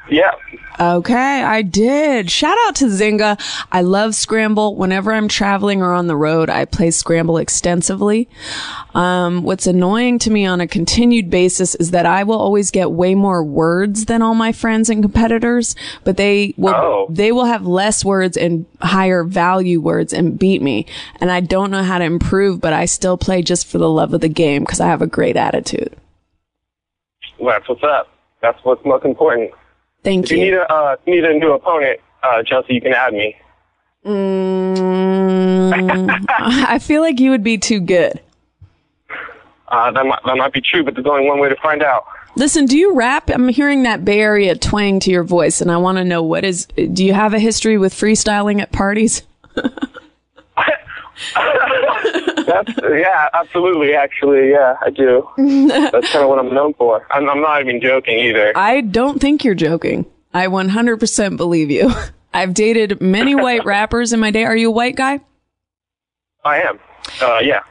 Yeah. 0.10 0.32
Okay, 0.80 1.44
I 1.44 1.62
did. 1.62 2.32
Shout 2.32 2.58
out 2.66 2.76
to 2.76 2.86
Zynga. 2.86 3.38
I 3.70 3.82
love 3.82 4.16
Scramble. 4.16 4.76
Whenever 4.78 5.12
I'm 5.12 5.28
traveling 5.28 5.82
or 5.82 5.94
on 5.94 6.08
the 6.08 6.16
road, 6.16 6.50
I 6.50 6.64
play 6.64 6.90
Scramble 6.90 7.38
extensively. 7.38 8.30
Um, 8.96 9.44
what's 9.44 9.68
annoying 9.68 10.20
to 10.20 10.32
me 10.32 10.46
on 10.46 10.62
a 10.62 10.68
continued 10.68 11.30
basis 11.30 11.76
is 11.76 11.92
that 11.92 12.06
I 12.06 12.24
will 12.24 12.40
always 12.40 12.72
get 12.72 12.92
way 12.92 13.14
more 13.14 13.44
words 13.44 14.06
than 14.06 14.22
all 14.22 14.36
my 14.36 14.54
friends 14.54 14.90
and 14.90 15.04
competitors, 15.04 15.76
but 16.06 16.16
they 16.16 16.54
will, 16.56 16.74
Oh. 16.74 17.08
they 17.10 17.34
will 17.34 17.46
have 17.46 17.68
less 17.68 18.06
words 18.06 18.38
and 18.38 18.66
higher 18.82 19.26
value 19.26 19.82
words 19.82 20.14
and 20.14 20.40
beat 20.40 20.62
me. 20.62 20.86
And 21.20 21.30
I 21.30 21.42
don't 21.42 21.72
know 21.72 21.84
how 21.84 21.98
to 21.98 22.06
improve, 22.06 22.62
but 22.62 22.72
I 22.72 22.86
still 22.86 23.18
play 23.18 23.42
just 23.42 23.68
for 23.68 23.80
the 23.80 23.90
love 23.90 24.14
of 24.14 24.22
the 24.22 24.30
game 24.30 24.64
because 24.64 24.80
I 24.80 24.88
have 24.88 25.02
a 25.02 25.08
great 25.08 25.36
attitude. 25.36 25.94
Well, 27.38 27.54
that's 27.54 27.68
what's 27.68 27.84
up. 27.84 28.08
That's 28.42 28.60
what's 28.64 28.86
most 28.86 29.04
important. 29.04 29.52
Thank 30.04 30.26
If 30.26 30.32
you 30.32 30.38
you. 30.38 30.44
need 30.46 30.54
a 30.54 30.72
uh, 30.74 30.96
need 31.06 31.26
a 31.26 31.34
new 31.34 31.52
opponent, 31.54 32.00
uh, 32.24 32.44
Chelsea, 32.44 32.76
you 32.76 32.82
can 32.82 32.94
add 32.94 33.14
me. 33.14 33.36
Mm, 34.06 36.26
I 36.40 36.80
feel 36.80 37.02
like 37.02 37.20
you 37.20 37.32
would 37.32 37.44
be 37.44 37.58
too 37.58 37.80
good. 37.80 38.20
Uh, 39.68 39.92
that 39.92 40.06
might 40.06 40.20
that 40.26 40.38
might 40.38 40.54
be 40.54 40.62
true, 40.62 40.84
but 40.84 40.96
there's 40.96 41.06
only 41.06 41.28
one 41.28 41.40
way 41.40 41.50
to 41.50 41.56
find 41.62 41.84
out. 41.84 42.06
Listen, 42.36 42.66
do 42.66 42.78
you 42.78 42.96
rap? 42.96 43.30
I'm 43.30 43.50
hearing 43.50 43.84
that 43.84 44.06
Bay 44.06 44.20
Area 44.22 44.56
twang 44.56 45.00
to 45.02 45.12
your 45.12 45.24
voice, 45.24 45.62
and 45.62 45.72
I 45.72 45.78
want 45.78 45.98
to 45.98 46.06
know 46.06 46.24
what 46.24 46.46
is. 46.46 46.66
Do 46.68 47.04
you 47.06 47.14
have 47.14 47.34
a 47.34 47.40
history 47.40 47.78
with 47.78 47.94
freestyling 47.94 48.62
at 48.62 48.72
parties? 48.72 49.24
That's 51.36 52.72
yeah, 52.82 53.28
absolutely. 53.34 53.94
Actually, 53.94 54.52
yeah, 54.52 54.76
I 54.82 54.90
do. 54.90 55.28
That's 55.68 56.12
kind 56.12 56.24
of 56.24 56.30
what 56.30 56.40
I'm 56.40 56.54
known 56.54 56.74
for. 56.74 57.06
I'm, 57.12 57.30
I'm 57.30 57.42
not 57.42 57.62
even 57.62 57.82
joking 57.82 58.18
either. 58.20 58.54
I 58.56 58.82
don't 58.82 59.20
think 59.20 59.44
you're 59.44 59.56
joking. 59.56 60.06
I 60.34 60.48
100% 60.48 61.38
believe 61.38 61.72
you. 61.72 61.92
I've 62.34 62.54
dated 62.54 63.02
many 63.02 63.36
white 63.36 63.66
rappers 63.74 64.14
in 64.14 64.20
my 64.20 64.32
day. 64.32 64.46
Are 64.46 64.56
you 64.56 64.70
a 64.70 64.72
white 64.72 64.96
guy? 64.96 65.20
I 66.46 66.62
am. 66.62 66.80
Uh, 67.22 67.40
yeah. 67.42 67.62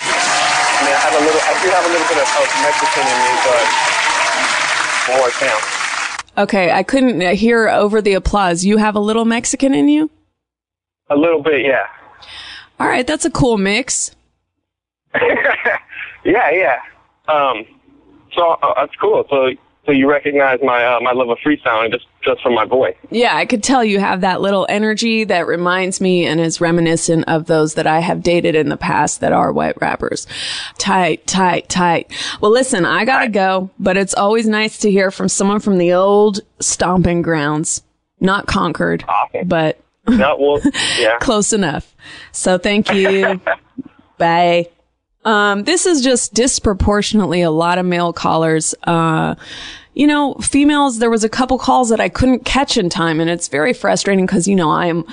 I 0.00 0.82
mean, 0.84 0.92
I 0.92 0.98
have 0.98 1.14
a 1.14 1.24
little. 1.24 1.40
I 1.40 1.62
do 1.62 1.68
have 1.70 1.84
a 1.84 1.88
little 1.88 2.08
bit 2.08 2.18
of, 2.18 2.28
of 2.40 2.48
Mexican 2.62 3.06
in 3.06 3.18
me, 3.24 3.32
but 3.44 5.18
more 5.18 5.30
count. 5.30 5.64
Okay, 6.36 6.72
I 6.72 6.82
couldn't 6.82 7.20
hear 7.36 7.68
over 7.68 8.02
the 8.02 8.14
applause. 8.14 8.64
You 8.64 8.78
have 8.78 8.96
a 8.96 9.00
little 9.00 9.24
Mexican 9.24 9.72
in 9.72 9.88
you? 9.88 10.10
A 11.10 11.16
little 11.16 11.42
bit, 11.42 11.64
yeah. 11.64 11.86
All 12.80 12.88
right, 12.88 13.06
that's 13.06 13.24
a 13.24 13.30
cool 13.30 13.56
mix. 13.56 14.14
Yeah, 16.24 16.50
yeah. 16.50 16.80
Um, 17.28 17.66
so 18.34 18.52
uh, 18.62 18.74
that's 18.76 18.96
cool. 18.96 19.24
So, 19.28 19.50
so 19.84 19.92
you 19.92 20.08
recognize 20.10 20.58
my 20.62 20.84
uh, 20.84 21.00
my 21.00 21.12
love 21.12 21.28
of 21.28 21.36
freestyling 21.38 21.92
just 21.92 22.06
just 22.22 22.42
from 22.42 22.54
my 22.54 22.64
voice. 22.64 22.96
Yeah, 23.10 23.36
I 23.36 23.44
could 23.44 23.62
tell 23.62 23.84
you 23.84 24.00
have 24.00 24.22
that 24.22 24.40
little 24.40 24.66
energy 24.70 25.24
that 25.24 25.46
reminds 25.46 26.00
me 26.00 26.24
and 26.24 26.40
is 26.40 26.60
reminiscent 26.62 27.26
of 27.28 27.44
those 27.46 27.74
that 27.74 27.86
I 27.86 28.00
have 28.00 28.22
dated 28.22 28.54
in 28.54 28.70
the 28.70 28.78
past 28.78 29.20
that 29.20 29.32
are 29.32 29.52
white 29.52 29.78
rappers. 29.82 30.26
Tight, 30.78 31.26
tight, 31.26 31.68
tight. 31.68 32.10
Well, 32.40 32.50
listen, 32.50 32.86
I 32.86 33.04
gotta 33.04 33.28
go, 33.28 33.68
but 33.78 33.98
it's 33.98 34.14
always 34.14 34.46
nice 34.48 34.78
to 34.78 34.90
hear 34.90 35.10
from 35.10 35.28
someone 35.28 35.60
from 35.60 35.76
the 35.76 35.92
old 35.92 36.40
stomping 36.60 37.20
grounds. 37.20 37.82
Not 38.20 38.46
Concord, 38.46 39.04
but 39.44 39.78
No, 40.08 40.36
well, 40.38 40.60
yeah. 40.98 41.18
close 41.18 41.52
enough. 41.52 41.94
So 42.32 42.58
thank 42.58 42.92
you. 42.92 43.40
Bye. 44.18 44.68
Um, 45.24 45.64
this 45.64 45.86
is 45.86 46.02
just 46.02 46.34
disproportionately 46.34 47.40
a 47.40 47.50
lot 47.50 47.78
of 47.78 47.86
male 47.86 48.12
callers. 48.12 48.74
Uh, 48.84 49.34
you 49.94 50.06
know, 50.06 50.34
females, 50.34 50.98
there 50.98 51.08
was 51.08 51.24
a 51.24 51.28
couple 51.28 51.58
calls 51.58 51.88
that 51.88 52.00
I 52.00 52.08
couldn't 52.10 52.44
catch 52.44 52.76
in 52.76 52.90
time 52.90 53.20
and 53.20 53.30
it's 53.30 53.48
very 53.48 53.72
frustrating 53.72 54.26
because, 54.26 54.46
you 54.46 54.54
know, 54.56 54.70
I 54.70 54.86
am 54.86 55.04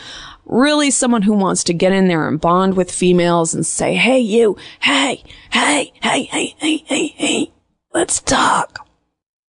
really 0.45 0.91
someone 0.91 1.21
who 1.21 1.33
wants 1.33 1.63
to 1.65 1.73
get 1.73 1.93
in 1.93 2.07
there 2.09 2.27
and 2.27 2.41
bond 2.41 2.75
with 2.75 2.91
females 2.91 3.53
and 3.53 3.65
say, 3.65 3.95
Hey, 3.95 4.19
you, 4.19 4.57
hey, 4.81 5.23
hey, 5.51 5.93
hey, 6.01 6.23
hey, 6.23 6.55
hey, 6.57 6.77
hey, 6.85 7.07
hey. 7.15 7.51
Let's 7.93 8.19
talk. 8.21 8.85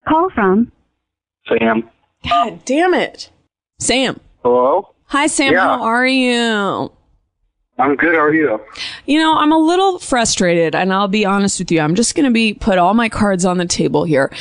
Call 0.07 0.31
from 0.35 0.73
Sam. 1.49 1.89
God 2.29 2.65
damn 2.65 2.93
it. 2.95 3.31
Sam. 3.79 4.21
Hello? 4.43 4.95
Hi, 5.11 5.27
Sam. 5.27 5.55
Yeah. 5.55 5.63
How 5.63 5.83
are 5.83 6.07
you? 6.07 6.93
I'm 7.81 7.97
good. 7.97 8.15
How 8.15 8.21
are 8.21 8.33
you? 8.33 8.61
You 9.07 9.19
know, 9.19 9.37
I'm 9.37 9.51
a 9.51 9.59
little 9.59 9.99
frustrated, 9.99 10.77
and 10.77 10.93
I'll 10.93 11.09
be 11.09 11.25
honest 11.25 11.59
with 11.59 11.73
you. 11.73 11.81
I'm 11.81 11.97
just 11.97 12.15
going 12.15 12.27
to 12.27 12.31
be 12.31 12.55
put 12.55 12.79
all 12.79 12.95
my 12.95 13.09
cards 13.09 13.45
on 13.45 13.59
the 13.59 13.67
table 13.67 14.05
here. 14.05 14.33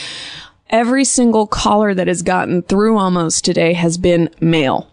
Every 0.69 1.05
single 1.05 1.47
caller 1.47 1.95
that 1.95 2.07
has 2.07 2.21
gotten 2.21 2.61
through 2.61 2.99
almost 2.99 3.43
today 3.43 3.73
has 3.73 3.97
been 3.97 4.29
male. 4.39 4.87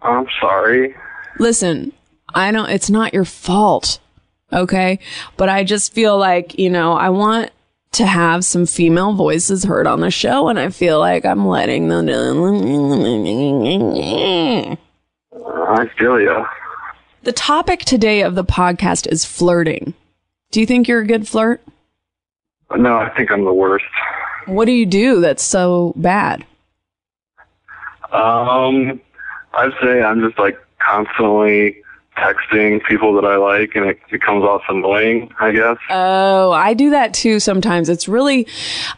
I'm 0.00 0.28
sorry. 0.40 0.94
Listen, 1.40 1.92
I 2.32 2.52
don't, 2.52 2.70
it's 2.70 2.88
not 2.88 3.12
your 3.12 3.24
fault. 3.24 3.98
Okay. 4.52 5.00
But 5.36 5.48
I 5.48 5.64
just 5.64 5.92
feel 5.92 6.16
like, 6.16 6.56
you 6.56 6.70
know, 6.70 6.92
I 6.92 7.08
want 7.08 7.50
to 7.92 8.06
have 8.06 8.44
some 8.44 8.66
female 8.66 9.14
voices 9.14 9.64
heard 9.64 9.86
on 9.86 10.00
the 10.00 10.10
show, 10.10 10.48
and 10.48 10.58
I 10.58 10.70
feel 10.70 10.98
like 11.00 11.24
I'm 11.24 11.46
letting 11.46 11.88
them. 11.88 12.08
I 15.32 15.86
feel 15.98 16.20
you. 16.20 16.46
The 17.22 17.32
topic 17.32 17.80
today 17.80 18.22
of 18.22 18.34
the 18.34 18.44
podcast 18.44 19.06
is 19.10 19.24
flirting. 19.24 19.94
Do 20.50 20.60
you 20.60 20.66
think 20.66 20.88
you're 20.88 21.00
a 21.00 21.06
good 21.06 21.28
flirt? 21.28 21.62
No, 22.76 22.96
I 22.96 23.10
think 23.10 23.30
I'm 23.30 23.44
the 23.44 23.52
worst. 23.52 23.84
What 24.46 24.64
do 24.66 24.72
you 24.72 24.86
do 24.86 25.20
that's 25.20 25.42
so 25.42 25.92
bad? 25.96 26.44
Um, 28.12 29.00
I'd 29.54 29.72
say 29.82 30.02
I'm 30.02 30.20
just 30.20 30.38
like 30.38 30.58
constantly 30.78 31.82
texting 32.20 32.84
people 32.84 33.14
that 33.14 33.24
I 33.24 33.36
like, 33.36 33.74
and 33.74 33.86
it, 33.86 33.98
it 34.10 34.22
comes 34.22 34.44
off 34.44 34.62
annoying. 34.68 35.32
I 35.40 35.52
guess. 35.52 35.76
Oh, 35.90 36.52
I 36.52 36.74
do 36.74 36.90
that 36.90 37.14
too 37.14 37.40
sometimes. 37.40 37.88
It's 37.88 38.08
really 38.08 38.46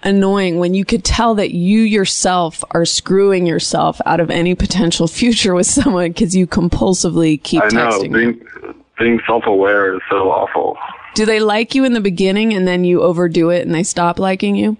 annoying 0.02 0.58
when 0.58 0.74
you 0.74 0.84
could 0.84 1.04
tell 1.04 1.34
that 1.36 1.52
you 1.52 1.80
yourself 1.80 2.64
are 2.72 2.84
screwing 2.84 3.46
yourself 3.46 4.00
out 4.06 4.20
of 4.20 4.30
any 4.30 4.54
potential 4.54 5.06
future 5.08 5.54
with 5.54 5.66
someone 5.66 6.10
because 6.10 6.34
you 6.34 6.46
compulsively 6.46 7.42
keep 7.42 7.62
I 7.62 7.68
know 7.68 7.90
texting. 7.90 8.12
being 8.12 8.74
being 8.98 9.20
self-aware 9.26 9.94
is 9.94 10.02
so 10.10 10.30
awful. 10.30 10.76
Do 11.14 11.26
they 11.26 11.40
like 11.40 11.74
you 11.74 11.84
in 11.84 11.92
the 11.92 12.00
beginning 12.00 12.54
and 12.54 12.66
then 12.66 12.84
you 12.84 13.02
overdo 13.02 13.50
it 13.50 13.62
and 13.62 13.74
they 13.74 13.82
stop 13.82 14.18
liking 14.18 14.56
you? 14.56 14.76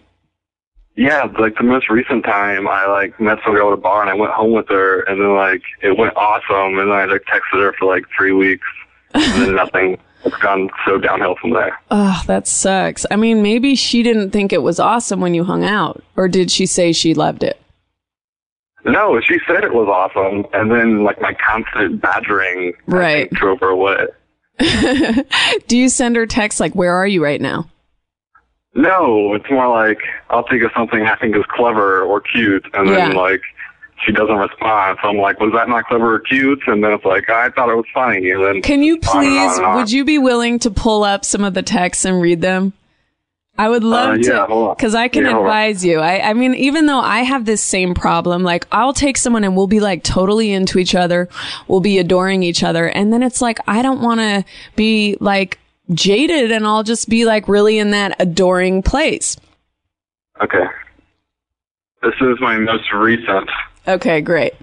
Yeah, 0.95 1.25
like 1.39 1.57
the 1.57 1.65
most 1.65 1.89
recent 1.89 2.25
time, 2.25 2.69
I 2.69 2.87
like 2.87 3.19
met 3.19 3.39
some 3.45 3.55
girl 3.55 3.69
at 3.69 3.75
a 3.75 3.81
bar 3.81 4.03
and 4.03 4.11
I 4.11 4.15
went 4.15 4.33
home 4.33 4.53
with 4.53 4.69
her, 4.69 5.01
and 5.03 5.21
then 5.21 5.35
like 5.35 5.63
it 5.83 5.97
went 5.97 6.15
awesome, 6.17 6.79
and 6.79 6.91
then 6.91 6.91
I 6.91 7.07
like 7.07 7.23
texted 7.23 7.61
her 7.63 7.73
for 7.79 7.87
like 7.87 8.05
three 8.17 8.33
weeks, 8.33 8.67
and 9.15 9.43
then 9.43 9.55
nothing. 9.57 9.99
It's 10.25 10.37
gone 10.37 10.71
so 10.87 10.99
downhill 10.99 11.35
from 11.41 11.53
there. 11.53 11.77
Oh, 11.91 12.23
that 12.29 12.47
sucks. 12.47 13.05
I 13.11 13.17
mean, 13.17 13.43
maybe 13.43 13.75
she 13.75 14.05
didn't 14.05 14.31
think 14.31 14.53
it 14.53 14.63
was 14.63 14.79
awesome 14.79 15.21
when 15.21 15.35
you 15.35 15.43
hung 15.43 15.65
out, 15.65 16.01
or 16.17 16.29
did 16.29 16.49
she 16.51 16.65
say 16.67 16.93
she 16.93 17.13
loved 17.13 17.43
it? 17.43 17.59
No, 18.85 19.21
she 19.21 19.39
said 19.49 19.65
it 19.65 19.73
was 19.75 19.89
awesome, 19.89 20.47
and 20.53 20.71
then 20.71 21.03
like 21.03 21.21
my 21.21 21.35
constant 21.35 22.01
badgering 22.01 22.75
Right. 22.87 23.29
think, 23.31 23.33
drove 23.41 23.61
her 23.61 23.69
away. 23.71 24.07
Do 25.67 25.77
you 25.77 25.89
send 25.89 26.15
her 26.17 26.27
texts 26.27 26.61
like, 26.61 26.75
where 26.75 26.95
are 26.95 27.07
you 27.07 27.23
right 27.25 27.41
now? 27.41 27.69
No, 28.75 29.35
it's 29.35 29.51
more 29.51 29.69
like 29.69 29.99
I'll 30.31 30.47
think 30.49 30.63
of 30.63 30.71
something 30.75 31.03
I 31.03 31.17
think 31.17 31.37
is 31.37 31.45
clever 31.49 32.03
or 32.03 32.21
cute, 32.21 32.65
and 32.73 32.89
then 32.89 33.15
like 33.15 33.43
she 34.05 34.13
doesn't 34.13 34.35
respond. 34.37 34.99
So 35.03 35.09
I'm 35.09 35.19
like, 35.19 35.39
was 35.41 35.53
that 35.53 35.69
not 35.69 35.87
clever 35.87 36.15
or 36.15 36.21
cute? 36.21 36.61
And 36.67 36.83
then 36.83 36.93
it's 36.93 37.05
like, 37.05 37.29
I 37.31 37.51
thought 37.51 37.69
it 37.69 37.77
was 37.77 37.85
funny. 37.95 38.31
And 38.31 38.43
then 38.43 38.63
Can 38.63 38.83
you 38.83 38.95
on 38.95 38.99
and 38.99 39.07
on 39.09 39.23
please, 39.23 39.57
and 39.59 39.67
on. 39.67 39.77
would 39.77 39.93
you 39.93 40.05
be 40.05 40.19
willing 40.19 40.59
to 40.61 40.71
pull 40.71 41.05
up 41.05 41.25
some 41.25 41.45
of 41.45 41.55
the 41.55 41.63
texts 41.63 42.05
and 42.05 42.21
read 42.21 42.41
them? 42.41 42.73
I 43.59 43.69
would 43.69 43.85
love 43.85 44.15
Uh, 44.15 44.19
yeah, 44.19 44.47
to, 44.47 44.75
because 44.75 44.95
I 44.95 45.09
can 45.09 45.25
Yeah, 45.25 45.39
advise 45.39 45.85
you. 45.85 45.99
I, 46.01 46.31
I 46.31 46.33
mean, 46.33 46.55
even 46.55 46.87
though 46.87 46.99
I 46.99 47.21
have 47.21 47.45
this 47.45 47.61
same 47.61 47.95
problem, 47.95 48.43
like 48.43 48.67
I'll 48.73 48.95
take 48.95 49.19
someone 49.19 49.45
and 49.45 49.55
we'll 49.55 49.67
be 49.67 49.79
like 49.79 50.03
totally 50.03 50.51
into 50.53 50.79
each 50.79 50.95
other, 50.95 51.29
we'll 51.69 51.81
be 51.81 51.99
adoring 51.99 52.43
each 52.43 52.65
other, 52.65 52.89
and 52.89 53.13
then 53.13 53.23
it's 53.23 53.43
like 53.43 53.59
I 53.69 53.83
don't 53.83 54.01
want 54.01 54.21
to 54.21 54.45
be 54.75 55.19
like 55.21 55.59
jaded, 55.93 56.53
and 56.53 56.67
I'll 56.67 56.83
just 56.83 57.09
be 57.09 57.25
like 57.25 57.49
really 57.49 57.79
in 57.79 57.91
that 57.91 58.17
adoring 58.21 58.83
place. 58.83 59.37
Okay. 60.41 60.65
This 62.03 62.15
is 62.21 62.41
my 62.41 62.57
most 62.59 62.93
recent. 62.93 63.49
Okay, 63.87 64.21
great. 64.21 64.55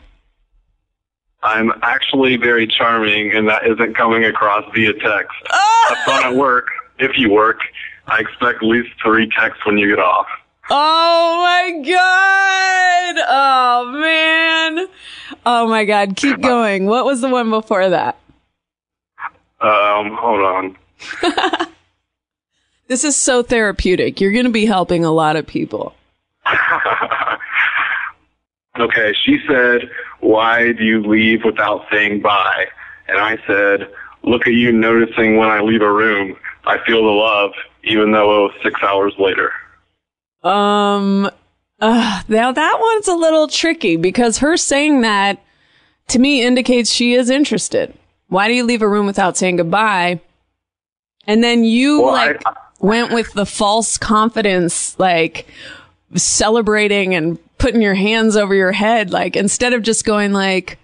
I'm 1.41 1.71
actually 1.83 2.35
very 2.35 2.67
charming, 2.67 3.31
and 3.33 3.47
that 3.47 3.65
isn't 3.65 3.95
coming 3.95 4.25
across 4.25 4.63
via 4.73 4.93
text. 4.93 5.35
Ah! 5.51 5.95
Have 5.95 6.05
fun 6.05 6.33
at 6.33 6.35
work. 6.37 6.67
If 6.99 7.17
you 7.17 7.31
work, 7.31 7.59
I 8.07 8.19
expect 8.19 8.57
at 8.57 8.63
least 8.63 8.89
three 9.01 9.29
texts 9.39 9.65
when 9.65 9.77
you 9.77 9.87
get 9.87 9.99
off. 9.99 10.27
Oh 10.69 11.39
my 11.39 11.81
god! 11.81 13.23
Oh 13.27 13.91
man! 13.99 14.87
Oh 15.45 15.67
my 15.67 15.85
god! 15.85 16.15
Keep 16.17 16.41
going. 16.41 16.85
What 16.85 17.05
was 17.05 17.21
the 17.21 17.29
one 17.29 17.49
before 17.49 17.89
that? 17.89 18.19
Um, 19.61 20.15
hold 20.19 20.41
on. 20.41 20.77
This 22.87 23.03
is 23.03 23.15
so 23.15 23.43
therapeutic. 23.43 24.19
You're 24.19 24.31
going 24.31 24.45
to 24.45 24.51
be 24.51 24.65
helping 24.65 25.05
a 25.05 25.11
lot 25.11 25.35
of 25.35 25.45
people. 25.45 25.93
Okay, 28.79 29.13
she 29.25 29.39
said, 29.47 29.89
Why 30.21 30.71
do 30.71 30.83
you 30.83 31.01
leave 31.01 31.43
without 31.43 31.85
saying 31.91 32.21
bye? 32.21 32.65
And 33.07 33.17
I 33.17 33.37
said, 33.45 33.89
Look 34.23 34.47
at 34.47 34.53
you 34.53 34.71
noticing 34.71 35.37
when 35.37 35.49
I 35.49 35.59
leave 35.59 35.81
a 35.81 35.91
room. 35.91 36.37
I 36.65 36.77
feel 36.85 37.03
the 37.03 37.09
love, 37.09 37.51
even 37.83 38.11
though 38.11 38.37
it 38.37 38.41
was 38.43 38.53
six 38.63 38.81
hours 38.81 39.13
later. 39.17 39.51
Um, 40.43 41.29
uh, 41.79 42.21
now 42.27 42.51
that 42.51 42.77
one's 42.79 43.07
a 43.07 43.15
little 43.15 43.47
tricky 43.47 43.97
because 43.97 44.37
her 44.37 44.55
saying 44.55 45.01
that 45.01 45.43
to 46.09 46.19
me 46.19 46.41
indicates 46.41 46.91
she 46.91 47.13
is 47.15 47.29
interested. 47.29 47.93
Why 48.27 48.47
do 48.47 48.53
you 48.53 48.63
leave 48.63 48.81
a 48.81 48.87
room 48.87 49.05
without 49.05 49.35
saying 49.35 49.57
goodbye? 49.57 50.21
And 51.27 51.43
then 51.43 51.63
you 51.63 52.01
Well, 52.01 52.15
I- 52.15 52.25
like 52.27 52.41
went 52.79 53.11
with 53.11 53.33
the 53.33 53.45
false 53.45 53.97
confidence, 53.97 54.97
like 54.99 55.47
celebrating 56.15 57.13
and 57.15 57.37
putting 57.57 57.81
your 57.81 57.93
hands 57.93 58.35
over 58.37 58.55
your 58.55 58.71
head, 58.71 59.11
like 59.11 59.35
instead 59.35 59.73
of 59.73 59.81
just 59.81 60.05
going 60.05 60.31
like, 60.33 60.77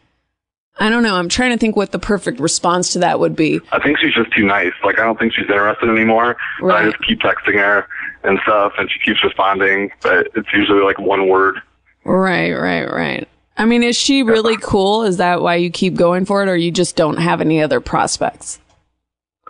I 0.78 0.90
don't 0.90 1.04
know. 1.04 1.16
I'm 1.16 1.30
trying 1.30 1.52
to 1.52 1.58
think 1.58 1.78
what 1.78 1.94
the 1.94 2.00
perfect 2.00 2.40
response 2.42 2.92
to 2.94 3.00
that 3.00 3.18
would 3.20 3.34
be. 3.36 3.62
I 3.72 3.80
think 3.80 3.98
she's 3.98 4.14
just 4.14 4.32
too 4.34 4.46
nice. 4.46 4.74
Like, 4.84 5.00
I 5.00 5.04
don't 5.06 5.18
think 5.18 5.34
she's 5.34 5.46
interested 5.50 5.90
anymore. 5.90 6.36
But 6.60 6.76
I 6.76 6.84
just 6.92 7.02
keep 7.02 7.22
texting 7.22 7.54
her 7.56 7.88
and 8.26 8.38
stuff, 8.44 8.74
and 8.78 8.92
she 8.92 9.00
keeps 9.00 9.24
responding, 9.24 9.90
but 10.02 10.28
it's 10.36 10.52
usually 10.54 10.82
like 10.84 11.00
one 11.00 11.30
word. 11.30 11.62
Right, 12.04 12.52
right, 12.52 12.92
right. 12.92 13.26
I 13.58 13.64
mean, 13.64 13.84
is 13.84 13.96
she 13.96 14.22
really 14.24 14.58
cool? 14.58 15.04
Is 15.04 15.16
that 15.18 15.42
why 15.42 15.56
you 15.56 15.70
keep 15.70 15.96
going 15.96 16.26
for 16.26 16.44
it, 16.44 16.50
or 16.50 16.58
you 16.58 16.72
just 16.72 16.98
don't 16.98 17.18
have 17.18 17.40
any 17.40 17.62
other 17.64 17.80
prospects? 17.80 18.60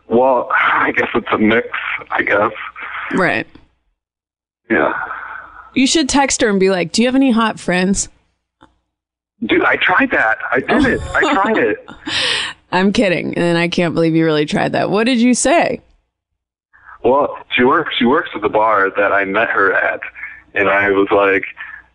Well, 0.07 0.49
I 0.55 0.91
guess 0.91 1.09
it's 1.13 1.27
a 1.31 1.37
mix, 1.37 1.67
I 2.11 2.21
guess. 2.21 2.51
Right. 3.13 3.47
Yeah. 4.69 4.93
You 5.73 5.87
should 5.87 6.09
text 6.09 6.41
her 6.41 6.49
and 6.49 6.59
be 6.59 6.69
like, 6.69 6.91
"Do 6.91 7.01
you 7.01 7.07
have 7.07 7.15
any 7.15 7.31
hot 7.31 7.59
friends?" 7.59 8.09
Dude, 9.45 9.63
I 9.63 9.75
tried 9.75 10.11
that. 10.11 10.37
I 10.51 10.59
did 10.61 10.85
it. 10.85 11.01
I 11.13 11.33
tried 11.33 11.57
it. 11.57 11.89
I'm 12.71 12.91
kidding, 12.93 13.37
and 13.37 13.57
I 13.57 13.67
can't 13.67 13.93
believe 13.93 14.15
you 14.15 14.25
really 14.25 14.45
tried 14.45 14.71
that. 14.71 14.89
What 14.89 15.03
did 15.03 15.19
you 15.19 15.33
say? 15.33 15.81
Well, 17.03 17.37
she 17.55 17.63
works. 17.63 17.95
She 17.97 18.05
works 18.05 18.29
at 18.33 18.41
the 18.41 18.49
bar 18.49 18.89
that 18.97 19.11
I 19.11 19.25
met 19.25 19.49
her 19.49 19.73
at, 19.73 19.99
and 20.53 20.69
I 20.69 20.89
was 20.89 21.07
like, 21.11 21.43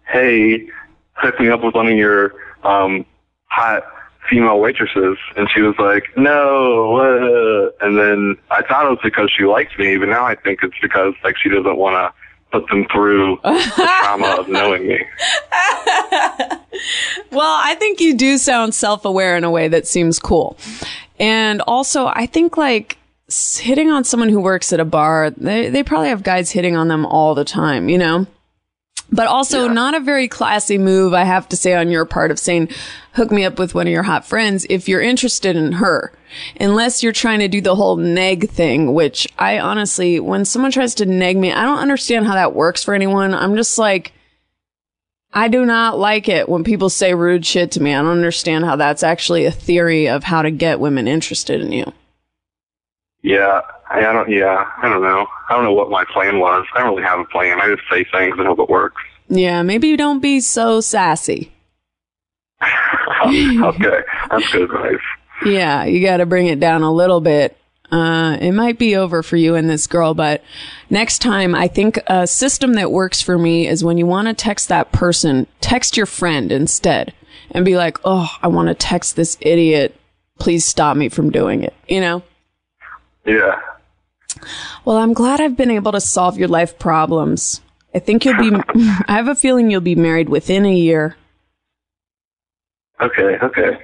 "Hey, 0.06 0.68
hook 1.14 1.40
me 1.40 1.48
up 1.48 1.64
with 1.64 1.74
one 1.74 1.88
of 1.88 1.96
your 1.96 2.34
um, 2.62 3.04
hot 3.46 3.82
female 4.30 4.60
waitresses." 4.60 5.18
And 5.36 5.48
she 5.52 5.60
was 5.60 5.74
like, 5.78 6.04
"No." 6.16 6.96
Uh. 6.96 7.86
And 7.86 7.98
then 7.98 8.36
I 8.50 8.62
thought 8.62 8.86
it 8.86 8.90
was 8.90 9.00
because 9.02 9.30
she 9.36 9.44
liked 9.44 9.78
me, 9.78 9.96
but 9.98 10.08
now 10.08 10.24
I 10.24 10.36
think 10.36 10.60
it's 10.62 10.78
because 10.80 11.14
like 11.24 11.36
she 11.36 11.48
doesn't 11.48 11.76
want 11.76 11.94
to 11.94 12.12
put 12.52 12.68
them 12.68 12.86
through 12.92 13.38
the 13.42 13.90
trauma 14.02 14.36
of 14.38 14.48
knowing 14.56 14.86
me. 14.86 15.04
Well, 17.30 17.60
I 17.62 17.76
think 17.78 18.00
you 18.00 18.14
do 18.14 18.38
sound 18.38 18.74
self-aware 18.74 19.36
in 19.36 19.44
a 19.44 19.50
way 19.50 19.68
that 19.68 19.86
seems 19.86 20.18
cool. 20.18 20.56
And 21.18 21.60
also, 21.62 22.06
I 22.06 22.26
think 22.26 22.56
like 22.56 22.98
hitting 23.58 23.90
on 23.90 24.02
someone 24.04 24.28
who 24.28 24.40
works 24.40 24.72
at 24.72 24.80
a 24.80 24.84
bar, 24.84 25.30
they 25.30 25.68
they 25.68 25.82
probably 25.82 26.08
have 26.08 26.22
guys 26.22 26.50
hitting 26.50 26.76
on 26.76 26.88
them 26.88 27.06
all 27.06 27.34
the 27.34 27.44
time, 27.44 27.88
you 27.88 27.98
know? 27.98 28.26
But 29.12 29.26
also 29.26 29.66
not 29.66 29.94
a 29.94 30.00
very 30.00 30.28
classy 30.28 30.78
move, 30.78 31.14
I 31.14 31.24
have 31.24 31.48
to 31.48 31.56
say, 31.56 31.74
on 31.74 31.90
your 31.90 32.04
part 32.04 32.30
of 32.30 32.38
saying, 32.38 32.68
hook 33.14 33.32
me 33.32 33.44
up 33.44 33.58
with 33.58 33.74
one 33.74 33.86
of 33.86 33.92
your 33.92 34.04
hot 34.04 34.24
friends 34.24 34.66
if 34.70 34.88
you're 34.88 35.00
interested 35.00 35.56
in 35.56 35.72
her. 35.72 36.12
Unless 36.60 37.02
you're 37.02 37.12
trying 37.12 37.40
to 37.40 37.48
do 37.48 37.60
the 37.60 37.74
whole 37.74 37.96
neg 37.96 38.48
thing, 38.50 38.94
which 38.94 39.26
I 39.36 39.58
honestly, 39.58 40.20
when 40.20 40.44
someone 40.44 40.70
tries 40.70 40.94
to 40.96 41.06
neg 41.06 41.36
me, 41.36 41.52
I 41.52 41.64
don't 41.64 41.78
understand 41.78 42.26
how 42.26 42.34
that 42.34 42.54
works 42.54 42.84
for 42.84 42.94
anyone. 42.94 43.34
I'm 43.34 43.56
just 43.56 43.78
like, 43.78 44.12
I 45.32 45.48
do 45.48 45.64
not 45.64 45.98
like 45.98 46.28
it 46.28 46.48
when 46.48 46.64
people 46.64 46.90
say 46.90 47.14
rude 47.14 47.46
shit 47.46 47.72
to 47.72 47.82
me. 47.82 47.94
I 47.94 48.02
don't 48.02 48.10
understand 48.10 48.64
how 48.64 48.76
that's 48.76 49.02
actually 49.02 49.44
a 49.44 49.52
theory 49.52 50.08
of 50.08 50.24
how 50.24 50.42
to 50.42 50.50
get 50.50 50.80
women 50.80 51.08
interested 51.08 51.60
in 51.60 51.72
you. 51.72 51.92
Yeah, 53.22 53.60
I, 53.90 54.00
don't. 54.00 54.30
Yeah, 54.30 54.70
I 54.82 54.88
don't 54.88 55.02
know. 55.02 55.26
I 55.48 55.54
don't 55.54 55.64
know 55.64 55.72
what 55.72 55.90
my 55.90 56.04
plan 56.12 56.38
was. 56.38 56.66
I 56.74 56.80
don't 56.80 56.90
really 56.90 57.02
have 57.02 57.20
a 57.20 57.24
plan. 57.24 57.60
I 57.60 57.68
just 57.74 57.88
say 57.90 58.04
things 58.04 58.36
and 58.38 58.46
hope 58.46 58.58
it 58.58 58.68
works. 58.68 59.02
Yeah, 59.28 59.62
maybe 59.62 59.88
you 59.88 59.96
don't 59.96 60.20
be 60.20 60.40
so 60.40 60.80
sassy. 60.80 61.52
okay, 62.62 64.00
that's 64.30 64.52
good 64.52 64.62
advice. 64.62 65.00
Yeah, 65.44 65.84
you 65.84 66.04
got 66.04 66.18
to 66.18 66.26
bring 66.26 66.46
it 66.46 66.60
down 66.60 66.82
a 66.82 66.92
little 66.92 67.20
bit. 67.20 67.56
Uh, 67.90 68.36
it 68.40 68.52
might 68.52 68.78
be 68.78 68.96
over 68.96 69.22
for 69.22 69.36
you 69.36 69.54
and 69.56 69.68
this 69.68 69.86
girl, 69.86 70.14
but 70.14 70.42
next 70.90 71.18
time, 71.18 71.54
I 71.54 71.66
think 71.66 71.98
a 72.06 72.26
system 72.26 72.74
that 72.74 72.92
works 72.92 73.20
for 73.20 73.36
me 73.36 73.66
is 73.66 73.82
when 73.82 73.98
you 73.98 74.06
want 74.06 74.28
to 74.28 74.34
text 74.34 74.68
that 74.68 74.92
person, 74.92 75.46
text 75.60 75.96
your 75.96 76.06
friend 76.06 76.52
instead 76.52 77.12
and 77.50 77.64
be 77.64 77.76
like, 77.76 77.98
oh, 78.04 78.30
I 78.42 78.48
want 78.48 78.68
to 78.68 78.74
text 78.74 79.16
this 79.16 79.36
idiot. 79.40 79.96
Please 80.38 80.64
stop 80.64 80.96
me 80.96 81.08
from 81.08 81.30
doing 81.30 81.64
it. 81.64 81.74
You 81.88 82.00
know? 82.00 82.22
Yeah. 83.24 83.60
Well, 84.84 84.96
I'm 84.96 85.12
glad 85.12 85.40
I've 85.40 85.56
been 85.56 85.70
able 85.70 85.92
to 85.92 86.00
solve 86.00 86.38
your 86.38 86.48
life 86.48 86.78
problems. 86.78 87.60
I 87.94 87.98
think 87.98 88.24
you'll 88.24 88.38
be, 88.38 88.50
I 88.74 89.14
have 89.14 89.28
a 89.28 89.34
feeling 89.34 89.70
you'll 89.70 89.80
be 89.80 89.94
married 89.94 90.28
within 90.28 90.64
a 90.64 90.74
year. 90.74 91.16
Okay. 93.00 93.38
Okay. 93.42 93.82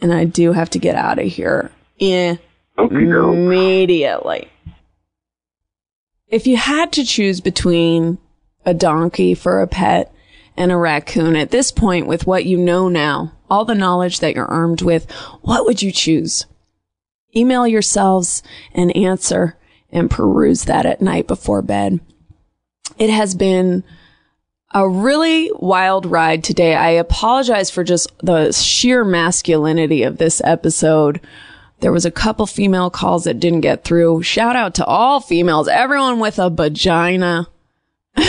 And 0.00 0.12
I 0.12 0.24
do 0.24 0.52
have 0.52 0.70
to 0.70 0.78
get 0.78 0.94
out 0.94 1.18
of 1.18 1.26
here. 1.26 1.70
Yeah. 1.96 2.36
Okay. 2.76 2.94
Immediately. 2.94 4.48
If 6.28 6.46
you 6.46 6.56
had 6.56 6.92
to 6.92 7.04
choose 7.04 7.40
between 7.40 8.18
a 8.64 8.74
donkey 8.74 9.34
for 9.34 9.60
a 9.60 9.66
pet 9.66 10.14
and 10.56 10.70
a 10.70 10.76
raccoon 10.76 11.36
at 11.36 11.50
this 11.50 11.72
point 11.72 12.06
with 12.06 12.26
what 12.26 12.44
you 12.44 12.58
know 12.58 12.88
now, 12.88 13.32
all 13.48 13.64
the 13.64 13.74
knowledge 13.74 14.20
that 14.20 14.34
you're 14.34 14.44
armed 14.44 14.82
with, 14.82 15.10
what 15.40 15.64
would 15.64 15.80
you 15.80 15.90
choose? 15.90 16.46
Email 17.38 17.68
yourselves 17.68 18.42
an 18.74 18.90
answer 18.90 19.56
and 19.90 20.10
peruse 20.10 20.64
that 20.64 20.84
at 20.86 21.00
night 21.00 21.28
before 21.28 21.62
bed. 21.62 22.00
It 22.98 23.10
has 23.10 23.36
been 23.36 23.84
a 24.74 24.88
really 24.88 25.50
wild 25.54 26.04
ride 26.04 26.42
today. 26.42 26.74
I 26.74 26.90
apologize 26.90 27.70
for 27.70 27.84
just 27.84 28.10
the 28.18 28.50
sheer 28.52 29.04
masculinity 29.04 30.02
of 30.02 30.18
this 30.18 30.42
episode. 30.44 31.20
There 31.78 31.92
was 31.92 32.04
a 32.04 32.10
couple 32.10 32.46
female 32.46 32.90
calls 32.90 33.22
that 33.24 33.38
didn't 33.38 33.60
get 33.60 33.84
through. 33.84 34.24
Shout 34.24 34.56
out 34.56 34.74
to 34.74 34.84
all 34.84 35.20
females, 35.20 35.68
everyone 35.68 36.18
with 36.18 36.40
a 36.40 36.50
vagina. 36.50 37.46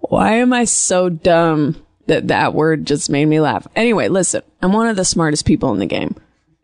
Why 0.00 0.32
am 0.32 0.52
I 0.52 0.64
so 0.64 1.08
dumb 1.08 1.76
that 2.10 2.28
that 2.28 2.54
word 2.54 2.86
just 2.86 3.08
made 3.08 3.26
me 3.26 3.40
laugh? 3.40 3.66
Anyway, 3.74 4.08
listen, 4.08 4.42
I'm 4.60 4.72
one 4.72 4.88
of 4.88 4.96
the 4.96 5.04
smartest 5.04 5.46
people 5.46 5.72
in 5.72 5.78
the 5.78 5.86
game. 5.86 6.16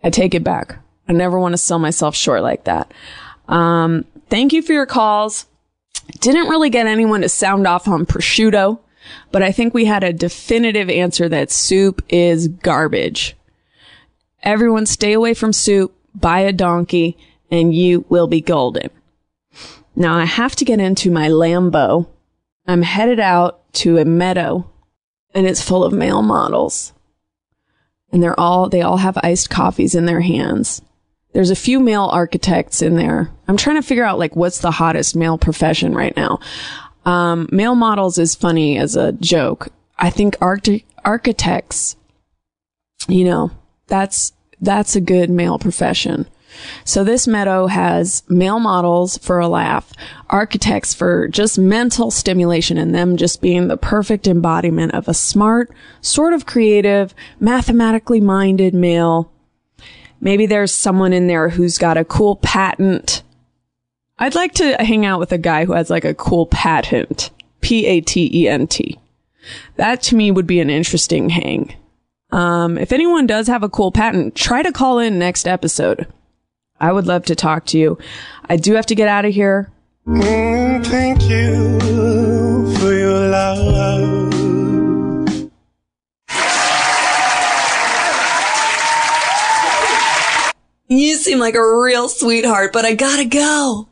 I 0.02 0.10
take 0.10 0.34
it 0.34 0.44
back. 0.44 0.78
I 1.08 1.12
never 1.12 1.38
want 1.38 1.52
to 1.52 1.58
sell 1.58 1.78
myself 1.78 2.14
short 2.14 2.42
like 2.42 2.64
that. 2.64 2.92
Um, 3.48 4.04
thank 4.28 4.52
you 4.52 4.60
for 4.60 4.72
your 4.72 4.86
calls. 4.86 5.46
Didn't 6.20 6.48
really 6.48 6.68
get 6.68 6.86
anyone 6.86 7.20
to 7.22 7.28
sound 7.28 7.66
off 7.66 7.88
on 7.88 8.06
prosciutto, 8.06 8.80
but 9.30 9.42
I 9.42 9.52
think 9.52 9.72
we 9.72 9.84
had 9.84 10.04
a 10.04 10.12
definitive 10.12 10.90
answer 10.90 11.28
that 11.28 11.50
soup 11.50 12.04
is 12.08 12.48
garbage. 12.48 13.36
Everyone 14.42 14.86
stay 14.86 15.12
away 15.12 15.34
from 15.34 15.52
soup, 15.52 15.94
buy 16.14 16.40
a 16.40 16.52
donkey, 16.52 17.16
and 17.50 17.74
you 17.74 18.04
will 18.08 18.26
be 18.26 18.40
golden. 18.40 18.90
Now 19.94 20.16
I 20.16 20.24
have 20.24 20.56
to 20.56 20.64
get 20.64 20.80
into 20.80 21.10
my 21.10 21.28
Lambo. 21.28 22.08
I'm 22.66 22.82
headed 22.82 23.20
out 23.20 23.72
to 23.74 23.98
a 23.98 24.04
meadow 24.04 24.68
and 25.36 25.46
it's 25.46 25.60
full 25.62 25.84
of 25.84 25.92
male 25.92 26.22
models. 26.22 26.94
And 28.10 28.22
they're 28.22 28.40
all, 28.40 28.70
they 28.70 28.80
all 28.80 28.96
have 28.96 29.18
iced 29.22 29.50
coffees 29.50 29.94
in 29.94 30.06
their 30.06 30.22
hands. 30.22 30.80
There's 31.34 31.50
a 31.50 31.56
few 31.56 31.78
male 31.78 32.06
architects 32.06 32.80
in 32.80 32.96
there. 32.96 33.30
I'm 33.46 33.58
trying 33.58 33.76
to 33.76 33.86
figure 33.86 34.04
out 34.04 34.18
like 34.18 34.34
what's 34.34 34.60
the 34.60 34.70
hottest 34.70 35.14
male 35.14 35.36
profession 35.36 35.94
right 35.94 36.16
now. 36.16 36.40
Um, 37.04 37.48
male 37.52 37.74
models 37.74 38.16
is 38.16 38.34
funny 38.34 38.78
as 38.78 38.96
a 38.96 39.12
joke. 39.12 39.68
I 39.98 40.08
think 40.08 40.36
arch- 40.40 40.84
architects, 41.04 41.96
you 43.06 43.26
know, 43.26 43.50
that's, 43.88 44.32
that's 44.62 44.96
a 44.96 45.02
good 45.02 45.28
male 45.28 45.58
profession. 45.58 46.26
So 46.84 47.04
this 47.04 47.26
meadow 47.26 47.66
has 47.66 48.22
male 48.28 48.58
models 48.58 49.18
for 49.18 49.38
a 49.38 49.48
laugh, 49.48 49.92
architects 50.28 50.94
for 50.94 51.28
just 51.28 51.58
mental 51.58 52.10
stimulation 52.10 52.78
and 52.78 52.94
them 52.94 53.16
just 53.16 53.40
being 53.40 53.68
the 53.68 53.76
perfect 53.76 54.26
embodiment 54.26 54.94
of 54.94 55.08
a 55.08 55.14
smart, 55.14 55.70
sort 56.00 56.32
of 56.32 56.46
creative, 56.46 57.14
mathematically 57.40 58.20
minded 58.20 58.74
male. 58.74 59.30
Maybe 60.20 60.46
there's 60.46 60.72
someone 60.72 61.12
in 61.12 61.26
there 61.26 61.50
who's 61.50 61.78
got 61.78 61.96
a 61.96 62.04
cool 62.04 62.36
patent. 62.36 63.22
I'd 64.18 64.34
like 64.34 64.54
to 64.54 64.76
hang 64.76 65.04
out 65.04 65.20
with 65.20 65.32
a 65.32 65.38
guy 65.38 65.64
who 65.64 65.72
has 65.72 65.90
like 65.90 66.04
a 66.04 66.14
cool 66.14 66.46
patent. 66.46 67.30
P-A-T-E-N-T. 67.60 68.98
That 69.76 70.02
to 70.02 70.16
me 70.16 70.30
would 70.30 70.46
be 70.46 70.60
an 70.60 70.70
interesting 70.70 71.30
hang. 71.30 71.74
Um, 72.30 72.78
if 72.78 72.92
anyone 72.92 73.26
does 73.26 73.46
have 73.46 73.62
a 73.62 73.68
cool 73.68 73.92
patent, 73.92 74.34
try 74.34 74.62
to 74.62 74.72
call 74.72 74.98
in 74.98 75.18
next 75.18 75.46
episode. 75.46 76.06
I 76.80 76.92
would 76.92 77.06
love 77.06 77.24
to 77.26 77.34
talk 77.34 77.66
to 77.66 77.78
you. 77.78 77.98
I 78.48 78.56
do 78.56 78.74
have 78.74 78.86
to 78.86 78.94
get 78.94 79.08
out 79.08 79.24
of 79.24 79.34
here. 79.34 79.70
Mm, 80.06 80.86
thank 80.86 81.22
you 81.28 82.76
for 82.78 82.92
your 82.92 83.28
love. 83.28 84.26
You 90.88 91.16
seem 91.16 91.40
like 91.40 91.56
a 91.56 91.76
real 91.78 92.08
sweetheart, 92.08 92.72
but 92.72 92.84
I 92.84 92.94
gotta 92.94 93.24
go. 93.24 93.88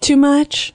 Too 0.00 0.16
much? 0.16 0.74